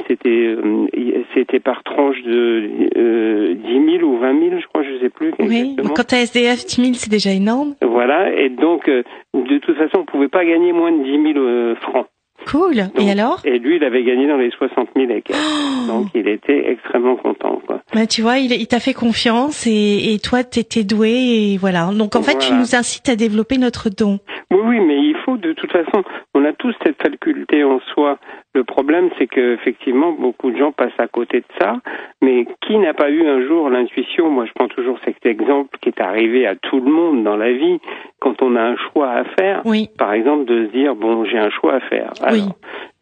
c'était 0.08 0.28
euh, 0.56 0.86
c'était 1.34 1.60
par 1.60 1.82
tranche 1.82 2.20
de 2.22 2.70
euh, 2.96 3.54
10 3.54 3.98
000 3.98 4.04
ou 4.10 4.18
20 4.18 4.48
000, 4.50 4.60
je 4.60 4.66
crois, 4.68 4.82
je 4.82 4.98
sais 5.00 5.10
plus 5.10 5.32
Oui, 5.40 5.76
quand 5.94 6.04
t'as 6.06 6.18
SDF 6.22 6.64
10 6.64 6.82
000, 6.82 6.94
c'est 6.94 7.10
déjà 7.10 7.30
énorme. 7.32 7.74
Voilà, 7.82 8.32
et 8.34 8.48
donc, 8.48 8.88
euh, 8.88 9.02
de 9.34 9.58
toute 9.58 9.76
façon, 9.76 9.98
on 9.98 10.00
ne 10.00 10.04
pouvait 10.06 10.28
pas 10.28 10.44
gagner 10.44 10.72
moins 10.72 10.92
de 10.92 11.02
10 11.04 11.32
000 11.34 11.44
euh, 11.44 11.74
francs. 11.76 12.06
Cool. 12.46 12.76
Donc- 12.76 13.00
et 13.00 13.10
alors 13.10 13.40
Et 13.44 13.58
lui, 13.58 13.76
il 13.76 13.84
avait 13.84 14.02
gagné 14.04 14.26
dans 14.26 14.36
les 14.36 14.50
60 14.50 14.88
000 14.96 15.10
et 15.10 15.22
quelques. 15.22 15.38
Donc, 15.86 16.06
il 16.14 16.28
était 16.28 16.70
extrêmement 16.70 17.16
content, 17.16 17.60
quoi. 17.66 17.80
bah, 17.94 18.06
Tu 18.06 18.22
vois, 18.22 18.38
il, 18.38 18.52
il 18.52 18.66
t'a 18.66 18.80
fait 18.80 18.94
confiance 18.94 19.66
et, 19.66 20.12
et 20.14 20.18
toi, 20.18 20.42
t'étais 20.44 20.84
doué 20.84 21.10
et 21.52 21.56
voilà. 21.58 21.90
Donc 21.92 22.16
en 22.16 22.22
fait, 22.22 22.38
tu 22.38 22.52
nous 22.52 22.74
incites 22.74 23.08
à 23.08 23.16
développer 23.16 23.58
notre 23.58 23.88
don. 23.90 24.18
Oui, 24.50 24.58
oui, 24.64 24.80
mais 24.80 24.96
il 24.98 25.16
faut 25.24 25.36
de 25.36 25.52
toute 25.52 25.70
façon, 25.70 26.02
on 26.34 26.44
a 26.44 26.52
tous 26.52 26.74
cette 26.84 27.00
faculté 27.00 27.62
en 27.64 27.80
soi. 27.94 28.18
Le 28.52 28.64
problème, 28.64 29.10
c'est 29.16 29.28
que 29.28 29.54
effectivement, 29.54 30.10
beaucoup 30.12 30.50
de 30.50 30.56
gens 30.58 30.72
passent 30.72 30.98
à 30.98 31.06
côté 31.06 31.38
de 31.38 31.44
ça. 31.60 31.76
Mais 32.20 32.46
qui 32.66 32.76
n'a 32.78 32.94
pas 32.94 33.08
eu 33.10 33.24
un 33.26 33.46
jour 33.46 33.70
l'intuition? 33.70 34.28
Moi, 34.28 34.44
je 34.46 34.52
prends 34.54 34.66
toujours 34.68 34.98
cet 35.04 35.24
exemple 35.24 35.78
qui 35.80 35.88
est 35.90 36.00
arrivé 36.00 36.46
à 36.48 36.56
tout 36.56 36.80
le 36.80 36.90
monde 36.90 37.22
dans 37.22 37.36
la 37.36 37.52
vie, 37.52 37.78
quand 38.18 38.42
on 38.42 38.56
a 38.56 38.62
un 38.62 38.76
choix 38.76 39.10
à 39.12 39.24
faire. 39.38 39.62
Oui. 39.64 39.88
Par 39.98 40.12
exemple, 40.12 40.46
de 40.46 40.66
se 40.66 40.72
dire 40.72 40.96
bon, 40.96 41.24
j'ai 41.24 41.38
un 41.38 41.50
choix 41.50 41.74
à 41.74 41.80
faire. 41.80 42.10
Alors, 42.22 42.32
Oui. 42.34 42.52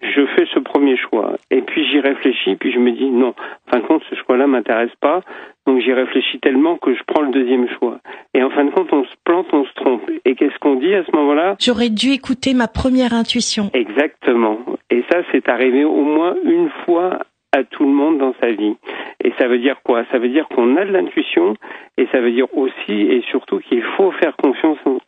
je 0.03 0.27
fais 0.37 0.45
ce 0.53 0.59
premier 0.61 0.97
choix, 0.97 1.37
et 1.51 1.63
puis 1.63 1.87
j'y 1.89 2.01
réfléchis, 2.01 2.57
puis 2.57 2.71
je 2.71 2.79
me 2.79 2.93
dis 2.93 3.09
non. 3.11 3.35
En 3.69 3.71
fin 3.71 3.79
de 3.81 3.87
compte, 3.87 4.03
ce 4.11 4.15
choix-là 4.17 4.47
m'intéresse 4.47 4.95
pas. 5.01 5.23
Donc 5.67 5.81
j'y 5.81 5.93
réfléchis 5.93 6.39
tellement 6.41 6.77
que 6.79 6.95
je 6.95 7.01
prends 7.07 7.21
le 7.23 7.31
deuxième 7.31 7.69
choix. 7.79 7.99
Et 8.35 8.43
en 8.43 8.49
fin 8.51 8.65
de 8.65 8.71
compte, 8.71 8.91
on 8.93 9.05
se 9.05 9.15
plante, 9.25 9.47
on 9.53 9.65
se 9.65 9.75
trompe. 9.75 10.03
Et 10.25 10.35
qu'est-ce 10.35 10.59
qu'on 10.61 10.77
dit 10.77 10.95
à 10.95 11.05
ce 11.05 11.15
moment-là? 11.15 11.57
J'aurais 11.61 11.91
dû 11.91 12.11
écouter 12.13 12.55
ma 12.55 12.69
première 12.69 13.13
intuition. 13.13 13.71
Exactement. 13.75 14.59
Et 14.91 15.05
ça, 15.11 15.23
c'est 15.33 15.49
arrivé 15.49 15.85
au 15.85 16.03
moins 16.03 16.37
une 16.45 16.71
fois 16.85 17.21
à 17.53 17.65
tout 17.65 17.85
le 17.85 17.91
monde 17.91 18.19
dans 18.19 18.35
sa 18.41 18.51
vie. 18.51 18.77
Et 19.23 19.33
ça 19.39 19.49
veut 19.49 19.59
dire 19.59 19.81
quoi? 19.83 20.05
Ça 20.11 20.19
veut 20.19 20.29
dire 20.29 20.49
qu'on 20.49 20.77
a 20.77 20.85
de 20.85 20.93
l'intuition 20.93 21.55
et 21.97 22.07
ça 22.13 22.21
veut 22.21 22.33
dire 22.33 22.47
aussi 22.57 22.93
et 22.93 23.23
surtout 23.31 23.59
qu'il 23.59 23.83
faut 23.97 24.11
faire 24.13 24.37
confiance 24.37 24.79
en, 24.87 24.99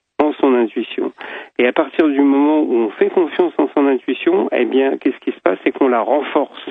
son 0.41 0.55
intuition. 0.55 1.13
Et 1.59 1.67
à 1.67 1.73
partir 1.73 2.07
du 2.07 2.21
moment 2.21 2.61
où 2.61 2.75
on 2.75 2.91
fait 2.91 3.11
confiance 3.11 3.53
en 3.59 3.69
son 3.75 3.87
intuition, 3.87 4.49
eh 4.53 4.65
bien, 4.65 4.97
qu'est-ce 4.99 5.19
qui 5.19 5.33
se 5.33 5.41
passe? 5.41 5.59
C'est 5.65 5.73
qu'on 5.73 5.89
la 5.89 6.01
renforce, 6.01 6.67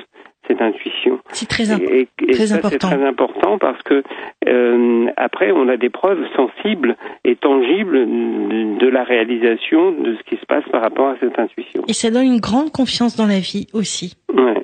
cette 0.50 0.60
intuition. 0.60 1.20
C'est 1.32 1.48
très 1.48 1.70
important. 1.70 1.94
Et, 1.94 2.08
et 2.28 2.32
très 2.32 2.46
ça, 2.46 2.54
c'est 2.54 2.66
important. 2.66 2.88
très 2.88 3.04
important 3.06 3.58
parce 3.58 3.80
que 3.82 4.02
euh, 4.48 5.06
après, 5.16 5.52
on 5.52 5.68
a 5.68 5.76
des 5.76 5.90
preuves 5.90 6.24
sensibles 6.34 6.96
et 7.24 7.36
tangibles 7.36 7.98
de, 8.06 8.78
de 8.78 8.88
la 8.88 9.04
réalisation 9.04 9.92
de 9.92 10.16
ce 10.16 10.22
qui 10.28 10.36
se 10.40 10.46
passe 10.46 10.64
par 10.72 10.82
rapport 10.82 11.08
à 11.08 11.16
cette 11.20 11.38
intuition. 11.38 11.82
Et 11.86 11.92
ça 11.92 12.10
donne 12.10 12.26
une 12.26 12.40
grande 12.40 12.72
confiance 12.72 13.16
dans 13.16 13.26
la 13.26 13.38
vie 13.38 13.66
aussi. 13.72 14.16
Ouais. 14.34 14.59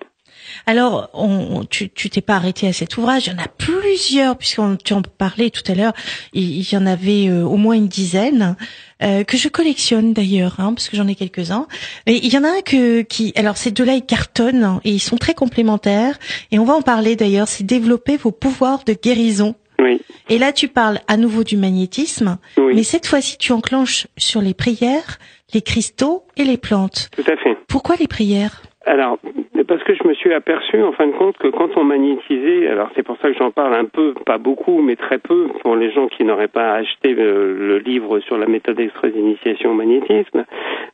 Alors, 0.69 1.11
on, 1.15 1.65
tu 1.65 1.89
tu 1.91 2.11
t'es 2.11 2.21
pas 2.21 2.35
arrêté 2.35 2.67
à 2.67 2.73
cet 2.73 2.97
ouvrage. 2.97 3.29
Il 3.29 3.33
y 3.33 3.37
en 3.37 3.39
a 3.39 3.47
plusieurs, 3.47 4.37
puisqu'on 4.37 4.77
tu 4.77 4.95
en 4.95 5.03
parlais 5.03 5.51
tout 5.51 5.63
à 5.71 5.75
l'heure. 5.77 5.93
Il, 6.33 6.59
il 6.59 6.73
y 6.73 6.77
en 6.77 6.87
avait 6.87 7.29
euh, 7.29 7.45
au 7.45 7.57
moins 7.57 7.77
une 7.77 7.87
dizaine 7.87 8.57
euh, 9.01 9.23
que 9.23 9.37
je 9.37 9.49
collectionne 9.49 10.13
d'ailleurs, 10.13 10.57
hein, 10.59 10.75
parce 10.75 10.89
que 10.89 10.97
j'en 10.97 11.07
ai 11.07 11.15
quelques-uns. 11.15 11.69
Et 12.07 12.17
il 12.17 12.33
y 12.33 12.37
en 12.37 12.43
a 12.43 12.49
un 12.49 12.61
que 12.63 13.03
qui, 13.03 13.33
alors 13.37 13.57
ces 13.57 13.71
deux-là 13.71 13.95
ils 13.95 14.05
cartonnent 14.05 14.65
hein, 14.65 14.81
et 14.85 14.91
ils 14.91 14.99
sont 14.99 15.19
très 15.19 15.35
complémentaires. 15.35 16.19
Et 16.51 16.59
on 16.59 16.65
va 16.65 16.75
en 16.75 16.83
parler 16.83 17.15
d'ailleurs. 17.15 17.47
C'est 17.47 17.65
développer 17.65 18.17
vos 18.17 18.33
pouvoirs 18.33 18.83
de 18.85 18.93
guérison. 18.93 19.55
Oui, 19.79 20.01
Et 20.31 20.39
là, 20.39 20.53
tu 20.55 20.69
parles 20.69 21.01
à 21.07 21.19
nouveau 21.19 21.45
du 21.45 21.59
magnétisme, 21.59 22.39
oui, 22.57 22.73
mais 22.75 22.83
cette 22.83 23.07
fois-ci, 23.07 23.37
tu 23.37 23.53
enclenches 23.53 24.07
sur 24.17 24.41
les 24.41 24.55
prières, 24.55 25.19
les 25.53 25.61
cristaux 25.61 26.25
et 26.39 26.45
les 26.45 26.57
plantes. 26.57 27.11
tout 27.13 27.31
à 27.31 27.37
fait. 27.37 27.59
Pourquoi 27.69 27.97
les 27.97 28.09
prières? 28.09 28.63
Alors, 28.89 29.19
parce 29.67 29.83
que 29.83 29.95
je 29.95 30.07
me 30.07 30.15
suis 30.15 30.33
aperçu, 30.33 30.81
en 30.81 30.93
fin 30.93 31.09
de 31.09 31.13
compte, 31.13 31.37
que 31.39 31.49
quand 31.49 31.77
on 31.77 31.83
magnétisait, 31.83 32.69
alors 32.69 32.89
c'est 32.95 33.03
pour 33.03 33.17
ça 33.17 33.33
que 33.33 33.37
j'en 33.37 33.51
parle 33.51 33.75
un 33.75 33.85
peu, 33.85 34.15
pas 34.25 34.39
beaucoup, 34.39 34.81
mais 34.81 34.95
très 34.95 35.19
peu, 35.19 35.49
pour 35.63 35.75
les 35.75 35.91
gens 35.91 36.07
qui 36.07 36.23
n'auraient 36.23 36.47
pas 36.47 36.75
acheté 36.75 37.13
le, 37.13 37.53
le 37.53 37.79
livre 37.79 38.21
sur 38.21 38.39
la 38.39 38.47
méthode 38.47 38.79
express 38.79 39.13
d'initiation 39.13 39.73
au 39.73 39.75
magnétisme, 39.75 40.45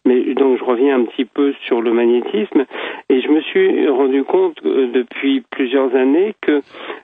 mais 0.06 0.32
donc 0.32 0.58
je 0.58 0.64
reviens 0.64 0.98
un 0.98 1.04
petit 1.04 1.26
peu 1.26 1.52
sur 1.66 1.82
le 1.82 1.92
magnétisme, 1.92 2.64
et 3.10 3.20
je 3.20 3.28
me 3.28 3.42
suis 3.42 3.86
rendu 3.88 4.24
compte 4.24 4.56
euh, 4.64 4.86
depuis 4.90 5.42
plusieurs 5.50 5.94
années 5.94 6.34
que, 6.40 6.62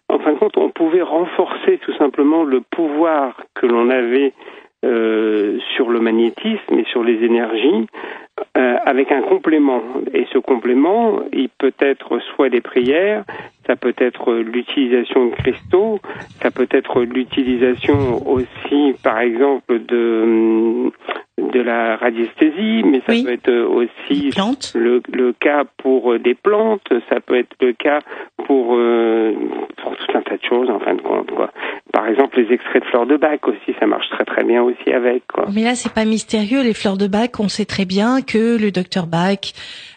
en 0.09 0.19
fin 0.21 0.33
de 0.33 0.39
compte, 0.39 0.57
on 0.57 0.71
pouvait 0.71 1.03
renforcer 1.03 1.77
tout 1.85 1.95
simplement 1.99 2.45
le 2.45 2.63
pouvoir 2.63 3.43
que 3.55 3.67
l'on 3.67 3.91
avait 3.91 4.33
euh, 4.85 5.59
sur 5.75 5.91
le 5.91 6.01
magnétisme 6.01 6.79
et 6.79 6.85
sur 6.85 7.03
les 7.03 7.25
énergies 7.25 7.89
euh, 8.57 8.77
avec 8.85 9.13
un 9.13 9.23
complément. 9.23 9.83
Et 10.15 10.27
ce 10.33 10.39
complément, 10.39 11.21
il 11.33 11.49
peut 11.49 11.73
être 11.81 12.19
soit 12.35 12.49
des 12.49 12.61
prières, 12.61 13.25
ça 13.67 13.77
peut 13.77 13.95
être 13.99 14.33
l'utilisation 14.35 15.27
de 15.27 15.35
cristaux, 15.35 16.01
ça 16.43 16.51
peut 16.51 16.69
être 16.71 17.03
l'utilisation 17.03 18.27
aussi, 18.27 18.95
par 19.03 19.19
exemple, 19.21 19.79
de, 19.87 20.91
de 21.39 21.61
la 21.61 21.97
radiesthésie, 21.97 22.83
mais 22.85 23.01
ça 23.01 23.13
Oui. 23.13 23.25
peut 23.25 23.33
être 23.33 23.53
aussi 23.53 24.31
le, 24.75 25.03
le 25.13 25.33
cas 25.33 25.65
pour 25.79 26.19
des 26.19 26.35
plantes, 26.35 26.89
ça 27.09 27.21
peut 27.21 27.37
être 27.37 27.55
le 27.61 27.73
cas 27.73 28.01
pour, 28.47 28.75
euh, 28.77 29.33
pour 29.83 29.97
tout 29.97 30.17
tas 30.29 30.37
de 30.37 30.45
choses 30.49 30.69
en 30.71 30.79
fin 30.79 30.95
de 30.95 31.03
compte. 31.03 31.31
Quoi. 31.31 31.51
Par 31.93 32.07
exemple, 32.07 32.41
les 32.41 32.53
extraits 32.53 32.83
de 32.83 32.89
fleurs 32.89 33.07
de 33.07 33.17
bac 33.17 33.47
aussi, 33.49 33.75
ça 33.81 33.87
marche 33.87 34.09
très 34.11 34.25
très 34.25 34.45
bien 34.45 34.63
aussi 34.63 34.91
avec. 34.93 35.27
Quoi. 35.27 35.47
Mais 35.55 35.63
là, 35.63 35.75
c'est 35.75 35.93
pas 35.93 36.05
mystérieux. 36.05 36.63
Les 36.63 36.75
fleurs 36.75 36.97
de 36.99 37.07
bac, 37.07 37.41
on 37.41 37.49
sait 37.49 37.65
très 37.65 37.85
bien 37.85 38.21
que 38.21 38.61
le 38.61 38.71
docteur 38.71 39.07
Bach 39.07 39.53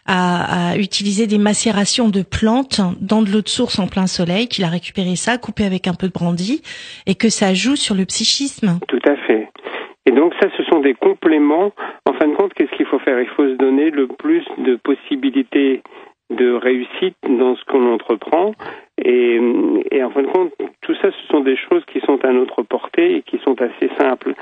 a, 0.05 0.71
a 0.71 0.77
utilisé 0.77 1.27
des 1.27 1.37
macérations 1.37 2.09
de 2.09 2.23
plantes 2.23 2.81
dans 3.01 3.21
de 3.21 3.29
l'eau 3.29 3.41
de 3.41 3.49
source 3.49 3.79
en 3.79 3.87
plein 3.87 4.07
soleil, 4.07 4.47
qu'il 4.47 4.63
a 4.63 4.69
récupéré 4.69 5.15
ça, 5.15 5.37
coupé 5.37 5.65
avec 5.65 5.87
un 5.87 5.93
peu 5.93 6.07
de 6.07 6.13
brandy, 6.13 6.61
et 7.05 7.15
que 7.15 7.29
ça 7.29 7.53
joue 7.53 7.75
sur 7.75 7.95
le 7.95 8.05
psychisme. 8.05 8.79
Tout 8.87 9.05
à 9.05 9.15
fait. 9.27 9.49
Et 10.05 10.11
donc 10.11 10.33
ça, 10.39 10.47
ce 10.57 10.63
sont 10.63 10.79
des 10.79 10.95
compléments. 10.95 11.71
En 12.09 12.13
fin 12.13 12.27
de 12.27 12.35
compte, 12.35 12.53
qu'est-ce 12.53 12.75
qu'il 12.75 12.87
faut 12.87 12.99
faire? 12.99 13.19
Il 13.21 13.29
faut 13.29 13.47
se 13.47 13.57
donner 13.57 13.91
le 13.91 14.07
plus 14.07 14.43
de 14.57 14.75
possibilités 14.75 15.83
de 16.31 16.53
réussite 16.53 17.17
dans 17.27 17.55
ce 17.55 17.63
qu'on 17.65 17.93
entreprend. 17.93 18.53
Et, 19.03 19.39
et 19.91 20.03
en 20.03 20.11
fin 20.11 20.21
de 20.21 20.27
compte, 20.27 20.53
tout 20.93 20.99
ça, 21.01 21.09
ce 21.11 21.27
sont 21.27 21.39
des 21.41 21.55
choses 21.55 21.83
qui 21.91 21.99
sont 22.01 22.23
à 22.25 22.31
notre 22.31 22.61
portée 22.63 23.15
et 23.17 23.21
qui 23.21 23.37
sont 23.45 23.55
assez 23.61 23.89
simples. 23.99 24.33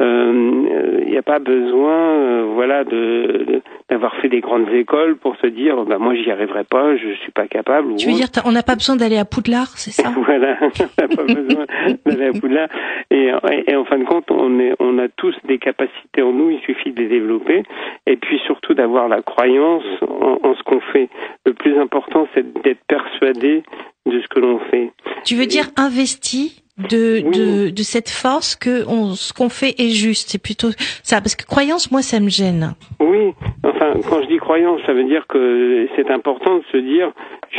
Il 0.00 1.08
n'y 1.10 1.16
a 1.16 1.22
pas 1.22 1.38
besoin, 1.38 1.92
euh, 1.98 2.50
voilà, 2.54 2.84
de 2.84 3.44
de- 3.48 3.62
d'avoir 3.88 4.14
fait 4.16 4.28
des 4.28 4.40
grandes 4.40 4.68
écoles 4.70 5.16
pour 5.16 5.36
se 5.36 5.46
dire, 5.46 5.84
bah 5.84 5.98
moi, 5.98 6.14
j'y 6.14 6.30
arriverai 6.30 6.64
pas, 6.64 6.96
je 6.96 7.12
suis 7.22 7.30
pas 7.32 7.46
capable. 7.46 7.94
Tu 7.96 8.08
veux 8.08 8.14
dire, 8.14 8.26
on 8.44 8.52
n'a 8.52 8.62
pas 8.62 8.74
besoin 8.74 8.96
d'aller 8.96 9.18
à 9.18 9.24
Poudlard, 9.24 9.68
c'est 9.76 9.90
ça? 9.92 10.10
Voilà, 10.26 10.56
on 10.60 10.66
n'a 10.66 11.08
pas 11.08 11.22
besoin 11.24 11.66
d'aller 12.06 12.26
à 12.26 12.32
Poudlard. 12.32 12.68
Et, 13.10 13.30
et, 13.50 13.70
et 13.70 13.76
en 13.76 13.84
fin 13.84 13.98
de 13.98 14.04
compte, 14.04 14.30
on, 14.30 14.58
est, 14.58 14.74
on 14.80 14.98
a 14.98 15.08
tous 15.08 15.34
des 15.44 15.58
capacités 15.58 16.22
en 16.22 16.32
nous, 16.32 16.50
il 16.50 16.60
suffit 16.60 16.92
de 16.92 17.00
les 17.00 17.08
développer. 17.08 17.62
Et 18.06 18.16
puis 18.16 18.38
surtout 18.46 18.74
d'avoir 18.74 19.08
la 19.08 19.22
croyance 19.22 19.84
en, 20.02 20.38
en 20.42 20.54
ce 20.54 20.62
qu'on 20.64 20.80
fait. 20.80 21.08
Le 21.46 21.52
plus 21.54 21.78
important, 21.78 22.26
c'est 22.34 22.44
d'être 22.62 22.80
persuadé 22.88 23.62
de 24.06 24.20
ce 24.20 24.28
que 24.28 24.38
l'on 24.38 24.58
fait. 24.70 24.90
Tu 25.24 25.34
veux 25.34 25.46
dire 25.46 25.64
investi 25.94 26.60
de, 26.90 27.22
Oui. 27.24 27.30
de, 27.38 27.70
de 27.70 27.82
cette 27.82 28.10
force 28.10 28.56
que 28.56 28.84
on, 28.88 29.14
ce 29.14 29.32
qu'on 29.32 29.48
fait 29.48 29.74
est 29.78 29.90
juste. 29.90 30.30
C'est 30.30 30.42
plutôt 30.42 30.70
ça. 31.02 31.20
Parce 31.20 31.36
que 31.36 31.44
croyance, 31.46 31.90
moi, 31.92 32.02
ça 32.02 32.18
me 32.20 32.28
gêne. 32.28 32.74
Oui, 33.00 33.32
enfin, 33.62 33.92
quand 34.08 34.22
je 34.22 34.26
dis 34.28 34.38
croyance, 34.38 34.80
ça 34.86 34.92
veut 34.92 35.04
dire 35.04 35.24
que 35.28 35.86
c'est 35.96 36.10
important 36.10 36.58
de 36.58 36.64
se 36.72 36.78
dire, 36.78 37.12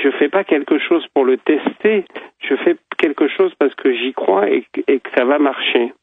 je 0.03 0.09
fais 0.19 0.27
pas 0.29 0.43
quelque 0.43 0.77
chose 0.79 1.05
pour 1.13 1.23
le 1.23 1.37
tester, 1.37 2.03
je 2.39 2.55
fais 2.63 2.75
quelque 2.97 3.27
chose 3.29 3.53
parce 3.57 3.73
que 3.75 3.93
j'y 3.93 4.11
crois 4.13 4.49
et 4.49 4.65
que 4.73 5.09
ça 5.17 5.23
va 5.23 5.39
marcher. 5.39 5.93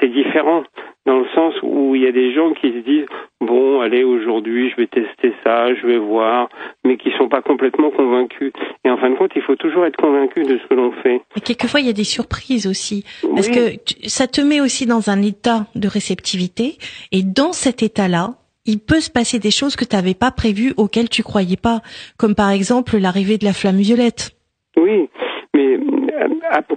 C'est 0.00 0.08
différent 0.08 0.64
dans 1.08 1.20
le 1.20 1.26
sens 1.34 1.54
où 1.62 1.94
il 1.94 2.02
y 2.02 2.06
a 2.06 2.12
des 2.12 2.34
gens 2.34 2.52
qui 2.52 2.68
se 2.70 2.78
disent, 2.84 3.06
bon, 3.40 3.80
allez, 3.80 4.04
aujourd'hui, 4.04 4.70
je 4.70 4.76
vais 4.76 4.86
tester 4.86 5.32
ça, 5.42 5.74
je 5.74 5.86
vais 5.86 5.96
voir, 5.98 6.50
mais 6.84 6.98
qui 6.98 7.10
sont 7.16 7.28
pas 7.30 7.40
complètement 7.40 7.90
convaincus. 7.90 8.52
Et 8.84 8.90
en 8.90 8.98
fin 8.98 9.08
de 9.08 9.16
compte, 9.16 9.32
il 9.34 9.40
faut 9.42 9.56
toujours 9.56 9.86
être 9.86 9.96
convaincu 9.96 10.42
de 10.44 10.58
ce 10.58 10.66
que 10.68 10.74
l'on 10.74 10.92
fait. 11.02 11.22
Et 11.36 11.40
quelquefois, 11.40 11.80
il 11.80 11.86
y 11.86 11.90
a 11.90 11.94
des 11.94 12.04
surprises 12.04 12.66
aussi. 12.66 13.04
Parce 13.34 13.48
Oui. 13.48 13.54
que 13.54 13.70
tu- 13.76 14.08
ça 14.08 14.26
te 14.26 14.42
met 14.42 14.60
aussi 14.60 14.84
dans 14.84 15.08
un 15.08 15.22
état 15.22 15.66
de 15.74 15.88
réceptivité. 15.88 16.76
Et 17.10 17.22
dans 17.22 17.52
cet 17.54 17.82
état-là, 17.82 18.34
il 18.66 18.78
peut 18.78 19.00
se 19.00 19.10
passer 19.10 19.38
des 19.38 19.50
choses 19.50 19.76
que 19.76 19.86
tu 19.86 19.96
n'avais 19.96 20.12
pas 20.14 20.30
prévues, 20.30 20.74
auxquelles 20.76 21.08
tu 21.08 21.22
croyais 21.22 21.56
pas. 21.56 21.80
Comme 22.18 22.34
par 22.34 22.50
exemple 22.50 22.98
l'arrivée 22.98 23.38
de 23.38 23.46
la 23.46 23.54
flamme 23.54 23.78
violette. 23.78 24.32
Oui, 24.76 25.08
mais 25.54 25.78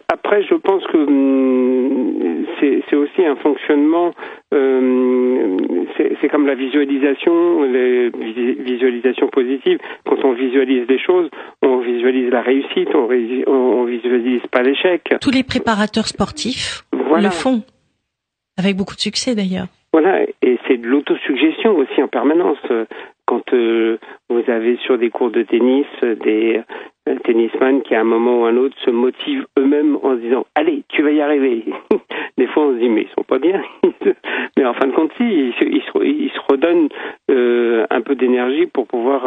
après, 0.07 0.43
je 0.43 0.55
pense 0.55 0.84
que 0.88 0.97
hum, 0.97 2.45
c'est 2.60 2.95
aussi 2.95 3.25
un 3.25 3.36
fonctionnement. 3.38 4.13
euh, 4.53 5.57
c'est 6.21 6.29
comme 6.29 6.45
la 6.45 6.55
visualisation, 6.55 7.63
les 7.63 8.10
vis- 8.10 8.62
visualisations 8.62 9.27
positives. 9.29 9.77
Quand 10.05 10.23
on 10.23 10.34
visualise 10.34 10.86
des 10.88 10.99
choses, 10.99 11.29
on 11.62 11.77
visualise 11.79 12.29
la 12.31 12.41
réussite, 12.41 12.89
on, 12.93 13.07
on 13.51 13.84
visualise 13.86 14.41
pas 14.51 14.62
l'échec. 14.62 15.13
Tous 15.21 15.31
les 15.31 15.43
préparateurs 15.43 16.07
sportifs 16.07 16.84
Voilà. 16.93 17.25
le 17.29 17.31
font. 17.31 17.62
Avec 18.57 18.75
beaucoup 18.75 18.95
de 18.95 18.99
succès 18.99 19.34
d'ailleurs. 19.36 19.67
Voilà, 19.93 20.21
et 20.41 20.57
c'est 20.67 20.77
de 20.77 20.88
l'autosuggestion 20.88 21.75
aussi 21.77 22.01
en 22.01 22.07
permanence. 22.07 22.57
Quand 23.31 23.53
euh, 23.53 23.97
vous 24.29 24.43
avez 24.51 24.75
sur 24.85 24.97
des 24.97 25.09
cours 25.09 25.31
de 25.31 25.41
tennis 25.43 25.85
euh, 26.03 26.15
des 26.15 26.59
euh, 27.07 27.15
tennisman 27.23 27.81
qui 27.81 27.95
à 27.95 28.01
un 28.01 28.03
moment 28.03 28.41
ou 28.41 28.43
un 28.45 28.57
autre 28.57 28.75
se 28.84 28.89
motivent 28.91 29.45
eux-mêmes 29.57 29.95
en 30.03 30.15
se 30.17 30.21
disant 30.21 30.45
allez 30.53 30.84
tu 30.89 31.01
vas 31.01 31.11
y 31.11 31.21
arriver. 31.21 31.63
des 32.38 32.47
fois 32.47 32.63
on 32.65 32.73
se 32.73 32.79
dit 32.79 32.89
mais 32.89 33.03
ils 33.03 33.13
sont 33.15 33.23
pas 33.23 33.39
bien. 33.39 33.61
mais 34.57 34.65
en 34.65 34.73
fin 34.73 34.88
de 34.88 34.91
compte 34.91 35.11
si 35.15 35.23
ils 35.23 35.53
se, 35.57 35.63
ils 35.63 35.82
se, 35.82 36.03
ils 36.05 36.29
se 36.32 36.39
redonnent 36.51 36.89
euh, 37.29 37.86
un 37.89 38.01
peu 38.01 38.15
d'énergie 38.15 38.65
pour 38.65 38.86
pouvoir 38.86 39.21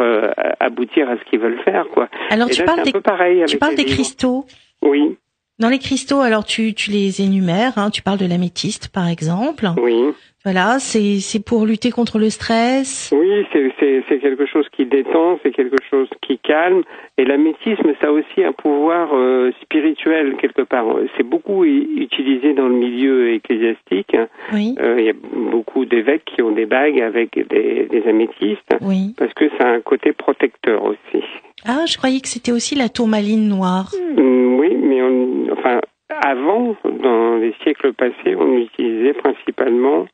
aboutir 0.59 1.09
à 1.09 1.17
ce 1.17 1.23
qu'ils 1.27 1.39
veulent 1.39 1.61
faire, 1.65 1.87
quoi. 1.87 2.07
Alors 2.29 2.47
Et 2.49 2.51
tu 2.51 2.59
là, 2.59 2.65
parles 2.67 2.83
des 2.83 2.91
peu 2.91 3.01
pareil 3.01 3.43
tu 3.47 3.57
parles 3.57 3.71
les 3.71 3.77
des 3.77 3.83
livres. 3.85 3.95
cristaux. 3.95 4.45
Oui, 4.83 5.17
Dans 5.57 5.69
les 5.69 5.79
cristaux, 5.79 6.19
alors 6.21 6.45
tu 6.45 6.75
tu 6.75 6.91
les 6.91 7.23
énumères. 7.23 7.73
Hein, 7.77 7.89
tu 7.89 8.03
parles 8.03 8.19
de 8.19 8.27
l'améthyste 8.27 8.89
par 8.93 9.07
exemple. 9.07 9.65
oui. 9.81 10.13
Voilà, 10.45 10.77
c'est 10.79 11.43
pour 11.43 11.65
lutter 11.65 11.89
contre 11.89 12.19
le 12.19 12.29
stress. 12.29 13.11
Oui, 13.17 13.45
c'est 13.51 14.19
quelque 14.21 14.45
chose 14.45 14.67
qui 14.71 14.85
détend, 14.85 15.39
c'est 15.41 15.51
quelque 15.51 15.77
chose 15.89 16.07
qui 16.21 16.37
calme. 16.37 16.83
Et 17.17 17.25
l'améthyste, 17.25 17.81
ça 17.99 18.07
a 18.07 18.11
aussi 18.11 18.43
un 18.43 18.51
pouvoir 18.53 19.09
euh, 19.13 19.51
spirituel 19.63 20.35
quelque 20.37 20.61
part. 20.61 20.85
C'est 21.17 21.23
beaucoup 21.27 21.65
utilisé 21.65 22.53
dans 22.53 22.67
le 22.67 22.75
milieu 22.75 23.33
ecclésiastique. 23.33 24.15
Oui, 24.53 24.75
Euh, 24.79 24.95
Il 24.99 25.05
y 25.05 25.09
a 25.09 25.13
beaucoup 25.51 25.85
d'évêques 25.85 26.25
qui 26.25 26.41
ont 26.43 26.51
des 26.51 26.67
bagues 26.67 27.01
avec 27.01 27.33
des, 27.49 27.87
des 27.89 28.03
améthystes 28.07 28.71
oui. 28.81 29.15
parce 29.17 29.33
que 29.33 29.49
ça 29.57 29.65
a 29.67 29.71
un 29.71 29.81
côté 29.81 30.13
protecteur 30.13 30.83
aussi. 30.83 31.23
Ah, 31.65 31.85
je 31.87 31.97
croyais 31.97 32.19
que 32.19 32.27
c'était 32.27 32.51
aussi 32.51 32.75
la 32.75 32.89
tourmaline 32.89 33.47
noire. 33.49 33.89
Mm, 34.15 34.59
Oui, 34.59 34.75
mais 34.75 35.01
on, 35.01 35.47
enfin, 35.53 35.79
avant, 36.23 36.75
dans 37.01 37.37
les 37.37 37.53
siècles 37.63 37.93
passés, 37.93 38.35
on 38.37 38.57
utilisait 38.57 39.13
principalement 39.13 40.05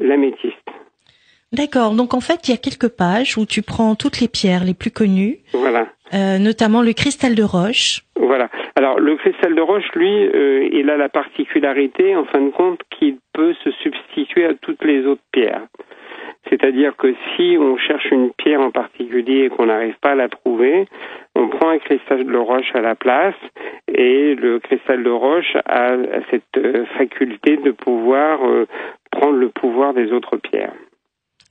l'améthyste. 0.00 0.56
D'accord. 1.52 1.92
Donc 1.94 2.14
en 2.14 2.20
fait, 2.20 2.46
il 2.48 2.52
y 2.52 2.54
a 2.54 2.58
quelques 2.58 2.88
pages 2.88 3.36
où 3.36 3.44
tu 3.44 3.62
prends 3.62 3.94
toutes 3.96 4.20
les 4.20 4.28
pierres 4.28 4.64
les 4.64 4.74
plus 4.74 4.90
connues, 4.92 5.38
Voilà. 5.52 5.88
euh, 6.14 6.38
notamment 6.38 6.80
le 6.82 6.92
cristal 6.92 7.34
de 7.34 7.42
roche. 7.42 8.02
Voilà. 8.16 8.48
Alors 8.76 9.00
le 9.00 9.16
cristal 9.16 9.54
de 9.56 9.60
roche, 9.60 9.88
lui, 9.94 10.26
euh, 10.28 10.68
il 10.72 10.88
a 10.90 10.96
la 10.96 11.08
particularité, 11.08 12.14
en 12.14 12.24
fin 12.24 12.40
de 12.40 12.50
compte, 12.50 12.80
qu'il 12.96 13.16
peut 13.32 13.54
se 13.64 13.70
substituer 13.82 14.44
à 14.44 14.54
toutes 14.54 14.84
les 14.84 15.04
autres 15.06 15.22
pierres. 15.32 15.66
C'est-à-dire 16.48 16.96
que 16.96 17.14
si 17.36 17.56
on 17.60 17.76
cherche 17.76 18.10
une 18.10 18.30
pierre 18.32 18.60
en 18.60 18.70
particulier 18.70 19.44
et 19.44 19.48
qu'on 19.50 19.66
n'arrive 19.66 19.96
pas 20.00 20.12
à 20.12 20.14
la 20.14 20.28
trouver, 20.28 20.86
on 21.34 21.48
prend 21.48 21.68
un 21.70 21.78
cristal 21.78 22.24
de 22.24 22.36
roche 22.36 22.70
à 22.74 22.80
la 22.80 22.94
place 22.94 23.34
et 23.88 24.34
le 24.36 24.58
cristal 24.60 25.02
de 25.02 25.10
roche 25.10 25.56
a 25.66 25.96
cette 26.30 26.56
euh, 26.56 26.86
faculté 26.96 27.56
de 27.58 27.72
pouvoir 27.72 28.40
prendre 29.10 29.36
le 29.36 29.48
pouvoir 29.50 29.94
des 29.94 30.10
autres 30.12 30.36
pierres. 30.36 30.72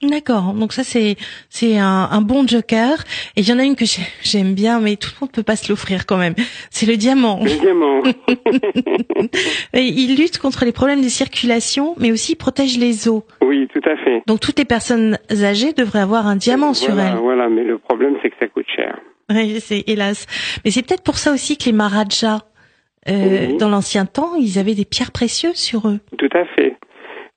D'accord. 0.01 0.53
Donc 0.53 0.71
ça 0.71 0.85
c'est 0.85 1.17
c'est 1.49 1.77
un, 1.77 2.07
un 2.09 2.21
bon 2.21 2.47
joker. 2.47 2.93
Et 3.35 3.41
il 3.41 3.49
y 3.49 3.51
en 3.51 3.59
a 3.59 3.63
une 3.65 3.75
que 3.75 3.83
j'ai- 3.83 4.07
j'aime 4.23 4.53
bien, 4.53 4.79
mais 4.79 4.95
tout 4.95 5.09
le 5.13 5.25
monde 5.25 5.31
peut 5.33 5.43
pas 5.43 5.57
se 5.57 5.67
l'offrir 5.69 6.05
quand 6.05 6.15
même. 6.17 6.35
C'est 6.69 6.85
le 6.85 6.95
diamant. 6.95 7.41
Le 7.43 7.49
diamant. 7.59 8.01
Il 9.73 10.15
lutte 10.17 10.37
contre 10.39 10.63
les 10.63 10.71
problèmes 10.71 11.01
de 11.01 11.09
circulation, 11.09 11.95
mais 11.97 12.11
aussi 12.11 12.31
il 12.33 12.35
protège 12.37 12.77
les 12.77 13.07
os. 13.09 13.23
oui, 13.41 13.67
tout 13.73 13.81
à 13.89 13.97
fait. 13.97 14.23
Donc 14.25 14.39
toutes 14.39 14.57
les 14.57 14.65
personnes 14.65 15.17
âgées 15.31 15.73
devraient 15.73 15.99
avoir 15.99 16.27
un 16.27 16.35
diamant 16.37 16.73
sur 16.73 16.97
elles. 16.99 17.17
Voilà, 17.17 17.49
mais 17.49 17.63
le 17.63 17.77
problème 17.77 18.15
c'est 18.21 18.29
que 18.29 18.35
ça 18.39 18.47
coûte 18.47 18.67
cher. 18.73 18.97
Oui, 19.29 19.59
c'est 19.59 19.83
hélas. 19.87 20.25
Mais 20.63 20.71
c'est 20.71 20.81
peut-être 20.81 21.03
pour 21.03 21.17
ça 21.17 21.33
aussi 21.33 21.57
que 21.57 21.65
les 21.65 21.71
Maharajas, 21.73 22.39
euh, 23.09 23.47
Oui. 23.49 23.57
dans 23.57 23.69
l'ancien 23.69 24.05
temps, 24.05 24.35
ils 24.35 24.57
avaient 24.59 24.73
des 24.75 24.85
pierres 24.85 25.11
précieuses 25.11 25.55
sur 25.57 25.87
eux. 25.87 25.99
Tout 26.17 26.29
à 26.33 26.45
fait. 26.55 26.75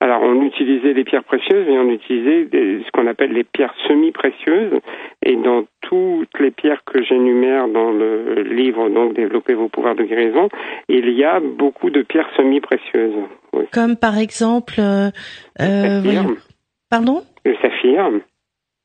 Alors, 0.02 0.20
on 0.22 0.42
utilisait 0.42 0.94
les 0.94 1.04
pierres 1.04 1.22
précieuses 1.22 1.68
et 1.68 1.78
on 1.78 1.88
utilisait 1.88 2.44
des- 2.46 2.82
ce 2.84 2.90
qu'on 2.90 3.06
appelle 3.06 3.30
les 3.32 3.44
pierres 3.44 3.74
semi-précieuses. 3.86 4.80
Et 5.24 5.36
dans 5.36 5.64
toutes 5.82 6.40
les 6.40 6.50
pierres 6.50 6.82
que 6.84 7.04
j'énumère 7.04 7.68
dans 7.68 7.92
le 7.92 8.42
livre, 8.42 8.88
donc 8.88 9.14
Développer 9.14 9.54
vos 9.54 9.68
pouvoirs 9.68 9.94
de 9.94 10.02
guérison, 10.02 10.48
il 10.88 11.08
y 11.10 11.22
a 11.22 11.38
beaucoup 11.38 11.90
de 11.90 12.02
pierres 12.02 12.28
semi-précieuses. 12.36 13.14
Oui. 13.52 13.64
Comme 13.72 13.96
par 13.96 14.18
exemple, 14.18 14.74
euh, 14.80 15.10
euh, 15.60 16.00
voyons. 16.02 16.34
pardon, 16.90 17.22
le 17.44 17.54
saphir. 17.62 18.10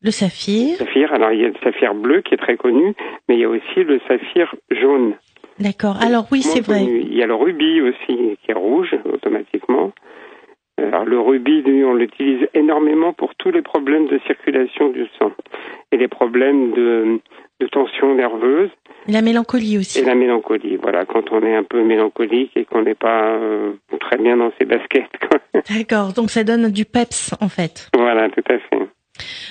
le 0.03 0.11
saphir. 0.11 0.76
Saphir, 0.78 1.11
alors 1.13 1.32
il 1.32 1.41
y 1.41 1.45
a 1.45 1.47
le 1.47 1.55
saphir 1.63 1.95
bleu 1.95 2.22
qui 2.22 2.36
est 2.36 2.38
très 2.45 2.57
connu, 2.57 2.93
mais 3.28 3.36
il 3.38 3.41
y 3.41 3.45
a 3.45 3.49
aussi 3.49 3.84
le 3.84 3.99
saphir 4.07 4.53
jaune. 4.70 5.13
D'accord. 5.59 5.97
Alors 5.99 6.28
oui, 6.32 6.43
c'est 6.43 6.63
vrai. 6.63 6.84
Il 6.86 7.15
y 7.15 7.24
a 7.24 7.26
le 7.26 7.34
rubis 7.34 7.82
aussi 7.82 8.38
qui 8.43 8.51
est 8.51 8.53
rouge 8.53 8.95
automatiquement. 9.11 9.91
Alors 10.78 11.06
le 11.06 11.20
rubis, 11.20 11.62
lui, 11.64 11.84
on 11.84 11.94
l'utilise 11.96 12.48
énormément 12.54 13.12
pour 13.14 13.34
tous 13.36 13.52
les 13.52 13.62
problèmes 13.62 14.08
de 14.08 14.20
circulation 14.28 14.90
du 14.90 15.06
sang 15.18 15.32
et 15.92 15.98
les 15.98 16.08
problèmes 16.08 16.72
de, 16.74 17.20
de 17.60 17.68
tension 17.68 18.14
nerveuse 18.16 18.70
La 19.08 19.22
mélancolie 19.22 19.78
aussi. 19.80 20.00
et 20.00 20.06
la 20.06 20.14
mélancolie. 20.16 20.78
Voilà, 20.78 21.06
quand 21.06 21.32
on 21.32 21.42
est 21.44 21.56
un 21.56 21.64
peu 21.64 21.84
mélancolique 21.84 22.52
et 22.56 22.66
qu'on 22.66 22.84
n'est 22.84 22.96
pas 22.96 23.32
euh, 23.36 23.74
très 24.00 24.18
bien 24.18 24.38
dans 24.38 24.52
ses 24.60 24.66
baskets. 24.66 25.10
D'accord. 25.76 26.14
Donc 26.14 26.30
ça 26.30 26.44
donne 26.44 26.70
du 26.72 26.86
peps 26.86 27.34
en 27.42 27.50
fait. 27.50 27.90
voilà, 27.96 28.30
tout 28.30 28.44
à 28.50 28.58
fait. 28.60 28.87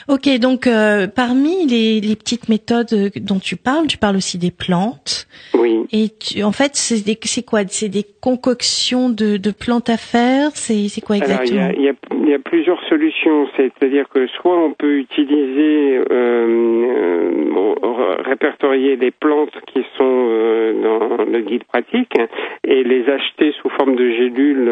Ok. 0.08 0.28
Donc 0.38 0.66
euh, 0.66 1.06
parmi 1.06 1.66
les, 1.66 2.00
les 2.00 2.16
petites 2.16 2.48
méthodes 2.48 2.92
euh, 2.92 3.10
dont 3.16 3.38
tu 3.38 3.56
parles, 3.56 3.86
tu 3.86 3.98
parles 3.98 4.16
aussi 4.16 4.38
des 4.38 4.50
plantes. 4.50 5.26
Oui. 5.54 5.84
Et 5.92 6.10
tu, 6.10 6.42
en 6.42 6.52
fait, 6.52 6.72
c'est 6.74 7.42
quoi? 7.42 7.60
C'est 7.68 7.88
des 7.88 8.04
concoctions 8.20 9.08
de, 9.08 9.36
de 9.36 9.50
plantes 9.50 9.88
à 9.88 9.96
faire? 9.96 10.50
C'est 10.54 10.88
c'est 10.88 11.00
quoi 11.00 11.16
Alors, 11.16 11.28
il 11.44 11.54
y, 11.54 11.58
exactement? 11.58 11.66
a, 11.66 11.72
il, 11.72 11.82
y 11.82 11.88
a, 11.88 11.94
il 12.26 12.32
y 12.32 12.34
a 12.34 12.38
plusieurs 12.38 12.82
solutions. 12.88 13.48
C'est-à-dire 13.56 14.08
que 14.08 14.26
soit 14.26 14.58
on 14.58 14.72
peut 14.72 14.98
utiliser, 14.98 15.98
euh, 15.98 16.04
euh, 16.10 17.74
répertorier 18.24 18.96
les 18.96 19.10
plantes 19.10 19.52
qui 19.66 19.84
sont 19.96 20.26
euh, 20.28 20.82
dans 20.82 21.24
le 21.24 21.40
guide 21.40 21.64
pratique 21.64 22.12
et 22.64 22.82
les 22.82 23.08
acheter 23.08 23.54
sous 23.62 23.68
forme 23.70 23.96
de 23.96 24.10
gélules 24.10 24.70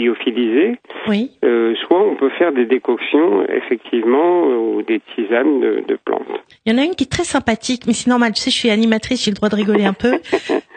lyophilisées. 0.00 0.76
Oui. 1.08 1.30
Soit 1.86 2.00
on 2.00 2.16
peut 2.16 2.30
faire 2.30 2.52
des 2.52 2.64
décoctions, 2.64 3.46
effectivement, 3.48 4.44
ou 4.44 4.82
des 4.82 5.00
tisanes 5.14 5.60
de, 5.60 5.84
de 5.86 5.98
plantes. 6.02 6.22
Il 6.64 6.72
y 6.72 6.74
en 6.74 6.78
a 6.78 6.84
une 6.84 6.94
qui 6.94 7.04
est 7.04 7.12
très 7.12 7.24
sympathique, 7.24 7.82
mais 7.86 7.92
c'est 7.92 8.08
normal. 8.08 8.32
Tu 8.32 8.40
sais, 8.40 8.50
je 8.50 8.56
suis 8.56 8.70
animatrice, 8.70 9.24
j'ai 9.24 9.30
le 9.30 9.36
droit 9.36 9.50
de 9.50 9.56
rigoler 9.56 9.84
un 9.84 9.92
peu. 9.92 10.12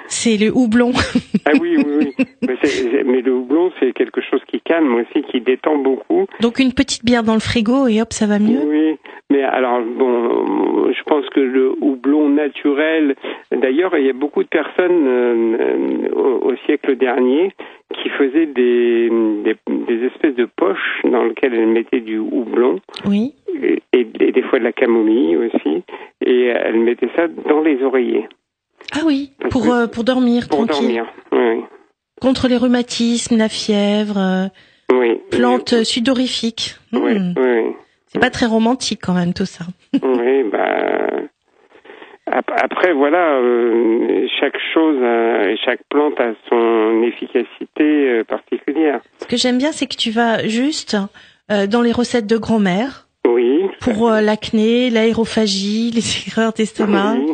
C'est 0.08 0.38
le 0.38 0.51
houblon. 0.55 0.91
Ah 1.49 1.51
oui, 1.62 1.78
oui, 1.78 2.12
oui. 2.18 2.26
Mais, 2.41 3.03
mais 3.05 3.22
le 3.22 3.32
houblon, 3.34 3.72
c'est 3.80 3.93
quelque 3.93 4.20
chose 4.20 4.41
qui 4.51 4.60
calme 4.60 4.95
aussi, 4.95 5.24
qui 5.32 5.39
détend 5.39 5.78
beaucoup. 5.78 6.26
Donc 6.41 6.60
une 6.60 6.74
petite 6.74 7.05
bière 7.05 7.24
dans 7.24 7.36
le 7.36 7.39
frigo 7.39 7.88
et 7.88 8.01
hop, 8.01 8.12
ça 8.12 8.26
va 8.28 8.38
mieux. 8.38 8.60
Oui, 8.66 8.97
mais 9.30 9.43
alors 9.43 9.80
bon, 9.82 10.91
je 10.91 11.03
pense 11.03 11.26
que 11.30 11.39
le 11.39 11.72
houblon 11.80 12.28
naturel. 12.28 13.16
D'ailleurs, 13.55 13.97
il 13.97 14.05
y 14.08 14.10
a 14.10 14.14
beaucoup 14.14 14.43
de 14.43 14.49
personnes 14.49 15.08
euh, 15.08 15.58
euh, 15.58 16.10
au, 16.14 16.49
au 16.51 16.55
siècle 16.66 16.97
dernier 16.97 17.53
qui 17.93 18.10
faisaient 18.10 18.47
des, 18.47 19.10
des, 19.45 19.55
des 19.88 20.05
espèces 20.08 20.36
de 20.36 20.49
poches 20.53 20.99
dans 21.05 21.24
lesquelles 21.24 21.53
elles 21.53 21.68
mettaient 21.68 22.01
du 22.01 22.18
houblon 22.18 22.82
Oui. 23.05 23.36
et, 23.64 23.82
et- 23.93 24.08
et 24.20 24.32
des 24.34 24.41
fois 24.41 24.60
de 24.60 24.66
la 24.66 24.74
camomille 24.74 25.38
aussi, 25.38 25.82
et 26.26 26.47
elles 26.47 26.80
mettaient 26.82 27.10
ça 27.16 27.28
dans 27.47 27.62
les 27.62 27.82
oreillers 27.84 28.28
Ah 28.93 29.01
oui, 29.05 29.31
pour 29.49 29.71
euh, 29.73 29.88
pour 29.88 30.03
dormir 30.03 30.47
pour 30.47 30.65
tranquille. 30.67 30.95
dormir. 30.95 31.05
Oui, 31.31 31.63
Contre 32.21 32.47
les 32.47 32.57
rhumatismes, 32.57 33.38
la 33.38 33.49
fièvre, 33.49 34.17
euh, 34.17 34.47
oui. 34.93 35.19
plantes 35.31 35.73
euh, 35.73 35.83
sudorifiques. 35.83 36.75
Oui, 36.93 37.13
Hmm. 37.19 37.33
oui, 37.38 37.43
oui. 37.65 37.73
C'est 38.07 38.19
pas 38.19 38.29
très 38.29 38.45
romantique 38.45 38.99
quand 39.03 39.13
même 39.13 39.33
tout 39.33 39.45
ça. 39.45 39.65
Oui, 40.01 40.43
bah. 40.51 41.09
ap- 42.27 42.51
Après, 42.63 42.93
voilà, 42.93 43.35
euh, 43.39 44.25
chaque 44.39 44.57
chose 44.73 44.97
euh, 45.01 45.49
et 45.49 45.57
chaque 45.65 45.81
plante 45.89 46.19
a 46.19 46.33
son 46.49 47.03
efficacité 47.03 47.83
euh, 47.83 48.23
particulière. 48.23 49.01
Ce 49.19 49.27
que 49.27 49.38
j'aime 49.38 49.57
bien, 49.57 49.71
c'est 49.71 49.88
que 49.88 49.95
tu 49.95 50.11
vas 50.11 50.47
juste 50.47 50.97
euh, 51.51 51.67
dans 51.67 51.81
les 51.81 51.91
recettes 51.91 52.27
de 52.27 52.38
grand-mère 52.38 53.07
Oui. 53.27 53.61
pour 53.81 54.09
euh, 54.09 54.21
l'acné, 54.21 54.89
l'aérophagie, 54.89 55.91
les 55.95 56.27
erreurs 56.29 56.53
d'estomac. 56.53 57.15
Oui. 57.19 57.33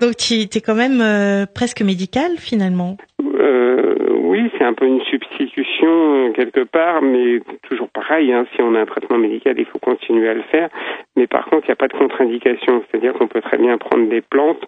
Donc 0.00 0.16
tu 0.16 0.34
es 0.34 0.60
quand 0.60 0.74
même 0.74 1.00
euh, 1.00 1.46
presque 1.52 1.82
médical 1.82 2.32
finalement. 2.38 2.96
Euh, 3.22 3.94
oui, 4.22 4.50
c'est 4.58 4.64
un 4.64 4.74
peu 4.74 4.86
une 4.86 5.02
substitution 5.02 6.26
euh, 6.28 6.32
quelque 6.32 6.64
part, 6.64 7.02
mais 7.02 7.40
toujours 7.68 7.88
pareil. 7.88 8.32
Hein, 8.32 8.46
si 8.54 8.62
on 8.62 8.74
a 8.74 8.80
un 8.80 8.86
traitement 8.86 9.18
médical, 9.18 9.54
il 9.58 9.66
faut 9.66 9.78
continuer 9.78 10.28
à 10.28 10.34
le 10.34 10.42
faire. 10.50 10.68
Mais 11.16 11.26
par 11.26 11.44
contre, 11.46 11.64
il 11.66 11.68
n'y 11.68 11.72
a 11.72 11.76
pas 11.76 11.88
de 11.88 11.92
contre-indication, 11.96 12.82
c'est-à-dire 12.90 13.12
qu'on 13.14 13.28
peut 13.28 13.40
très 13.42 13.58
bien 13.58 13.78
prendre 13.78 14.08
des 14.08 14.20
plantes 14.22 14.62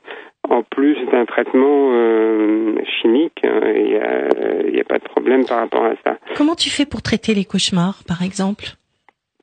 en 0.49 0.62
plus 0.62 0.97
d'un 1.11 1.24
traitement 1.24 1.91
euh, 1.93 2.74
chimique. 3.01 3.41
hein, 3.45 3.61
Il 3.74 4.72
n'y 4.72 4.81
a 4.81 4.85
pas 4.85 4.99
de 4.99 5.05
problème 5.05 5.45
par 5.45 5.59
rapport 5.59 5.85
à 5.85 5.95
ça. 6.05 6.18
Comment 6.37 6.55
tu 6.55 6.70
fais 6.70 6.87
pour 6.87 7.03
traiter 7.03 7.35
les 7.35 7.45
cauchemars 7.45 8.03
par 8.07 8.22
exemple? 8.22 8.66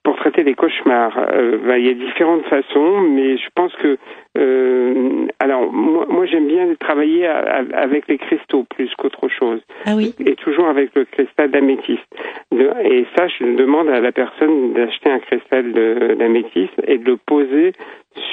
Pour 0.04 0.18
traiter 0.18 0.43
les 0.43 0.54
cauchemars, 0.54 1.18
euh, 1.32 1.58
bah, 1.66 1.78
il 1.78 1.86
y 1.86 1.89
a 1.89 1.93
différentes 1.93 2.43
façons, 2.45 2.99
mais 3.01 3.38
je 3.38 3.47
pense 3.56 3.74
que 3.76 3.97
euh, 4.38 5.28
alors 5.39 5.72
moi, 5.72 6.06
moi 6.10 6.26
j'aime 6.26 6.47
bien 6.47 6.68
travailler 6.80 7.26
à- 7.26 7.39
à- 7.39 7.78
avec 7.84 8.08
les 8.10 8.18
cristaux 8.18 8.66
plus 8.76 8.93
qu'autre 8.97 9.30
chose, 9.30 9.62
Ah 9.86 9.95
oui. 9.95 10.14
et 10.26 10.36
toujours 10.36 10.68
avec 10.68 10.89
le 10.95 11.06
cristal 11.06 11.51
d'améthyste. 11.51 12.04
Et 12.51 13.06
ça, 13.16 13.28
je 13.30 13.56
demande 13.56 13.88
à 13.89 14.01
la 14.01 14.12
personne 14.12 14.74
d'acheter 14.74 15.10
un 15.10 15.20
cristal 15.20 15.72
d'améthyste 16.18 16.74
et 16.86 16.97
de 16.97 17.06
le 17.06 17.18
poser 17.18 17.72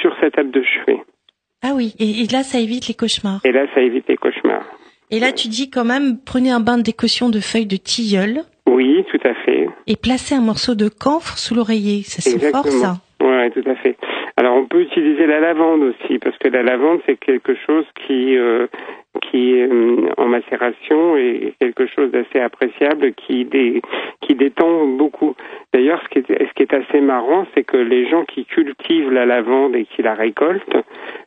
sur 0.01 0.13
sa 0.19 0.29
table 0.29 0.51
de 0.51 0.63
chevet. 0.63 0.99
Ah 1.63 1.71
oui. 1.75 1.93
Et, 1.99 2.23
et 2.23 2.27
là, 2.31 2.43
ça 2.43 2.59
évite 2.59 2.87
les 2.87 2.95
cauchemars. 2.95 3.39
Et 3.45 3.51
là, 3.51 3.65
ça 3.73 3.81
évite 3.81 4.07
les 4.09 4.17
cauchemars. 4.17 4.65
Et 5.11 5.19
là, 5.19 5.31
tu 5.31 5.47
dis 5.47 5.69
quand 5.69 5.85
même, 5.85 6.17
prenez 6.25 6.51
un 6.51 6.59
bain 6.59 6.77
de 6.77 6.83
décaution 6.83 7.29
de 7.29 7.39
feuilles 7.39 7.65
de 7.67 7.75
tilleul 7.77 8.41
Oui, 8.67 9.03
tout 9.11 9.19
à 9.23 9.33
fait. 9.45 9.60
Et 9.91 9.97
placez 9.97 10.35
un 10.35 10.41
morceau 10.41 10.73
de 10.73 10.87
camphre 10.87 11.37
sous 11.37 11.53
l'oreiller. 11.53 12.03
Ça 12.03 12.21
c'est 12.21 12.39
fort 12.39 12.65
ça. 12.65 12.93
Oui, 13.21 13.51
tout 13.51 13.69
à 13.69 13.75
fait. 13.75 13.97
Alors 14.37 14.55
on 14.55 14.65
peut 14.65 14.81
utiliser 14.81 15.25
la 15.27 15.41
lavande 15.41 15.81
aussi, 15.83 16.17
parce 16.17 16.37
que 16.37 16.47
la 16.47 16.63
lavande 16.63 17.01
c'est 17.05 17.17
quelque 17.17 17.53
chose 17.67 17.85
qui 18.07 18.37
euh, 18.37 18.67
qui 19.29 19.59
euh, 19.61 20.09
en 20.17 20.25
macération 20.27 21.17
est 21.17 21.53
quelque 21.59 21.85
chose 21.87 22.11
d'assez 22.11 22.39
appréciable, 22.39 23.13
qui 23.13 23.45
dé, 23.45 23.81
qui 24.21 24.35
détend 24.35 24.85
beaucoup. 24.87 25.35
D'ailleurs, 25.73 26.01
ce 26.03 26.09
qui 26.09 26.19
est 26.19 26.47
ce 26.47 26.53
qui 26.55 26.63
est 26.63 26.73
assez 26.73 27.01
marrant, 27.01 27.45
c'est 27.53 27.63
que 27.63 27.77
les 27.77 28.09
gens 28.09 28.23
qui 28.25 28.45
cultivent 28.45 29.11
la 29.11 29.25
lavande 29.25 29.75
et 29.75 29.85
qui 29.85 30.01
la 30.01 30.13
récoltent, 30.13 30.77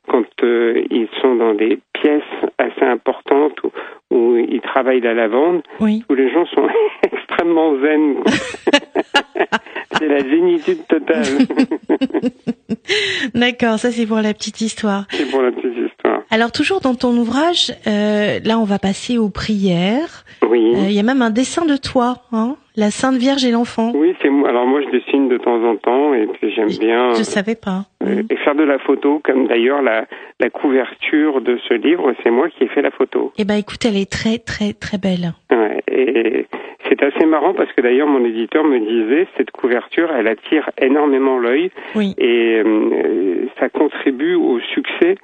quand 0.09 0.24
euh, 0.43 0.82
ils 0.91 1.09
sont 1.20 1.35
dans 1.37 1.55
des 1.55 1.78
pièces 1.93 2.22
assez 2.59 2.85
importantes 2.85 3.61
où, 3.62 3.70
où 4.14 4.37
ils 4.37 4.61
travaillent 4.61 5.01
la 5.01 5.14
lavande, 5.14 5.62
Oui. 5.80 6.03
tous 6.09 6.14
les 6.14 6.30
gens 6.32 6.47
sont 6.47 6.68
extrêmement 7.03 7.76
zen. 7.80 8.16
c'est 9.99 10.09
la 10.09 10.20
zénitude 10.20 10.87
totale. 10.89 11.24
D'accord, 13.35 13.78
ça 13.78 13.91
c'est 13.91 14.07
pour 14.07 14.20
la 14.20 14.35
petite 14.35 14.61
histoire. 14.61 15.05
c'est 15.11 15.30
pour 15.30 15.43
la 15.43 15.53
petite 15.53 15.76
histoire. 15.76 16.04
Alors 16.35 16.51
toujours 16.51 16.80
dans 16.80 16.97
ton 16.97 17.16
ouvrage, 17.16 17.70
euh, 17.87 18.41
là 18.45 18.59
on 18.59 18.64
va 18.64 18.80
passer 18.80 19.18
aux 19.18 19.28
prières. 19.30 20.24
Oui. 20.51 20.72
Euh, 20.74 20.87
Il 20.89 20.93
y 20.93 20.99
a 20.99 21.05
même 21.05 21.22
un 21.22 21.30
dessin 21.30 21.64
de 21.64 21.76
toi, 21.76 22.16
hein, 22.32 22.57
la 22.74 22.91
Sainte 22.91 23.18
Vierge 23.18 23.45
et 23.45 23.53
l'enfant. 23.53 23.93
Oui, 23.95 24.16
c'est 24.20 24.30
moi. 24.30 24.49
Alors 24.49 24.66
moi, 24.66 24.80
je 24.82 24.91
dessine 24.91 25.28
de 25.28 25.39
temps 25.39 25.62
en 25.64 25.76
temps 25.76 26.12
et 26.12 26.26
puis 26.26 26.53
j'aime 26.53 26.70
bien 26.80 27.12
Je 27.14 27.22
savais 27.22 27.55
pas. 27.55 27.85
euh, 28.03 28.24
et 28.30 28.37
faire 28.39 28.57
de 28.57 28.64
la 28.64 28.80
photo, 28.80 29.20
comme 29.22 29.47
d'ailleurs 29.47 29.80
la, 29.80 30.07
la 30.41 30.51
couverture 30.51 31.41
de 31.41 31.57
ce 31.68 31.74
livre, 31.74 32.12
c'est 32.24 32.30
moi 32.32 32.49
qui 32.51 32.64
ai 32.64 32.68
fait 32.68 32.82
la 32.82 32.91
photo. 32.91 33.32
Eh 33.39 33.45
ben 33.45 33.55
écoute, 33.55 33.85
elle 33.85 33.97
est 33.97 34.11
très 34.11 34.39
très 34.39 34.72
très 34.72 34.99
belle. 34.99 35.35
Ouais, 35.53 35.82
et 35.87 36.47
c'est 36.89 37.01
assez 37.01 37.26
marrant 37.26 37.55
parce 37.55 37.72
que 37.74 37.80
d'ailleurs 37.80 38.09
mon 38.09 38.24
éditeur 38.24 38.64
me 38.64 38.80
disait 38.80 39.28
cette 39.37 39.53
couverture, 39.53 40.11
elle 40.18 40.26
attire 40.26 40.68
énormément 40.82 41.39
l'œil 41.39 41.70
Oui. 41.95 42.14
et 42.18 42.61
euh, 42.64 43.47
ça 43.61 43.68
contribue 43.68 44.35
au 44.35 44.59
succès. 44.74 45.14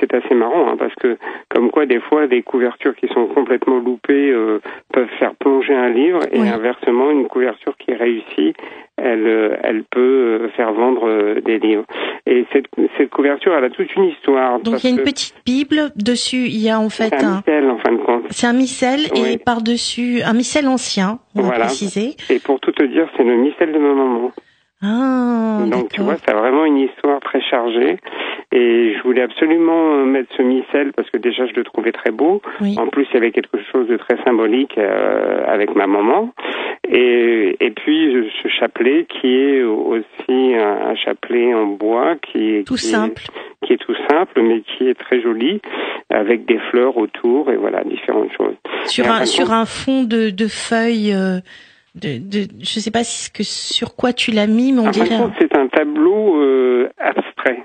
C'est 0.00 0.12
assez 0.14 0.34
marrant 0.34 0.68
hein, 0.68 0.76
parce 0.78 0.94
que 0.96 1.16
comme 1.48 1.70
quoi 1.70 1.86
des 1.86 2.00
fois 2.00 2.26
des 2.26 2.42
couvertures 2.42 2.94
qui 2.96 3.08
sont 3.08 3.26
complètement 3.26 3.78
loupées 3.78 4.30
euh, 4.30 4.60
peuvent 4.92 5.08
faire 5.18 5.34
plonger 5.34 5.74
un 5.74 5.88
livre 5.88 6.20
et 6.32 6.40
Oui. 6.40 6.48
inversement 6.48 7.10
une 7.10 7.26
couverture 7.28 7.76
qui 7.78 7.92
réussit, 7.94 8.56
elle 8.96 9.26
euh, 9.26 9.56
elle 9.62 9.84
peut 9.84 10.00
euh, 10.44 10.48
faire 10.56 10.72
vendre 10.72 11.08
euh, 11.08 11.40
des 11.40 11.58
livres. 11.58 11.84
Et 12.26 12.44
cette 12.52 12.66
cette 12.96 13.10
couverture, 13.10 13.54
elle 13.54 13.64
a 13.64 13.70
toute 13.70 13.94
une 13.94 14.04
histoire. 14.04 14.58
Donc 14.60 14.82
il 14.82 14.90
y 14.90 14.92
a 14.92 14.96
une 14.96 15.04
petite 15.04 15.34
Bible 15.44 15.90
dessus. 15.96 16.46
Il 16.46 16.60
y 16.62 16.70
a 16.70 16.80
en 16.80 16.88
fait 16.90 17.12
un 17.14 17.28
un. 17.28 17.36
missel, 17.36 17.70
en 17.70 17.78
fin 17.78 17.92
de 17.92 17.98
compte. 17.98 18.24
C'est 18.30 18.46
un 18.46 18.52
missel 18.52 19.00
Oui. 19.14 19.32
et 19.34 19.38
par 19.38 19.62
dessus 19.62 20.20
un 20.26 20.32
missel 20.34 20.66
ancien. 20.68 21.18
On 21.34 21.40
va 21.42 21.46
Voilà. 21.48 21.64
préciser. 21.66 22.16
Et 22.30 22.38
pour 22.40 22.58
tout 22.60 22.72
te 22.72 22.82
dire, 22.84 23.08
c'est 23.16 23.24
le 23.24 23.36
missel 23.36 23.72
de 23.72 23.78
ma 23.78 23.94
maman. 23.94 24.32
Ah. 24.86 25.64
Donc 25.66 25.88
tu 25.92 26.00
vois, 26.00 26.16
c'est 26.24 26.32
vraiment 26.34 26.64
une 26.64 26.78
histoire 26.78 27.20
très 27.20 27.40
chargée. 27.40 27.96
Et 28.52 28.94
je 28.96 29.02
voulais 29.02 29.22
absolument 29.22 29.94
euh, 29.94 30.04
mettre 30.04 30.28
ce 30.36 30.42
missel 30.42 30.92
parce 30.94 31.10
que 31.10 31.18
déjà 31.18 31.46
je 31.46 31.52
le 31.54 31.64
trouvais 31.64 31.92
très 31.92 32.10
beau. 32.10 32.40
Oui. 32.60 32.76
En 32.78 32.86
plus, 32.86 33.06
il 33.10 33.14
y 33.14 33.16
avait 33.16 33.32
quelque 33.32 33.58
chose 33.72 33.88
de 33.88 33.96
très 33.96 34.16
symbolique 34.24 34.78
euh, 34.78 35.44
avec 35.48 35.74
ma 35.74 35.86
maman. 35.86 36.32
Et, 36.88 37.56
et 37.60 37.70
puis 37.70 38.30
ce 38.42 38.48
chapelet 38.48 39.06
qui 39.08 39.26
est 39.34 39.62
aussi 39.64 40.54
un, 40.54 40.90
un 40.90 40.94
chapelet 40.94 41.52
en 41.54 41.66
bois 41.66 42.14
qui 42.22 42.54
est 42.56 42.66
Tout 42.66 42.74
qui 42.76 42.86
est- 42.86 42.90
simple. 42.90 43.22
qui 43.64 43.72
est 43.72 43.78
tout 43.78 43.96
simple 44.08 44.40
mais 44.42 44.60
qui 44.60 44.88
est 44.88 44.94
très 44.94 45.20
joli 45.20 45.60
avec 46.10 46.44
des 46.46 46.58
fleurs 46.70 46.96
autour 46.96 47.50
et 47.50 47.56
voilà 47.56 47.82
différentes 47.82 48.30
choses. 48.36 48.54
Sur 48.84 49.06
Et 49.06 49.08
un 49.08 49.24
sur 49.24 49.46
compte- 49.46 49.54
un 49.54 49.64
fond 49.66 50.04
de 50.04 50.30
de 50.30 50.46
feuilles. 50.46 51.12
euh, 51.12 51.40
de, 51.96 52.18
de 52.18 52.48
je 52.60 52.78
sais 52.80 52.90
pas 52.90 53.04
si 53.04 53.24
ce 53.24 53.30
que 53.30 53.42
sur 53.42 53.96
quoi 53.96 54.12
tu 54.12 54.30
l'as 54.30 54.46
mis, 54.46 54.72
mais 54.72 54.80
on 54.80 54.86
de 54.86 54.90
dirait. 54.90 55.16
c'est 55.40 55.56
un 55.56 55.66
tableau 55.68 56.40
euh, 56.42 56.88
abstrait. 56.98 57.64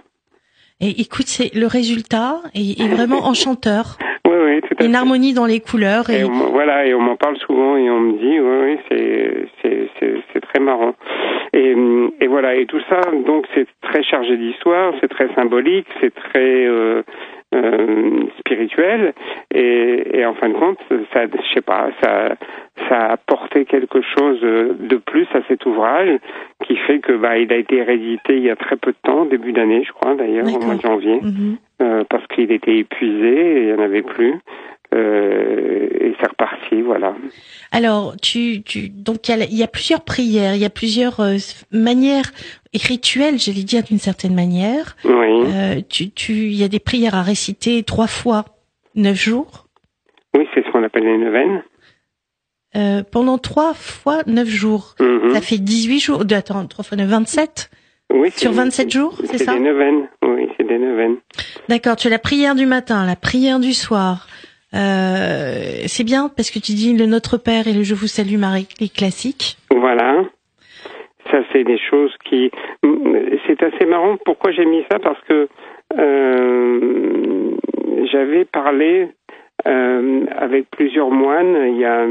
Et 0.80 1.02
écoute, 1.02 1.28
c'est 1.28 1.54
le 1.54 1.68
résultat 1.68 2.38
est, 2.56 2.80
est 2.82 2.88
vraiment 2.88 3.26
enchanteur. 3.28 3.98
Oui, 4.28 4.34
oui, 4.46 4.62
tout 4.62 4.76
à 4.80 4.84
Une 4.86 4.92
fait. 4.92 4.98
harmonie 4.98 5.34
dans 5.34 5.46
les 5.46 5.60
couleurs 5.60 6.10
Et 6.10 6.22
et 6.22 6.24
on 6.24 6.30
m'en- 6.32 6.50
voilà, 6.52 6.86
et 6.86 6.94
on 6.94 7.02
m'en 7.02 7.16
parle 7.18 7.38
souvent 7.38 7.76
et 7.78 7.90
on 7.90 8.00
me 8.00 8.14
dit, 8.18 8.40
oui, 8.40 8.58
oui, 8.64 8.80
c'est 8.90 9.90
c'est 10.34 10.42
très 10.42 10.60
marrant. 10.60 10.96
Et 11.54 11.76
et 12.22 12.28
voilà, 12.28 12.56
et 12.56 12.66
tout 12.66 12.80
ça, 12.90 13.02
donc 13.26 13.46
c'est 13.54 13.68
très 13.82 14.04
chargé 14.04 14.38
d'histoire, 14.38 14.94
c'est 15.02 15.08
très 15.10 15.28
symbolique, 15.36 15.86
c'est 16.00 16.14
très 16.14 16.66
euh, 16.66 17.04
euh, 17.54 18.24
spirituel, 18.40 19.14
et, 19.54 20.20
et 20.20 20.26
en 20.26 20.34
fin 20.36 20.50
de 20.50 20.54
compte, 20.54 20.80
ça, 21.14 21.26
je 21.26 21.54
sais 21.54 21.62
pas, 21.62 21.90
ça 22.02 22.36
ça 22.90 22.98
a 22.98 23.12
apporté 23.14 23.66
quelque 23.66 24.02
chose 24.02 24.42
de 24.42 24.96
plus 24.98 25.28
à 25.34 25.42
cet 25.48 25.66
ouvrage 25.66 26.18
qui 26.66 26.76
fait 26.78 27.00
que 27.00 27.12
bah 27.14 27.38
il 27.38 27.52
a 27.54 27.58
été 27.58 27.84
réédité 27.84 28.38
il 28.38 28.44
y 28.44 28.50
a 28.50 28.56
très 28.56 28.76
peu 28.78 28.92
de 28.92 28.98
temps, 29.04 29.26
début 29.26 29.52
d'année, 29.52 29.84
je 29.86 29.92
crois 29.92 30.16
d'ailleurs, 30.16 30.48
au 30.48 30.60
mois 30.66 30.76
de 30.76 30.82
janvier 30.82 31.20
Mhm. 31.22 31.58
euh, 31.82 32.04
parce 32.10 32.26
qu'il 32.28 32.52
était 32.52 32.78
épuisé 32.78 33.58
et 33.58 33.60
il 33.62 33.66
n'y 33.68 33.74
en 33.74 33.84
avait 33.84 34.02
plus. 34.02 34.36
Euh, 34.94 35.88
et 36.00 36.14
c'est 36.20 36.28
reparti, 36.30 36.82
voilà. 36.82 37.16
Alors, 37.72 38.16
tu, 38.22 38.62
tu, 38.64 38.90
donc 38.90 39.28
il 39.30 39.38
y, 39.38 39.42
a, 39.42 39.46
il 39.46 39.56
y 39.58 39.64
a 39.64 39.68
plusieurs 39.68 40.02
prières, 40.02 40.56
il 40.56 40.62
y 40.62 40.66
a 40.66 40.70
plusieurs 40.70 41.20
euh, 41.22 41.38
manières 41.72 42.32
et 42.74 42.78
rituels, 42.78 43.40
j'allais 43.40 43.64
dire 43.64 43.84
d'une 43.84 44.00
certaine 44.00 44.36
manière. 44.36 44.96
Oui, 45.06 45.44
Euh, 45.46 45.82
tu, 45.90 46.12
tu, 46.12 46.34
il 46.34 46.56
y 46.56 46.64
a 46.64 46.68
des 46.68 46.80
prières 46.80 47.16
à 47.16 47.22
réciter 47.24 47.84
trois 47.84 48.08
fois 48.08 48.46
neuf 48.96 49.16
jours, 49.18 49.68
oui 50.38 50.46
c'est 50.54 50.66
ce 50.66 50.72
qu'on 50.72 50.84
appelle 50.84 51.04
les 51.06 51.18
neuvaines. 51.18 51.64
euh, 52.76 53.04
pendant 53.10 53.38
trois 53.38 53.74
fois 53.74 54.22
neuf 54.28 54.48
jours. 54.48 54.96
Mhm. 55.00 55.32
Ça 55.34 55.42
fait 55.42 55.58
18 55.58 56.00
jours. 56.00 56.26
de- 56.26 56.36
Attends, 56.36 56.66
trois 56.68 56.84
fois 56.84 56.98
neuf, 56.98 57.08
27 57.10 57.70
Oui, 58.14 58.30
sur 58.32 58.52
c'est- 58.52 58.58
27 58.58 58.92
jours, 58.92 59.18
c'est 59.22 59.38
C'est 59.38 59.46
ça 59.46 59.54
des 59.54 59.60
neuvaines, 59.62 60.08
oui, 60.24 60.48
c'est 60.58 60.68
des 60.68 60.78
neuvaines. 60.78 61.16
D'accord. 61.70 61.96
Tu 61.96 62.08
as 62.08 62.10
la 62.10 62.20
prière 62.20 62.56
du 62.56 62.66
matin, 62.66 63.06
la 63.06 63.16
prière 63.16 63.60
du 63.60 63.74
soir. 63.74 64.28
Euh, 64.74 65.84
c'est 65.88 66.04
bien 66.04 66.30
parce 66.30 66.52
que 66.52 66.60
tu 66.60 66.74
dis 66.74 66.96
le 66.96 67.06
Notre 67.06 67.38
Père 67.38 67.68
et 67.68 67.74
le 67.74 67.84
Je 67.84 67.96
vous 67.96 68.08
salue 68.08 68.38
Marie, 68.38 68.68
les 68.80 68.90
classiques. 68.90 69.58
Voilà. 69.70 70.24
Ça, 71.30 71.40
c'est 71.52 71.64
des 71.64 71.78
choses 71.78 72.14
qui... 72.26 72.52
C'est 73.48 73.62
assez 73.64 73.86
marrant. 73.86 74.18
Pourquoi 74.26 74.52
j'ai 74.52 74.66
mis 74.66 74.84
ça? 74.92 75.00
Parce 75.00 75.20
que 75.28 75.48
euh, 75.98 77.52
j'avais 78.12 78.46
parlé 78.46 79.10
euh, 79.68 80.26
avec 80.38 80.70
plusieurs 80.72 81.12
moines 81.12 81.56
il 81.68 81.78
y 81.78 81.86
a 81.86 82.06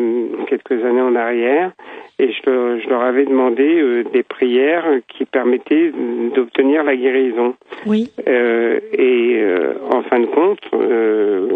quelques 0.46 0.84
années 0.84 1.00
en 1.00 1.14
arrière 1.16 1.72
et 2.18 2.30
je, 2.32 2.50
leur- 2.50 2.78
je 2.80 2.88
leur 2.88 3.02
avais 3.02 3.24
demandé 3.24 3.80
euh, 3.80 4.04
des 4.12 4.22
prières 4.22 4.84
qui 5.08 5.24
permettaient 5.24 5.92
d'obtenir 6.34 6.84
la 6.84 6.96
guérison. 6.96 7.54
Oui. 7.86 8.10
Euh, 8.28 8.78
et 8.92 9.38
euh, 9.40 9.74
en 9.92 10.02
fin 10.02 10.20
de 10.20 10.26
compte, 10.26 10.60
euh, 10.74 11.48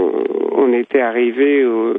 on 0.53 0.73
était 0.73 1.01
arrivé 1.01 1.65
au- 1.65 1.95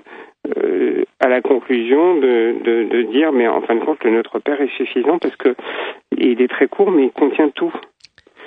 euh, 0.58 1.04
à 1.20 1.28
la 1.28 1.42
conclusion 1.42 2.16
de, 2.18 2.56
de, 2.64 2.84
de 2.90 3.02
dire, 3.04 3.32
mais 3.32 3.48
en 3.48 3.62
fin 3.62 3.76
de 3.76 3.80
compte, 3.84 4.04
le 4.04 4.12
Notre 4.12 4.40
Père 4.40 4.62
est 4.62 4.76
suffisant 4.78 5.18
parce 5.20 5.36
que 5.38 5.56
il 6.18 6.42
est 6.42 6.48
très 6.48 6.68
court, 6.68 6.92
mais 6.92 7.06
il 7.06 7.12
contient 7.12 7.50
tout. 7.50 7.74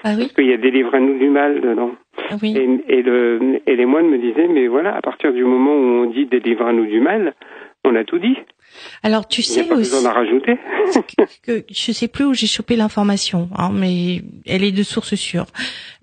Ah 0.04 0.10
oui. 0.16 0.22
Parce 0.24 0.32
qu'il 0.32 0.46
y 0.46 0.52
a 0.52 0.56
des 0.56 0.70
livres 0.70 0.94
à 0.94 1.00
nous 1.00 1.18
du 1.18 1.28
mal 1.28 1.60
dedans. 1.60 1.90
Ah 2.30 2.36
oui. 2.42 2.54
Et, 2.56 2.98
et, 2.98 3.02
le, 3.02 3.60
et 3.66 3.76
les 3.76 3.86
moines 3.86 4.08
me 4.08 4.18
disaient, 4.18 4.48
mais 4.48 4.66
voilà, 4.68 4.94
à 4.96 5.00
partir 5.00 5.32
du 5.32 5.44
moment 5.44 5.72
où 5.74 6.04
on 6.06 6.10
dit 6.10 6.26
des 6.26 6.40
livres 6.40 6.66
à 6.66 6.72
nous 6.72 6.86
du 6.86 7.00
mal, 7.00 7.34
on 7.84 7.94
a 7.94 8.04
tout 8.04 8.18
dit. 8.18 8.36
Alors 9.02 9.26
tu 9.26 9.40
Il 9.40 9.50
n'y 9.50 9.58
a 9.58 9.62
sais 9.62 9.68
pas 9.68 9.76
aussi 9.76 10.04
d'en 10.04 10.12
rajouter. 10.12 10.56
que 11.42 11.64
je 11.70 11.92
sais 11.92 12.06
plus 12.08 12.24
où 12.26 12.34
j'ai 12.34 12.46
chopé 12.46 12.76
l'information, 12.76 13.48
hein, 13.56 13.70
mais 13.72 14.22
elle 14.46 14.62
est 14.62 14.72
de 14.72 14.82
source 14.82 15.14
sûre. 15.14 15.46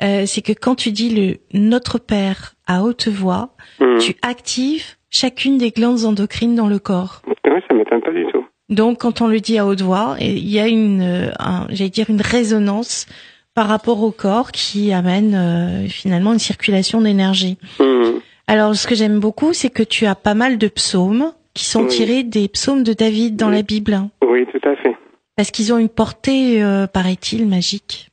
Euh, 0.02 0.24
c'est 0.26 0.41
que 0.41 0.52
quand 0.54 0.76
tu 0.76 0.91
dis 0.91 1.10
le 1.14 1.38
Notre 1.58 2.00
Père 2.00 2.56
à 2.68 2.84
haute 2.84 3.08
voix, 3.08 3.52
Hum. 3.80 3.98
tu 4.00 4.16
actives 4.22 4.96
chacune 5.12 5.58
des 5.58 5.72
glandes 5.72 6.06
endocrines 6.06 6.56
dans 6.56 6.68
le 6.68 6.80
corps. 6.80 7.22
Ouais, 7.28 7.62
ça 7.68 7.74
m'étonne 7.74 8.02
pas 8.02 8.12
du 8.12 8.26
tout. 8.32 8.46
Donc 8.70 9.00
quand 9.02 9.22
on 9.22 9.28
le 9.28 9.39
dit 9.39 9.58
à 9.60 9.66
haute 9.68 9.82
voix, 9.82 10.16
il 10.20 10.50
y 10.50 10.60
a 10.60 10.68
une, 10.68 11.02
euh, 11.02 11.30
un- 11.39 11.68
j'allais 11.70 11.89
dire 11.91 12.10
une 12.10 12.22
résonance 12.22 13.06
par 13.56 13.68
rapport 13.68 14.03
au 14.03 14.12
corps 14.12 14.51
qui 14.51 14.91
amène 14.93 15.34
euh, 15.34 15.88
finalement 15.88 16.34
une 16.34 16.39
circulation 16.39 17.01
d'énergie. 17.01 17.58
Hum. 17.80 18.20
Alors 18.47 18.76
ce 18.76 18.86
que 18.86 18.93
j'aime 18.93 19.20
beaucoup, 19.20 19.53
c'est 19.53 19.70
que 19.72 19.82
tu 19.82 20.06
as 20.06 20.14
pas 20.16 20.36
mal 20.36 20.58
de 20.60 20.68
psaumes 20.68 21.32
qui 21.56 21.66
sont 21.66 21.84
Oui. 21.84 21.88
tirés 21.88 22.24
des 22.24 22.47
psaumes 22.47 22.84
de 22.84 22.93
David 22.93 23.38
dans 23.38 23.47
Oui. 23.49 23.56
la 23.56 23.62
Bible, 23.64 23.99
Oui, 24.28 24.45
tout 24.51 24.70
à 24.70 24.76
fait. 24.76 24.95
parce 25.38 25.49
qu'ils 25.51 25.74
ont 25.74 25.78
une 25.78 25.89
portée, 25.89 26.62
euh, 26.62 26.86
paraît-il, 26.86 27.47
magique. 27.47 28.10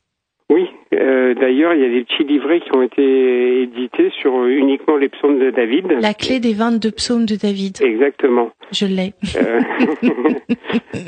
Oui, 0.52 0.68
euh, 0.94 1.34
D'ailleurs, 1.34 1.74
il 1.74 1.80
y 1.80 1.84
a 1.84 1.88
des 1.88 2.04
petits 2.04 2.24
livrets 2.24 2.60
qui 2.60 2.74
ont 2.76 2.82
été 2.82 3.62
édités 3.62 4.10
sur 4.20 4.36
euh, 4.38 4.48
uniquement 4.48 4.96
les 4.96 5.08
psaumes 5.08 5.38
de 5.38 5.50
David. 5.50 5.86
La 6.00 6.12
clé 6.14 6.40
des 6.40 6.52
22 6.52 6.90
psaumes 6.92 7.24
de 7.26 7.36
David. 7.36 7.78
Exactement. 7.82 8.50
Je 8.70 8.86
l'ai. 8.86 9.12
Euh, 9.36 9.60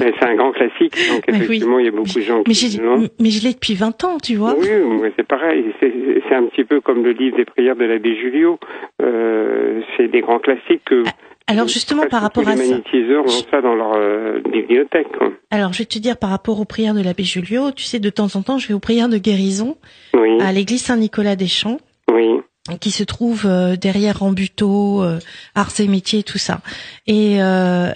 mais 0.00 0.12
c'est 0.18 0.24
un 0.26 0.34
grand 0.36 0.52
classique, 0.52 0.96
donc 1.12 1.24
Mais 1.28 1.34
oui. 1.34 1.44
effectivement, 1.44 1.78
il 1.78 1.84
y 1.84 1.88
a 1.88 1.92
beaucoup 1.92 2.08
de 2.14 2.20
gens 2.20 2.42
Mais 2.46 2.54
qui 2.54 2.78
l'ont. 2.78 3.08
mais 3.20 3.30
je 3.30 3.46
l'ai 3.46 3.52
depuis 3.54 3.74
20 3.74 4.04
ans, 4.04 4.16
tu 4.22 4.34
vois. 4.36 4.54
Oui, 4.58 4.68
mais 5.02 5.12
c'est 5.16 5.26
pareil. 5.26 5.64
C'est 5.80 6.34
un 6.34 6.44
petit 6.44 6.64
peu 6.64 6.80
comme 6.80 7.04
le 7.04 7.12
livre 7.12 7.36
des 7.36 7.44
prières 7.44 7.76
de 7.76 7.84
l'abbé 7.84 8.16
Julio. 8.16 8.58
Euh, 9.02 9.80
c'est 9.96 10.08
des 10.08 10.20
grands 10.20 10.38
classiques 10.38 10.84
que 10.86 11.02
Alors 11.46 11.68
justement, 11.68 12.06
par 12.06 12.22
rapport 12.22 12.48
à 12.48 12.54
les 12.54 12.68
ça. 12.68 12.76
ont 12.76 13.26
ça 13.50 13.60
dans 13.60 13.74
leur 13.74 13.92
euh, 13.96 14.40
bibliothèque. 14.50 15.08
quoi. 15.18 15.28
Alors 15.50 15.72
je 15.72 15.78
vais 15.78 15.84
te 15.84 15.98
dire 15.98 16.16
par 16.16 16.30
rapport 16.30 16.58
aux 16.58 16.64
prières 16.64 16.94
de 16.94 17.02
l'abbé 17.02 17.22
Julio, 17.24 17.70
tu 17.72 17.84
sais, 17.84 17.98
de 18.00 18.10
temps 18.10 18.34
en 18.36 18.42
temps, 18.42 18.58
je 18.58 18.68
vais 18.68 18.74
aux 18.74 18.80
prières 18.80 19.08
de 19.10 19.18
guérison 19.18 19.76
Oui, 20.14 20.40
à 20.40 20.52
l'église 20.52 20.82
Saint-Nicolas 20.82 21.36
des 21.36 21.46
Champs. 21.46 21.78
oui, 22.10 22.40
qui 22.80 22.90
se 22.90 23.04
trouve 23.04 23.44
euh, 23.44 23.76
derrière 23.76 24.20
Rambuteau, 24.20 25.02
euh, 25.02 25.18
Arts 25.54 25.78
et 25.80 25.86
Métiers, 25.86 26.22
tout 26.22 26.38
ça. 26.38 26.60
Et 27.06 27.42
euh, 27.42 27.90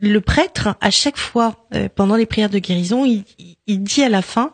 le 0.00 0.20
prêtre, 0.20 0.74
à 0.80 0.90
chaque 0.90 1.16
fois, 1.16 1.54
euh, 1.74 1.88
pendant 1.94 2.16
les 2.16 2.26
prières 2.26 2.50
de 2.50 2.58
guérison, 2.58 3.04
il, 3.04 3.24
il 3.66 3.82
dit 3.82 4.02
à 4.02 4.08
la 4.08 4.22
fin, 4.22 4.52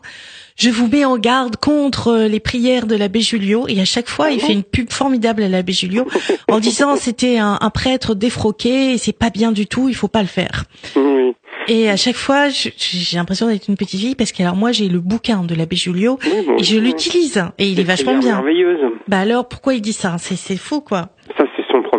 je 0.57 0.69
vous 0.69 0.87
mets 0.87 1.05
en 1.05 1.17
garde 1.17 1.57
contre 1.57 2.07
euh, 2.09 2.27
les 2.27 2.39
prières 2.39 2.85
de 2.87 2.95
l'abbé 2.95 3.21
Julio. 3.21 3.65
Et 3.67 3.79
à 3.81 3.85
chaque 3.85 4.07
fois, 4.09 4.31
il 4.31 4.39
fait 4.39 4.53
une 4.53 4.63
pub 4.63 4.91
formidable 4.91 5.43
à 5.43 5.49
l'abbé 5.49 5.73
Julio 5.73 6.07
en 6.49 6.59
disant 6.59 6.95
c'était 6.95 7.37
un, 7.37 7.57
un 7.61 7.69
prêtre 7.69 8.15
défroqué 8.15 8.93
et 8.93 8.97
c'est 8.97 9.13
pas 9.17 9.29
bien 9.29 9.51
du 9.51 9.67
tout, 9.67 9.89
il 9.89 9.95
faut 9.95 10.07
pas 10.07 10.21
le 10.21 10.27
faire. 10.27 10.65
oui. 10.95 11.33
Et 11.67 11.89
à 11.89 11.95
chaque 11.97 12.15
fois, 12.15 12.49
j'ai 12.49 13.17
l'impression 13.17 13.47
d'être 13.47 13.67
une 13.69 13.75
petite 13.75 13.99
fille 13.99 14.13
parce 14.13 14.31
que 14.31 14.43
alors 14.43 14.55
moi 14.55 14.71
j'ai 14.71 14.87
le 14.87 14.99
bouquin 14.99 15.41
de 15.41 15.55
l'abbé 15.55 15.75
Julio 15.75 16.19
Oui, 16.23 16.45
bon, 16.45 16.57
et 16.59 16.63
je 16.63 16.77
l'utilise 16.77 17.43
et 17.57 17.67
il 17.67 17.79
est 17.79 17.83
vachement 17.83 18.19
bien. 18.19 18.33
merveilleuse. 18.35 18.77
Bah 19.07 19.21
alors 19.21 19.47
pourquoi 19.47 19.73
il 19.73 19.81
dit 19.81 19.91
ça? 19.93 20.17
C'est 20.19 20.57
faux 20.57 20.81
quoi. 20.81 21.09
Ça, 21.35 21.44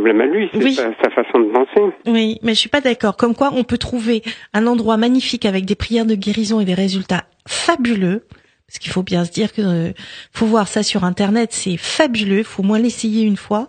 problème 0.06 0.20
à 0.20 0.26
lui, 0.32 0.48
c'est 0.52 0.62
Oui. 0.62 0.74
sa, 0.74 0.90
sa 1.02 1.10
façon 1.10 1.40
de 1.40 1.52
penser. 1.52 1.94
Oui, 2.06 2.38
mais 2.42 2.52
je 2.54 2.58
suis 2.58 2.68
pas 2.68 2.80
d'accord. 2.80 3.16
Comme 3.16 3.34
quoi 3.34 3.50
on 3.54 3.64
peut 3.64 3.78
trouver 3.78 4.22
un 4.54 4.66
endroit 4.66 4.96
magnifique 4.96 5.44
avec 5.46 5.64
des 5.64 5.74
prières 5.74 6.06
de 6.06 6.14
guérison 6.14 6.60
et 6.60 6.64
des 6.64 6.74
résultats 6.74 7.24
fabuleux. 7.48 8.24
Parce 8.68 8.80
qu'il 8.80 8.90
faut 8.90 9.04
bien 9.04 9.24
se 9.24 9.30
dire 9.30 9.52
que 9.52 9.62
euh, 9.62 9.92
faut 10.32 10.46
voir 10.46 10.66
ça 10.66 10.82
sur 10.82 11.04
internet, 11.04 11.50
c'est 11.52 11.76
fabuleux. 11.76 12.42
Faut 12.42 12.64
au 12.64 12.66
moins 12.66 12.80
l'essayer 12.80 13.24
une 13.24 13.36
fois 13.36 13.68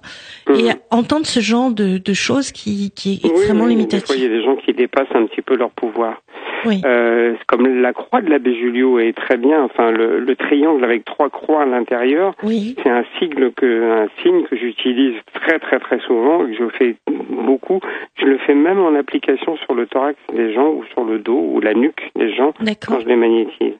et 0.49 0.63
Mhm. 0.63 0.73
entendre 0.89 1.27
ce 1.27 1.39
genre 1.39 1.69
de, 1.71 1.99
de 1.99 2.13
choses 2.13 2.51
qui, 2.51 2.89
qui 2.95 3.13
est 3.13 3.25
extrêmement 3.27 3.65
oui, 3.65 3.75
fois, 3.75 4.15
il 4.15 4.21
y 4.21 4.25
a 4.25 4.27
limitatif. 4.27 4.29
des 4.29 4.43
gens 4.43 4.55
qui 4.55 4.73
dépassent 4.73 5.13
un 5.13 5.27
petit 5.27 5.43
peu 5.43 5.55
leur 5.55 5.69
pouvoir. 5.69 6.23
Oui, 6.67 6.81
Euh, 6.85 7.33
c'est 7.37 7.45
comme 7.45 7.81
la 7.81 7.93
croix 7.93 8.21
de 8.21 8.29
l'abbé 8.29 8.53
Julio 8.55 8.99
est 8.99 9.13
très 9.13 9.37
bien. 9.37 9.63
Enfin, 9.63 9.91
le, 9.91 10.19
le 10.19 10.35
triangle 10.35 10.83
avec 10.83 11.05
trois 11.05 11.29
croix 11.29 11.63
à 11.63 11.65
l'intérieur, 11.65 12.33
oui, 12.43 12.75
c'est 12.83 12.89
un 12.89 13.03
sigle 13.17 13.51
que, 13.53 14.03
un 14.03 14.07
signe 14.21 14.43
que 14.43 14.55
j'utilise 14.57 15.15
très 15.33 15.59
très 15.59 15.79
très 15.79 15.99
souvent, 15.99 16.45
et 16.45 16.51
que 16.51 16.57
je 16.57 16.69
fais 16.77 16.95
beaucoup. 17.29 17.79
Je 18.19 18.25
le 18.25 18.37
fais 18.39 18.53
même 18.55 18.79
en 18.79 18.93
application 18.95 19.55
sur 19.57 19.73
le 19.73 19.87
thorax 19.87 20.17
des 20.33 20.53
gens 20.53 20.67
ou 20.69 20.83
sur 20.93 21.03
le 21.03 21.19
dos 21.19 21.39
ou 21.53 21.59
la 21.61 21.73
nuque 21.73 22.11
des 22.15 22.33
gens 22.35 22.53
quand 22.85 22.99
je 22.99 23.07
les 23.07 23.15
magnétise. 23.15 23.73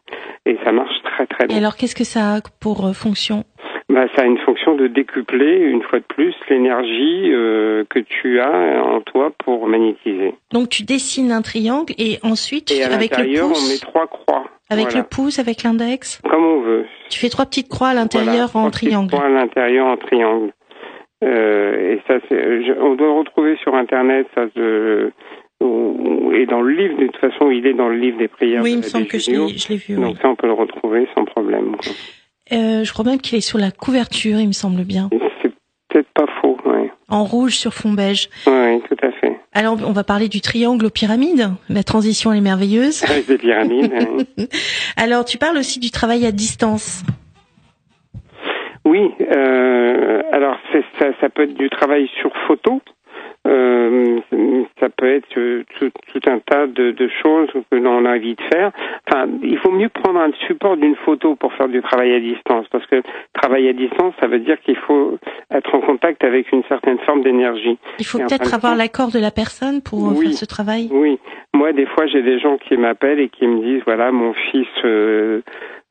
Et 0.46 0.58
ça 0.64 0.72
marche 0.72 0.96
très 1.04 1.26
très 1.28 1.44
Et 1.46 1.48
bien. 1.48 1.58
alors 1.58 1.76
qu'est-ce 1.76 1.96
que 1.96 2.06
ça 2.06 2.36
a 2.36 2.40
pour 2.62 2.86
euh, 2.86 2.94
fonction? 2.94 3.44
Bah, 3.90 4.06
ça 4.16 4.24
a 4.24 4.26
une 4.26 4.38
fonction 4.40 4.76
de 4.76 4.88
décupler 4.88 5.56
une 5.60 5.82
fois 5.82 6.00
de 6.00 6.04
plus 6.04 6.36
l'énergie 6.50 7.32
euh, 7.32 7.86
que 7.90 8.00
tu 8.00 8.40
as 8.42 8.84
en 8.84 9.00
toi 9.00 9.32
pour 9.46 9.66
magnétiser. 9.68 10.34
Donc 10.52 10.68
tu 10.70 10.84
dessines 10.84 11.32
un 11.32 11.42
triangle 11.42 11.94
et 11.98 12.20
ensuite 12.22 12.70
Et 12.72 12.84
à 12.84 12.94
avec 12.94 13.12
le 13.12 13.18
l'intérieur, 13.24 13.46
on 13.46 13.50
met 13.50 13.54
pouce, 13.56 13.80
trois 13.80 14.08
croix. 14.08 14.44
avec 14.70 14.88
Voilà. 14.88 15.00
le 15.00 15.04
pouce, 15.08 15.40
avec 15.40 15.64
l'index, 15.64 16.22
Comme 16.30 16.44
on 16.44 16.60
veut. 16.62 16.86
tu 17.10 17.18
fais 17.18 17.30
trois 17.30 17.46
petites 17.46 17.70
croix 17.70 17.88
à 17.90 17.94
l'intérieur 17.94 18.50
Voilà, 18.52 18.68
en 18.68 18.70
trois 18.70 18.72
triangle. 18.72 19.08
croix 19.12 19.26
à 19.26 19.30
l'intérieur 19.30 19.88
en 19.88 19.96
triangle. 19.98 20.52
Euh, 21.24 21.94
et 21.96 22.02
ça, 22.08 22.20
je- 22.30 22.80
on 22.82 22.96
doit 22.96 23.08
le 23.08 23.14
retrouver 23.14 23.56
sur 23.64 23.74
Internet. 23.74 24.28
Ça, 24.36 24.44
se- 24.54 25.12
et 26.34 26.46
dans 26.46 26.62
le 26.62 26.72
livre, 26.74 27.00
de 27.00 27.08
toute 27.08 27.18
façon, 27.18 27.50
il 27.50 27.66
est 27.66 27.74
dans 27.74 27.88
le 27.90 27.96
livre 27.98 28.18
des 28.20 28.28
prières. 28.28 28.62
Oui, 28.64 28.74
il 28.74 28.78
me 28.78 28.82
semble 28.84 29.08
que 29.08 29.18
je 29.18 29.32
l'ai, 29.32 29.38
vu. 29.78 29.96
oui. 29.98 30.04
Donc 30.04 30.18
ça, 30.22 30.28
on 30.30 30.36
peut 30.36 30.46
le 30.48 30.54
retrouver 30.54 31.08
sans 31.16 31.24
problème. 31.26 31.72
quoi. 31.78 31.92
Euh, 32.52 32.84
je 32.84 32.94
crois 32.94 33.06
même 33.06 33.20
qu'il 33.20 33.38
est 33.38 33.42
sur 33.42 33.58
la 33.58 33.72
couverture, 33.72 34.40
il 34.40 34.48
me 34.48 34.52
semble 34.54 34.84
bien, 34.84 35.10
C'est 35.42 35.52
peut-être 35.90 36.10
pas 36.14 36.26
faux. 36.42 36.58
Ouais. 36.66 36.92
en 37.10 37.24
rouge 37.24 37.56
sur 37.56 37.74
fond 37.74 37.94
beige. 37.94 38.30
Ouais, 38.46 38.82
tout 38.90 38.96
à 39.02 39.12
fait. 39.12 39.40
Alors 39.54 39.78
on 39.86 39.92
va 39.94 40.04
parler 40.04 40.28
du 40.28 40.42
triangle 40.42 40.86
aux 40.86 40.90
pyramides. 40.90 41.52
La 41.70 41.84
transition 41.84 42.32
elle 42.32 42.40
est 42.40 42.42
merveilleuse. 42.42 43.04
Avec 43.10 43.28
des 43.28 43.38
pyramides. 43.38 43.92
ouais. 44.38 44.48
Alors 44.98 45.24
tu 45.26 45.38
parles 45.38 45.58
aussi 45.58 45.80
du 45.80 45.90
travail 45.92 46.26
à 46.26 46.32
distance. 46.32 47.04
Oui, 48.86 49.02
euh, 49.36 50.22
alors 50.32 50.58
ça, 51.00 51.08
ça 51.20 51.30
peut 51.30 51.44
être 51.44 51.54
du 51.56 51.70
travail 51.70 52.10
sur 52.22 52.32
photo, 52.48 52.82
euh, 53.48 54.20
ça 54.80 54.90
peut 54.90 55.08
être 55.08 55.28
tout, 55.80 55.90
tout 56.12 56.30
un 56.30 56.40
tas 56.40 56.68
de, 56.68 56.92
de 56.92 57.10
choses 57.24 57.50
que 57.72 57.78
l'on 57.78 58.06
a 58.06 58.16
envie 58.16 58.36
de 58.36 58.42
faire. 58.54 58.72
Enfin, 59.08 59.28
il 59.42 59.58
faut 59.60 59.72
mieux 59.72 59.90
prendre 59.90 60.20
un 60.20 60.32
support 60.48 60.76
d'une 60.78 60.96
photo 60.98 61.36
pour 61.36 61.54
faire 61.54 61.70
du 61.70 61.82
travail 61.82 62.14
à 62.14 62.20
distance, 62.20 62.66
parce 62.72 62.86
que 62.88 63.02
travail 63.34 63.68
à 63.70 63.74
distance, 63.74 64.14
ça 64.20 64.28
veut 64.28 64.40
dire 64.40 64.60
qu'il 64.62 64.76
faut 64.78 65.18
être 65.52 65.74
en 65.74 65.80
contact 65.82 66.24
avec 66.24 66.52
une 66.52 66.64
certaine 66.66 67.00
forme 67.00 67.24
d'énergie. 67.24 67.78
Il 68.00 68.06
faut 68.06 68.20
peut-être 68.20 68.54
avoir 68.54 68.76
l'accord 68.76 69.12
de 69.12 69.20
la 69.20 69.32
personne 69.32 69.82
pour 69.82 70.00
euh, 70.10 70.14
Oui. 70.18 70.26
faire 70.28 70.34
ce 70.34 70.46
travail. 70.46 70.90
Oui, 70.92 71.18
moi 71.54 71.72
des 71.74 71.86
fois 71.86 72.06
j'ai 72.08 72.22
des 72.22 72.40
gens 72.40 72.58
qui 72.58 72.76
m'appellent 72.78 73.20
et 73.20 73.30
qui 73.30 73.48
me 73.48 73.62
disent 73.64 73.82
voilà 73.86 74.12
mon 74.12 74.34
fils 74.52 74.68
euh, 74.84 75.42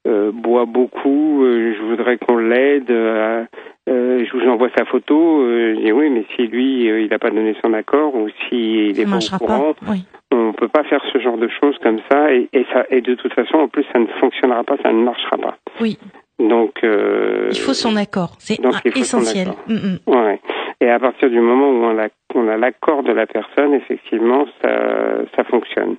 euh, 0.07 0.31
boit 0.33 0.67
beaucoup, 0.67 1.45
euh, 1.45 1.75
je 1.77 1.83
voudrais 1.83 2.19
qu'on 2.19 2.37
l'aide. 2.37 2.91
euh, 2.91 3.45
euh, 3.89 4.25
je 4.25 4.37
vous 4.37 4.49
envoie 4.51 4.69
sa 4.77 4.85
photo. 4.85 5.43
Euh, 5.43 5.75
je 5.77 5.81
dis 5.85 5.93
oui, 5.93 6.11
mais 6.11 6.25
si 6.35 6.47
lui 6.47 6.91
euh, 6.91 7.01
il 7.01 7.09
n'a 7.11 7.19
pas 7.19 7.31
donné 7.31 7.55
son 7.65 7.73
accord 7.75 8.15
ou 8.15 8.29
s'il 8.49 8.95
Ça 8.97 9.03
est 9.03 9.05
pas 9.05 9.19
au 9.19 9.39
courant, 9.39 9.75
pas. 9.75 9.93
Oui. 9.93 10.05
on 10.33 10.53
peut 10.53 10.69
pas 10.69 10.85
faire 10.85 11.03
ce 11.13 11.19
genre 11.19 11.37
de 11.39 11.49
choses 11.49 11.77
comme 11.83 12.01
ça 12.11 12.33
et, 12.33 12.49
et 12.53 12.67
ça 12.73 12.85
et 12.91 13.01
de 13.01 13.15
toute 13.15 13.33
façon 13.35 13.59
en 13.59 13.69
plus 13.69 13.85
ça 13.93 13.99
ne 13.99 14.07
fonctionnera 14.21 14.65
pas, 14.65 14.77
ça 14.83 14.93
ne 14.93 15.03
marchera 15.03 15.37
pas. 15.39 15.57
Oui. 15.81 15.99
Donc 16.39 16.73
euh, 16.85 17.49
Il 17.53 17.59
faut 17.59 17.73
son 17.75 17.97
accord. 17.97 18.33
C'est 18.39 18.59
il 18.85 18.99
essentiel. 18.99 19.49
accord. 19.49 19.63
Mm, 19.69 19.75
mm. 19.75 19.99
Ouais. 20.15 20.41
Et 20.81 20.91
à 20.91 20.99
partir 20.99 21.31
du 21.31 21.41
moment 21.41 21.71
où 21.71 21.85
on 21.85 21.99
a, 21.99 22.09
on 22.35 22.49
a 22.49 22.57
l'accord 22.59 23.03
de 23.03 23.13
la 23.13 23.27
personne, 23.27 23.73
effectivement, 23.73 24.45
ça, 24.63 24.69
ça 25.35 25.45
fonctionne. 25.45 25.97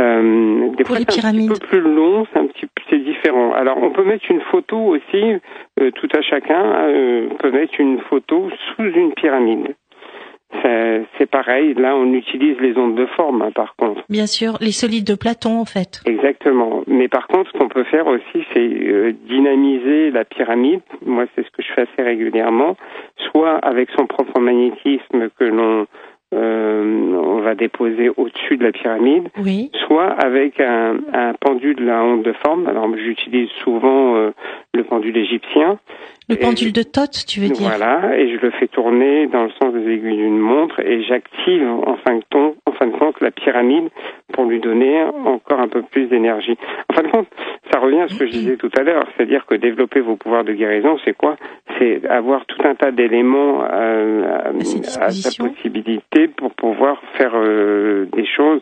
Euh, 0.00 0.70
des 0.70 0.84
Pour 0.84 0.96
fois, 0.96 0.98
les 0.98 1.04
c'est 1.08 1.24
un 1.24 1.32
petit 1.32 1.48
peu 1.48 1.66
plus 1.66 1.80
long, 1.80 2.26
c'est 2.32 2.38
un 2.38 2.46
petit, 2.46 2.66
c'est 2.88 2.98
différent. 2.98 3.52
Alors, 3.52 3.78
on 3.82 3.90
peut 3.90 4.04
mettre 4.04 4.30
une 4.30 4.40
photo 4.40 4.78
aussi, 4.78 5.34
euh, 5.80 5.90
tout 5.92 6.08
à 6.14 6.22
chacun 6.22 6.64
euh, 6.88 7.28
peut 7.38 7.50
mettre 7.50 7.78
une 7.78 8.00
photo 8.00 8.48
sous 8.50 8.84
une 8.84 9.12
pyramide. 9.12 9.74
C'est 10.62 11.04
c'est 11.16 11.30
pareil. 11.30 11.74
Là, 11.74 11.94
on 11.94 12.12
utilise 12.12 12.58
les 12.60 12.76
ondes 12.76 12.96
de 12.96 13.06
forme, 13.06 13.42
hein, 13.42 13.52
par 13.54 13.76
contre. 13.76 14.02
Bien 14.08 14.26
sûr, 14.26 14.56
les 14.60 14.72
solides 14.72 15.06
de 15.06 15.14
Platon 15.14 15.60
en 15.60 15.64
fait. 15.64 16.00
Exactement. 16.06 16.82
Mais 16.86 17.08
par 17.08 17.28
contre, 17.28 17.50
ce 17.52 17.58
qu'on 17.58 17.68
peut 17.68 17.84
faire 17.84 18.06
aussi, 18.06 18.44
c'est 18.52 18.58
euh, 18.58 19.12
dynamiser 19.28 20.10
la 20.10 20.24
pyramide. 20.24 20.80
Moi, 21.04 21.26
c'est 21.34 21.44
ce 21.44 21.50
que 21.50 21.62
je 21.62 21.72
fais 21.72 21.82
assez 21.82 22.02
régulièrement, 22.02 22.76
soit 23.30 23.56
avec 23.58 23.90
son 23.96 24.06
propre 24.06 24.40
magnétisme 24.40 25.28
que 25.38 25.44
l'on 25.44 25.86
euh, 26.34 27.12
on 27.16 27.40
va 27.40 27.54
déposer 27.54 28.08
au-dessus 28.16 28.56
de 28.56 28.64
la 28.64 28.72
pyramide, 28.72 29.28
Oui. 29.42 29.70
soit 29.86 30.06
avec 30.08 30.60
un, 30.60 30.96
un 31.12 31.32
pendule 31.40 31.88
à 31.90 32.02
onde 32.04 32.22
de 32.22 32.32
forme. 32.44 32.66
Alors, 32.66 32.88
j'utilise 32.96 33.48
souvent 33.64 34.16
euh, 34.16 34.30
le 34.74 34.84
pendule 34.84 35.16
égyptien. 35.16 35.78
Le 36.28 36.36
pendule 36.36 36.72
de 36.72 36.84
Thoth, 36.84 37.24
tu 37.26 37.40
veux 37.40 37.48
dire? 37.48 37.66
Voilà, 37.66 38.16
et 38.16 38.28
je 38.36 38.40
le 38.40 38.50
fais 38.52 38.68
tourner 38.68 39.26
dans 39.26 39.42
le 39.42 39.50
sens 39.60 39.74
des 39.74 39.80
aiguilles 39.90 40.16
d'une 40.16 40.38
montre 40.38 40.78
et 40.78 41.02
j'active 41.02 41.66
en 41.68 41.96
fin 42.06 42.14
de 42.18 42.22
compte, 42.32 42.56
en 42.66 42.72
fin 42.72 42.86
de 42.86 42.92
compte 42.96 43.20
la 43.20 43.32
pyramide 43.32 43.88
pour 44.32 44.44
lui 44.44 44.60
donner 44.60 45.02
encore 45.26 45.58
un 45.58 45.66
peu 45.66 45.82
plus 45.82 46.06
d'énergie. 46.06 46.56
En 46.88 46.94
fin 46.94 47.02
de 47.02 47.08
compte, 47.08 47.26
ça 47.72 47.80
revient 47.80 48.02
à 48.02 48.08
ce 48.08 48.16
que 48.16 48.26
je 48.26 48.30
disais 48.30 48.56
tout 48.56 48.70
à 48.78 48.82
l'heure, 48.84 49.08
c'est-à-dire 49.16 49.44
que 49.44 49.56
développer 49.56 49.98
vos 49.98 50.14
pouvoirs 50.14 50.44
de 50.44 50.52
guérison, 50.52 50.98
c'est 51.04 51.16
quoi? 51.16 51.34
C'est 51.80 52.06
avoir 52.06 52.46
tout 52.46 52.62
un 52.64 52.76
tas 52.76 52.92
d'éléments 52.92 53.64
euh, 53.64 54.22
à, 54.32 54.48
À 54.50 54.60
ses 54.60 54.78
à 54.78 54.82
sa 54.84 55.06
dispositions. 55.08 55.44
Pour 56.28 56.52
pouvoir 56.54 57.00
faire 57.16 57.32
euh, 57.34 58.06
des 58.16 58.26
choses 58.26 58.60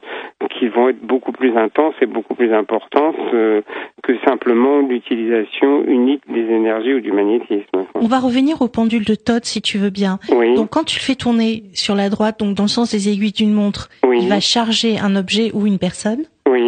qui 0.58 0.68
vont 0.68 0.88
être 0.88 1.00
beaucoup 1.00 1.32
plus 1.32 1.56
intenses 1.56 1.94
et 2.00 2.06
beaucoup 2.06 2.34
plus 2.34 2.52
importantes 2.52 3.16
euh, 3.34 3.60
que 4.02 4.12
simplement 4.26 4.80
l'utilisation 4.80 5.84
unique 5.84 6.22
des 6.32 6.40
énergies 6.52 6.94
ou 6.94 7.00
du 7.00 7.12
magnétisme. 7.12 7.84
On 7.94 8.06
va 8.06 8.18
revenir 8.18 8.60
au 8.62 8.68
pendule 8.68 9.04
de 9.04 9.14
Thoth 9.14 9.44
si 9.44 9.60
tu 9.62 9.78
veux 9.78 9.90
bien. 9.90 10.18
Oui, 10.30 10.54
Donc 10.54 10.70
quand 10.70 10.84
tu 10.84 10.98
le 10.98 11.02
fais 11.02 11.14
tourner 11.14 11.64
sur 11.74 11.94
la 11.94 12.08
droite, 12.10 12.38
donc 12.40 12.54
dans 12.56 12.64
le 12.64 12.68
sens 12.68 12.90
des 12.92 13.08
aiguilles 13.08 13.32
d'une 13.32 13.52
montre, 13.52 13.88
oui, 14.04 14.18
il 14.22 14.28
va 14.28 14.40
charger 14.40 14.98
un 14.98 15.16
objet 15.16 15.50
ou 15.54 15.66
une 15.66 15.78
personne. 15.78 16.24
oui, 16.48 16.62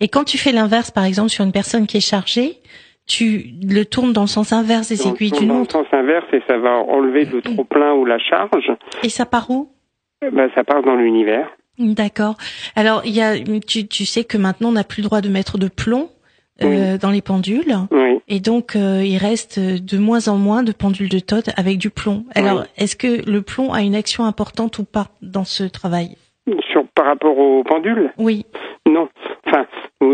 Et 0.00 0.08
quand 0.08 0.24
tu 0.24 0.38
fais 0.38 0.52
l'inverse, 0.52 0.90
par 0.90 1.04
exemple 1.04 1.30
sur 1.30 1.44
une 1.44 1.52
personne 1.52 1.86
qui 1.86 1.98
est 1.98 2.08
chargée, 2.08 2.54
tu 3.06 3.44
le 3.62 3.84
tournes 3.84 4.12
dans 4.12 4.22
le 4.22 4.26
sens 4.26 4.52
inverse 4.52 4.88
des 4.88 5.06
aiguilles 5.06 5.30
d'une 5.30 5.46
dans 5.48 5.54
le 5.54 5.60
montre. 5.60 5.72
sens 5.76 5.86
inverse 5.92 6.26
et 6.32 6.42
ça 6.48 6.58
va 6.58 6.70
enlever 6.78 7.24
le 7.24 7.40
trop 7.40 7.62
plein 7.64 7.92
ou 7.94 8.04
la 8.04 8.18
charge. 8.18 8.72
Et 9.04 9.08
ça 9.08 9.26
part 9.26 9.48
où? 9.50 9.68
Ben, 10.22 10.50
ça 10.54 10.64
part 10.64 10.82
dans 10.82 10.94
l'univers. 10.94 11.48
D'accord. 11.78 12.36
Alors 12.74 13.02
il 13.04 13.14
y 13.14 13.20
a, 13.20 13.38
tu, 13.38 13.86
tu 13.86 14.06
sais 14.06 14.24
que 14.24 14.38
maintenant 14.38 14.70
on 14.70 14.72
n'a 14.72 14.84
plus 14.84 15.02
le 15.02 15.08
droit 15.08 15.20
de 15.20 15.28
mettre 15.28 15.58
de 15.58 15.68
plomb 15.68 16.08
euh, 16.62 16.96
dans 16.96 17.10
les 17.10 17.20
pendules. 17.20 17.74
Oui. 17.90 18.20
Et 18.28 18.40
donc, 18.40 18.76
euh, 18.76 19.02
il 19.04 19.18
reste 19.18 19.60
de 19.60 19.98
moins 19.98 20.28
en 20.28 20.36
moins 20.36 20.62
de 20.62 20.72
pendules 20.72 21.08
de 21.08 21.18
Todd 21.18 21.44
avec 21.56 21.78
du 21.78 21.90
plomb. 21.90 22.24
Alors, 22.34 22.64
est-ce 22.76 22.96
que 22.96 23.28
le 23.30 23.42
plomb 23.42 23.72
a 23.72 23.82
une 23.82 23.94
action 23.94 24.24
importante 24.24 24.78
ou 24.78 24.84
pas 24.84 25.08
dans 25.22 25.44
ce 25.44 25.64
travail? 25.64 26.16
Sur, 26.72 26.86
par 26.94 27.06
rapport 27.06 27.36
aux 27.38 27.62
pendules? 27.62 28.10
Oui. 28.18 28.46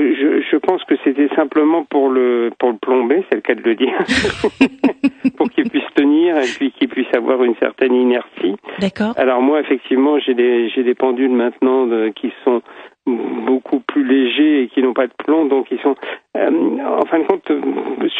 Je, 0.00 0.40
je 0.50 0.56
pense 0.56 0.82
que 0.84 0.94
c'était 1.04 1.28
simplement 1.34 1.84
pour 1.84 2.08
le 2.08 2.50
pour 2.58 2.70
le 2.70 2.76
plomber, 2.78 3.24
c'est 3.28 3.36
le 3.36 3.40
cas 3.42 3.54
de 3.54 3.62
le 3.62 3.74
dire, 3.74 3.92
pour 5.36 5.50
qu'il 5.50 5.68
puisse 5.68 5.84
tenir 5.94 6.36
et 6.38 6.46
puis 6.56 6.70
qu'il 6.72 6.88
puisse 6.88 7.12
avoir 7.14 7.42
une 7.42 7.54
certaine 7.56 7.94
inertie. 7.94 8.56
D'accord. 8.80 9.12
Alors 9.16 9.40
moi, 9.42 9.60
effectivement, 9.60 10.18
j'ai 10.18 10.34
des 10.34 10.68
j'ai 10.70 10.82
des 10.82 10.94
pendules 10.94 11.30
maintenant 11.32 11.86
de- 11.86 12.08
qui 12.14 12.32
sont 12.44 12.62
beaucoup 13.06 13.80
plus 13.80 14.04
légers 14.04 14.62
et 14.62 14.68
qui 14.68 14.80
n'ont 14.82 14.94
pas 14.94 15.08
de 15.08 15.12
plomb, 15.24 15.46
donc 15.46 15.66
ils 15.70 15.80
sont. 15.80 15.96
euh, 16.36 16.50
en 16.86 17.04
fin 17.06 17.18
de 17.18 17.24
compte, 17.24 17.50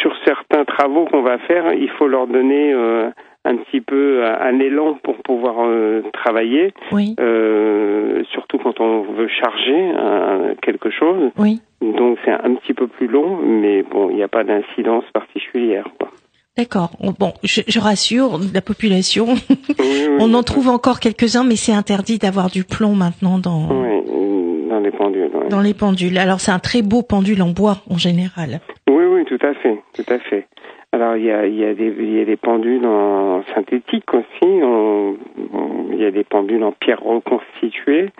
sur 0.01 0.13
certains 0.25 0.65
travaux 0.65 1.05
qu'on 1.05 1.21
va 1.21 1.37
faire, 1.39 1.73
il 1.73 1.89
faut 1.91 2.07
leur 2.07 2.27
donner 2.27 2.73
euh, 2.73 3.09
un 3.45 3.57
petit 3.57 3.81
peu 3.81 4.25
un, 4.25 4.39
un 4.39 4.59
élan 4.59 4.97
pour 5.03 5.17
pouvoir 5.17 5.55
euh, 5.65 6.01
travailler, 6.13 6.73
Oui. 6.91 7.15
euh, 7.19 8.23
surtout 8.31 8.57
quand 8.57 8.79
on 8.79 9.01
veut 9.01 9.27
charger 9.27 9.91
euh, 9.97 10.53
quelque 10.61 10.89
chose. 10.89 11.31
Oui. 11.37 11.61
Donc 11.81 12.17
c'est 12.23 12.31
un 12.31 12.55
petit 12.55 12.73
peu 12.73 12.87
plus 12.87 13.07
long, 13.07 13.37
mais 13.37 13.83
bon, 13.83 14.09
il 14.09 14.15
n'y 14.15 14.23
a 14.23 14.27
pas 14.29 14.43
d'incidence 14.43 15.03
particulière. 15.13 15.85
Quoi. 15.99 16.09
D'accord. 16.57 16.91
Bon, 17.19 17.33
je, 17.43 17.61
je 17.67 17.79
rassure 17.79 18.39
la 18.53 18.61
population. 18.61 19.25
Oui, 19.79 20.05
oui, 20.07 20.17
On 20.19 20.33
en 20.35 20.43
trouve 20.43 20.69
encore 20.69 20.99
quelques-uns, 20.99 21.43
mais 21.43 21.55
c'est 21.55 21.73
interdit 21.73 22.19
d'avoir 22.19 22.49
du 22.49 22.63
plomb 22.63 22.95
maintenant 22.95 23.39
dans 23.39 23.67
euh, 23.71 24.69
dans 24.69 24.79
les 24.79 24.91
pendules. 24.91 25.29
dans 25.49 25.59
les 25.61 25.73
pendules. 25.73 26.17
Alors, 26.17 26.39
c'est 26.39 26.51
un 26.51 26.59
très 26.59 26.81
beau 26.81 27.01
pendule 27.01 27.41
en 27.41 27.49
bois 27.49 27.77
en 27.89 27.97
général. 27.97 28.59
Oui, 28.89 29.03
oui, 29.05 29.25
tout 29.25 29.39
à 29.45 29.53
fait, 29.55 29.77
tout 29.93 30.05
à 30.13 30.19
fait. 30.19 30.47
Alors 30.93 31.17
il 31.17 31.25
y 31.25 31.31
a, 31.31 31.47
y 31.47 31.65
a 31.65 31.73
des 31.73 32.37
pendules 32.37 32.85
en 32.85 33.43
synthétique 33.55 34.13
aussi. 34.13 34.43
il 34.43 35.97
y 35.99 36.05
a 36.05 36.11
des 36.11 36.23
pendules 36.23 36.63
en 36.63 36.71
pierre 36.71 37.01
reconstituée. 37.01 38.11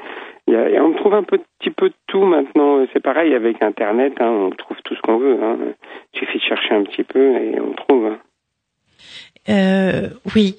Et 0.47 0.79
on 0.79 0.93
trouve 0.93 1.13
un 1.13 1.23
petit 1.23 1.69
peu 1.69 1.89
de 1.89 1.95
tout 2.07 2.25
maintenant. 2.25 2.83
C'est 2.91 2.99
pareil 3.01 3.33
avec 3.35 3.61
Internet. 3.61 4.13
hein, 4.19 4.29
on 4.29 4.49
trouve 4.49 4.77
tout 4.83 4.95
ce 4.95 5.01
qu'on 5.01 5.17
veut. 5.17 5.37
Hein. 5.41 5.57
Il 6.13 6.19
suffit 6.19 6.39
de 6.39 6.43
chercher 6.43 6.73
un 6.73 6.83
petit 6.83 7.03
peu 7.03 7.35
et 7.37 7.59
on 7.61 7.73
trouve. 7.73 8.07
hein. 8.07 8.17
Euh, 9.49 10.09
oui, 10.35 10.55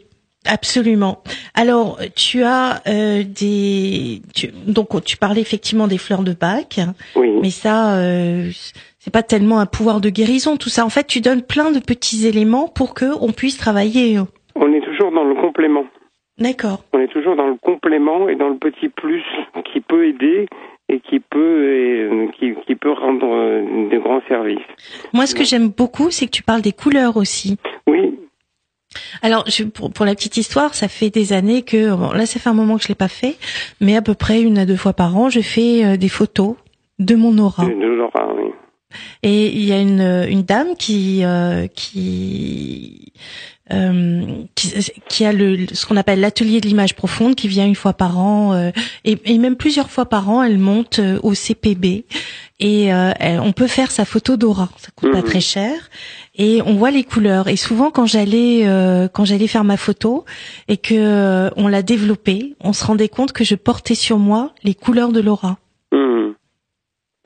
absolument. 0.46 1.22
Alors, 1.54 1.98
tu 2.14 2.42
as 2.42 2.82
euh, 2.86 3.22
des 3.24 4.22
tu, 4.34 4.48
donc 4.66 5.02
tu 5.04 5.16
parlais 5.16 5.40
effectivement 5.40 5.86
des 5.86 5.98
fleurs 5.98 6.22
de 6.22 6.32
Bach, 6.32 6.78
Oui. 7.16 7.30
mais 7.42 7.50
ça 7.50 7.96
euh, 7.98 8.50
c'est 8.98 9.12
pas 9.12 9.22
tellement 9.22 9.60
un 9.60 9.66
pouvoir 9.66 10.00
de 10.00 10.08
guérison 10.08 10.56
tout 10.56 10.68
ça. 10.68 10.84
En 10.84 10.90
fait, 10.90 11.06
tu 11.06 11.20
donnes 11.20 11.42
plein 11.42 11.70
de 11.70 11.78
petits 11.80 12.26
éléments 12.26 12.68
pour 12.68 12.94
que 12.94 13.06
on 13.20 13.32
puisse 13.32 13.56
travailler. 13.58 14.18
On 14.56 14.72
est 14.72 14.80
toujours 14.80 15.12
dans 15.12 15.24
le 15.24 15.34
complément. 15.34 15.84
D'accord. 16.38 16.82
On 16.92 16.98
est 17.00 17.08
toujours 17.12 17.36
dans 17.36 17.46
le 17.46 17.56
complément 17.60 18.28
et 18.28 18.34
dans 18.34 18.48
le 18.48 18.56
petit 18.56 18.88
plus 18.88 19.22
qui 19.72 19.80
peut 19.80 20.08
aider 20.08 20.48
et 20.88 21.00
qui 21.00 21.20
peut 21.20 21.72
et, 21.72 22.28
qui, 22.38 22.54
qui 22.66 22.74
peut 22.74 22.90
rendre 22.92 23.26
euh, 23.32 23.88
de 23.90 23.98
grands 23.98 24.20
services. 24.28 24.58
Moi, 25.12 25.26
ce 25.26 25.34
que 25.34 25.44
j'aime 25.44 25.68
beaucoup, 25.68 26.10
c'est 26.10 26.26
que 26.26 26.30
tu 26.32 26.42
parles 26.42 26.60
des 26.62 26.72
couleurs 26.72 27.16
aussi. 27.16 27.56
Oui, 27.86 28.13
Alors, 29.22 29.44
je, 29.48 29.64
pour, 29.64 29.90
pour 29.92 30.04
la 30.06 30.14
petite 30.14 30.36
histoire, 30.36 30.74
ça 30.74 30.88
fait 30.88 31.10
des 31.10 31.32
années 31.32 31.62
que 31.62 31.94
bon, 31.94 32.12
là, 32.12 32.26
ça 32.26 32.38
fait 32.40 32.48
un 32.50 32.54
moment 32.54 32.76
que 32.76 32.82
je 32.84 32.88
l'ai 32.88 32.94
pas 32.94 33.08
fait, 33.08 33.36
mais 33.80 33.96
à 33.96 34.02
peu 34.02 34.14
près 34.14 34.40
une 34.42 34.58
à 34.58 34.66
deux 34.66 34.76
fois 34.76 34.92
par 34.92 35.16
an, 35.16 35.30
je 35.30 35.40
fais 35.40 35.84
euh, 35.84 35.96
des 35.96 36.08
photos 36.08 36.56
de 36.98 37.14
mon 37.16 37.36
aura. 37.38 37.64
de, 37.66 37.70
Laura, 37.72 38.32
oui. 38.36 38.50
Et 39.24 39.48
il 39.56 39.64
y 39.64 39.72
a 39.72 39.80
une, 39.80 40.26
une 40.28 40.42
dame 40.44 40.76
qui 40.78 41.24
euh, 41.24 41.66
qui, 41.74 43.12
euh, 43.72 44.22
qui 44.54 44.72
qui 45.08 45.24
a 45.24 45.32
le 45.32 45.66
ce 45.72 45.86
qu'on 45.86 45.96
appelle 45.96 46.20
l'atelier 46.20 46.60
de 46.60 46.68
l'image 46.68 46.94
profonde 46.94 47.34
qui 47.34 47.48
vient 47.48 47.66
une 47.66 47.74
fois 47.74 47.94
par 47.94 48.18
an 48.18 48.52
euh, 48.52 48.70
et, 49.04 49.18
et 49.24 49.38
même 49.38 49.56
plusieurs 49.56 49.90
fois 49.90 50.06
par 50.06 50.28
an 50.28 50.42
elle 50.44 50.58
monte 50.58 50.98
euh, 51.00 51.18
au 51.22 51.34
CPB 51.34 52.04
et 52.60 52.92
euh, 52.94 53.10
elle- 53.18 53.40
on 53.40 53.52
peut 53.52 53.66
faire 53.66 53.90
sa 53.90 54.04
photo 54.04 54.36
d'aura 54.36 54.68
ça 54.76 54.88
coûte 54.94 55.10
pas 55.12 55.18
Mhm. 55.18 55.24
très 55.24 55.40
cher 55.40 55.72
et 56.36 56.60
on 56.66 56.74
voit 56.74 56.90
les 56.90 57.04
couleurs. 57.04 57.48
Et 57.48 57.56
souvent 57.56 57.90
quand 57.90 58.06
j'allais 58.06 58.62
euh, 58.66 59.08
quand 59.08 59.24
j'allais 59.24 59.46
faire 59.48 59.64
ma 59.64 59.76
photo 59.76 60.24
et 60.68 60.76
que 60.76 60.94
euh, 60.94 61.50
on 61.56 61.68
l'a 61.68 61.82
développée 61.82 62.54
on 62.62 62.72
se 62.72 62.84
rendait 62.84 63.08
compte 63.08 63.32
que 63.32 63.44
je 63.44 63.54
portais 63.54 63.94
sur 63.94 64.18
moi 64.18 64.50
les 64.62 64.74
couleurs 64.74 65.12
de 65.12 65.20
l'aura. 65.20 65.58
Hum, 65.92 66.34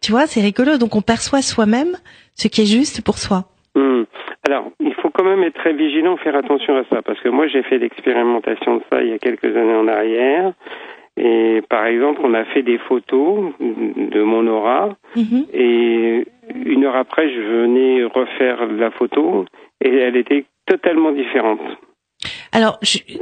tu 0.02 0.12
vois 0.12 0.26
c'est 0.26 0.40
rigolo. 0.40 0.78
Donc 0.78 0.94
on 0.96 1.02
perçoit 1.02 1.42
soi-même 1.42 1.96
ce 2.34 2.48
qui 2.48 2.62
est 2.62 2.66
juste 2.66 3.02
pour 3.02 3.18
soi. 3.18 3.44
Hum. 3.74 4.06
Alors, 4.46 4.70
il 4.80 4.94
faut 4.94 5.11
quand 5.11 5.24
même 5.24 5.42
être 5.42 5.54
très 5.56 5.72
vigilant, 5.74 6.16
faire 6.16 6.34
attention 6.36 6.76
à 6.76 6.84
ça, 6.90 7.02
parce 7.02 7.20
que 7.20 7.28
moi 7.28 7.48
j'ai 7.48 7.62
fait 7.64 7.78
l'expérimentation 7.78 8.76
de 8.76 8.82
ça 8.90 9.02
il 9.02 9.09
y 9.11 9.12
a 9.12 9.18
quelques 9.18 9.44
années 9.56 9.74
en 9.74 9.88
arrière. 9.88 10.52
Et 11.20 11.62
par 11.68 11.84
exemple, 11.86 12.20
on 12.22 12.32
a 12.32 12.44
fait 12.44 12.62
des 12.62 12.78
photos 12.78 13.52
de 13.61 14.22
mon 14.22 14.46
aura, 14.46 14.96
Mhm. 15.16 15.46
et 15.52 16.26
une 16.55 16.84
heure 16.84 16.96
après, 16.96 17.28
je 17.30 17.40
venais 17.40 18.05
refaire 18.05 18.66
la 18.66 18.90
photo, 18.90 19.44
et 19.80 19.94
elle 19.94 20.16
était 20.16 20.44
totalement 20.66 21.12
différente. 21.12 21.61
Alors, 22.53 22.78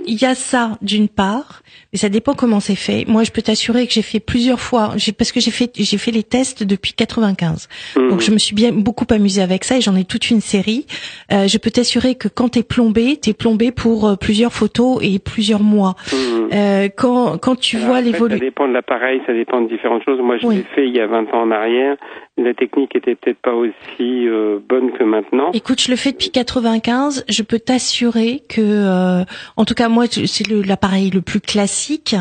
il 0.06 0.20
y 0.20 0.24
a 0.24 0.34
ça 0.34 0.78
d'une 0.82 1.08
part, 1.08 1.62
mais 1.92 1.98
ça 1.98 2.08
dépend 2.08 2.34
comment 2.34 2.60
c'est 2.60 2.74
fait. 2.76 3.04
Moi, 3.08 3.24
je 3.24 3.30
peux 3.32 3.42
t'assurer 3.42 3.86
que 3.86 3.92
j'ai 3.92 4.02
fait 4.02 4.20
plusieurs 4.20 4.60
fois, 4.60 4.94
parce 5.18 5.32
que 5.32 5.40
j'ai 5.40 5.50
fait 5.50 5.70
j'ai 5.74 5.98
fait 5.98 6.10
les 6.10 6.22
tests 6.22 6.62
depuis 6.62 6.92
95. 6.92 7.68
Hum. 7.96 8.08
Donc, 8.10 8.20
je 8.20 8.30
me 8.30 8.38
suis 8.38 8.54
bien 8.54 8.72
beaucoup 8.72 9.06
amusée 9.10 9.42
avec 9.42 9.64
ça 9.64 9.76
et 9.76 9.80
j'en 9.80 9.96
ai 9.96 10.04
toute 10.04 10.30
une 10.30 10.40
série. 10.40 10.86
Euh, 11.32 11.46
je 11.48 11.58
peux 11.58 11.70
t'assurer 11.70 12.14
que 12.14 12.28
quand 12.28 12.50
t'es 12.50 12.62
plombé, 12.62 13.16
t'es 13.16 13.32
plombé 13.32 13.72
pour 13.72 14.06
euh, 14.06 14.16
plusieurs 14.16 14.52
photos 14.52 14.98
et 15.02 15.18
plusieurs 15.18 15.62
mois. 15.62 15.94
Hum. 16.12 16.48
Euh, 16.52 16.88
quand 16.96 17.38
quand 17.38 17.56
tu 17.56 17.76
Alors 17.76 17.88
vois 17.88 17.96
après, 17.98 18.10
Ça 18.10 18.12
l'évolution, 18.12 18.44
dépend 18.46 18.68
de 18.68 18.72
l'appareil, 18.72 19.20
ça 19.26 19.32
dépend 19.32 19.60
de 19.60 19.68
différentes 19.68 20.04
choses. 20.04 20.20
Moi, 20.20 20.38
je 20.38 20.46
Oui. 20.46 20.56
l'ai 20.56 20.62
fait 20.74 20.86
il 20.86 20.94
y 20.94 21.00
a 21.00 21.06
20 21.06 21.32
ans 21.34 21.42
en 21.42 21.50
arrière. 21.50 21.96
La 22.38 22.52
technique 22.52 22.94
était 22.94 23.14
peut-être 23.14 23.38
pas 23.40 23.54
aussi 23.54 24.28
euh, 24.28 24.58
bonne 24.68 24.92
que 24.92 25.02
maintenant. 25.04 25.50
Écoute, 25.54 25.80
je 25.80 25.90
le 25.90 25.96
fais 25.96 26.12
depuis 26.12 26.30
95. 26.30 27.24
Je 27.30 27.42
peux 27.42 27.58
t'assurer 27.58 28.42
que, 28.48 29.15
euh, 29.20 29.24
en 29.56 29.64
tout 29.64 29.74
cas 29.74 29.88
moi, 29.88 30.04
c'est 30.08 30.46
l'appareil 30.48 31.10
le 31.10 31.20
plus 31.20 31.40
classique. 31.40 32.14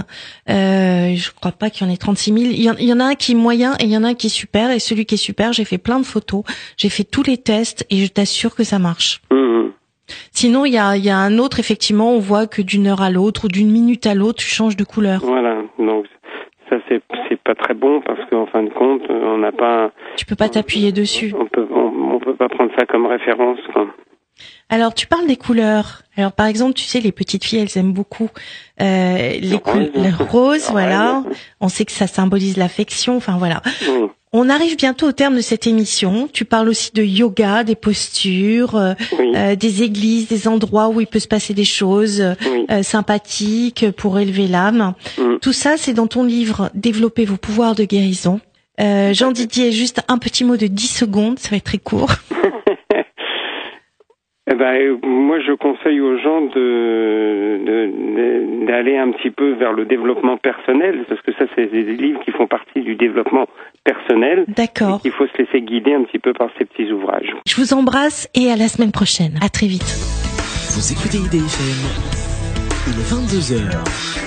Euh, 0.49 1.15
je 1.15 1.31
crois 1.31 1.51
pas 1.51 1.69
qu'il 1.69 1.85
y 1.87 1.89
en 1.89 1.93
ait 1.93 1.97
36 1.97 2.33
000. 2.33 2.45
Il 2.51 2.61
y, 2.61 2.69
en, 2.69 2.75
il 2.77 2.85
y 2.85 2.93
en 2.93 2.99
a 2.99 3.05
un 3.05 3.15
qui 3.15 3.33
est 3.33 3.35
moyen 3.35 3.73
et 3.79 3.83
il 3.85 3.91
y 3.91 3.97
en 3.97 4.03
a 4.03 4.09
un 4.09 4.13
qui 4.13 4.27
est 4.27 4.29
super. 4.29 4.71
Et 4.71 4.79
celui 4.79 5.05
qui 5.05 5.15
est 5.15 5.17
super, 5.17 5.53
j'ai 5.53 5.65
fait 5.65 5.77
plein 5.77 5.99
de 5.99 6.05
photos, 6.05 6.43
j'ai 6.77 6.89
fait 6.89 7.03
tous 7.03 7.23
les 7.23 7.37
tests 7.37 7.85
et 7.89 7.97
je 8.05 8.07
t'assure 8.07 8.55
que 8.55 8.63
ça 8.63 8.79
marche. 8.79 9.21
Hum, 9.31 9.71
Sinon, 10.31 10.65
il 10.65 10.73
y 10.73 10.77
a, 10.77 10.95
y 10.97 11.09
a 11.09 11.17
un 11.17 11.37
autre 11.39 11.59
effectivement, 11.59 12.11
on 12.13 12.19
voit 12.19 12.45
que 12.45 12.61
d'une 12.61 12.87
heure 12.87 13.01
à 13.01 13.09
l'autre 13.09 13.45
ou 13.45 13.47
d'une 13.47 13.71
minute 13.71 14.05
à 14.05 14.13
l'autre, 14.13 14.39
tu 14.39 14.47
changes 14.47 14.75
de 14.77 14.83
couleur. 14.83 15.21
Voilà. 15.23 15.57
Donc 15.79 16.05
ça 16.69 16.77
c'est 16.89 17.01
pas 17.43 17.55
très 17.55 17.73
bon 17.75 18.01
parce 18.01 18.19
qu'en 18.29 18.47
fin 18.47 18.63
de 18.63 18.69
compte, 18.69 19.03
on 19.09 19.37
n'a 19.37 19.51
pas, 19.51 19.91
Tu 20.15 20.25
peux 20.25 20.35
pas 20.35 20.49
t'appuyer 20.49 20.91
dessus. 20.91 21.33
on 21.39 21.45
peut 21.45 21.67
on, 21.71 22.15
on 22.15 22.19
peut 22.19 22.35
pas 22.35 22.49
prendre 22.49 22.71
ça 22.77 22.85
comme 22.85 23.05
référence. 23.05 23.59
Quoi. 23.71 23.87
Alors, 24.69 24.93
tu 24.93 25.05
parles 25.07 25.27
des 25.27 25.37
couleurs. 25.37 26.01
Alors, 26.17 26.31
par 26.31 26.47
exemple, 26.47 26.73
tu 26.73 26.83
sais, 26.85 26.99
les 26.99 27.11
petites 27.11 27.43
filles, 27.43 27.59
elles 27.59 27.77
aiment 27.77 27.93
beaucoup 27.93 28.29
euh, 28.81 29.29
les 29.39 29.39
Le 29.41 29.57
couleurs 29.59 29.89
rose. 29.93 30.03
le 30.03 30.23
rose, 30.25 30.65
Le 30.67 30.71
voilà. 30.71 31.23
On 31.61 31.69
sait 31.69 31.85
que 31.85 31.91
ça 31.91 32.07
symbolise 32.07 32.57
l'affection. 32.57 33.15
Enfin, 33.17 33.37
voilà. 33.37 33.61
Oui. 33.87 34.07
On 34.37 34.49
arrive 34.49 34.75
bientôt 34.75 35.07
au 35.07 35.11
terme 35.13 35.35
de 35.37 35.41
cette 35.41 35.65
émission. 35.67 36.27
Tu 36.33 36.43
parles 36.43 36.67
aussi 36.67 36.91
de 36.93 37.03
yoga, 37.03 37.63
des 37.63 37.75
postures, 37.75 38.75
euh, 38.75 38.93
Oui. 39.17 39.31
euh, 39.35 39.55
des 39.55 39.83
églises, 39.83 40.27
des 40.27 40.47
endroits 40.47 40.89
où 40.89 40.99
il 40.99 41.07
peut 41.07 41.19
se 41.19 41.27
passer 41.27 41.53
des 41.53 41.63
choses 41.63 42.21
oui. 42.51 42.65
euh, 42.69 42.83
sympathiques 42.83 43.91
pour 43.91 44.19
élever 44.19 44.47
l'âme. 44.47 44.93
Mm. 45.17 45.35
Tout 45.41 45.53
ça, 45.53 45.75
c'est 45.77 45.93
dans 45.93 46.07
ton 46.07 46.23
livre 46.23 46.69
Développer 46.73 47.23
vos 47.25 47.37
pouvoirs 47.37 47.75
de 47.75 47.83
guérison. 47.85 48.41
Euh, 48.81 49.13
Jean 49.13 49.31
Didier, 49.31 49.71
juste 49.71 50.01
un 50.09 50.17
petit 50.17 50.43
mot 50.43 50.57
de 50.57 50.67
10 50.67 50.87
secondes, 50.87 51.39
ça 51.39 51.49
va 51.51 51.57
être 51.57 51.63
très 51.63 51.77
court. 51.77 52.11
Eh 54.47 54.53
ben, 54.53 54.99
moi, 55.03 55.39
je 55.39 55.53
conseille 55.53 55.99
aux 56.01 56.17
gens 56.19 56.41
de 56.41 57.59
de- 57.65 57.91
de- 58.15 58.65
d'aller 58.67 58.95
un 58.97 59.11
petit 59.11 59.31
peu 59.31 59.53
vers 59.53 59.73
le 59.73 59.85
développement 59.85 60.37
personnel, 60.37 61.03
parce 61.09 61.21
que 61.21 61.31
ça, 61.33 61.45
c'est 61.55 61.65
des 61.65 61.83
livres 61.95 62.19
qui 62.23 62.31
font 62.31 62.45
partie 62.47 62.81
du 62.81 62.95
développement 62.95 63.47
personnel. 63.83 64.45
D'accord. 64.47 65.01
Il 65.03 65.11
faut 65.11 65.25
se 65.27 65.37
laisser 65.41 65.61
guider 65.61 65.93
un 65.93 66.03
petit 66.03 66.19
peu 66.19 66.33
par 66.33 66.49
ces 66.59 66.65
petits 66.65 66.91
ouvrages. 66.91 67.33
Je 67.47 67.55
vous 67.55 67.73
embrasse 67.73 68.29
et 68.35 68.51
à 68.51 68.55
la 68.55 68.67
semaine 68.67 68.91
prochaine. 68.91 69.33
À 69.43 69.49
très 69.49 69.67
vite. 69.67 69.95
Vous 70.75 70.91
écoutez 70.91 71.17
IDFM, 71.17 71.81
il 72.87 72.99
est 72.99 73.09
22h. 73.09 74.24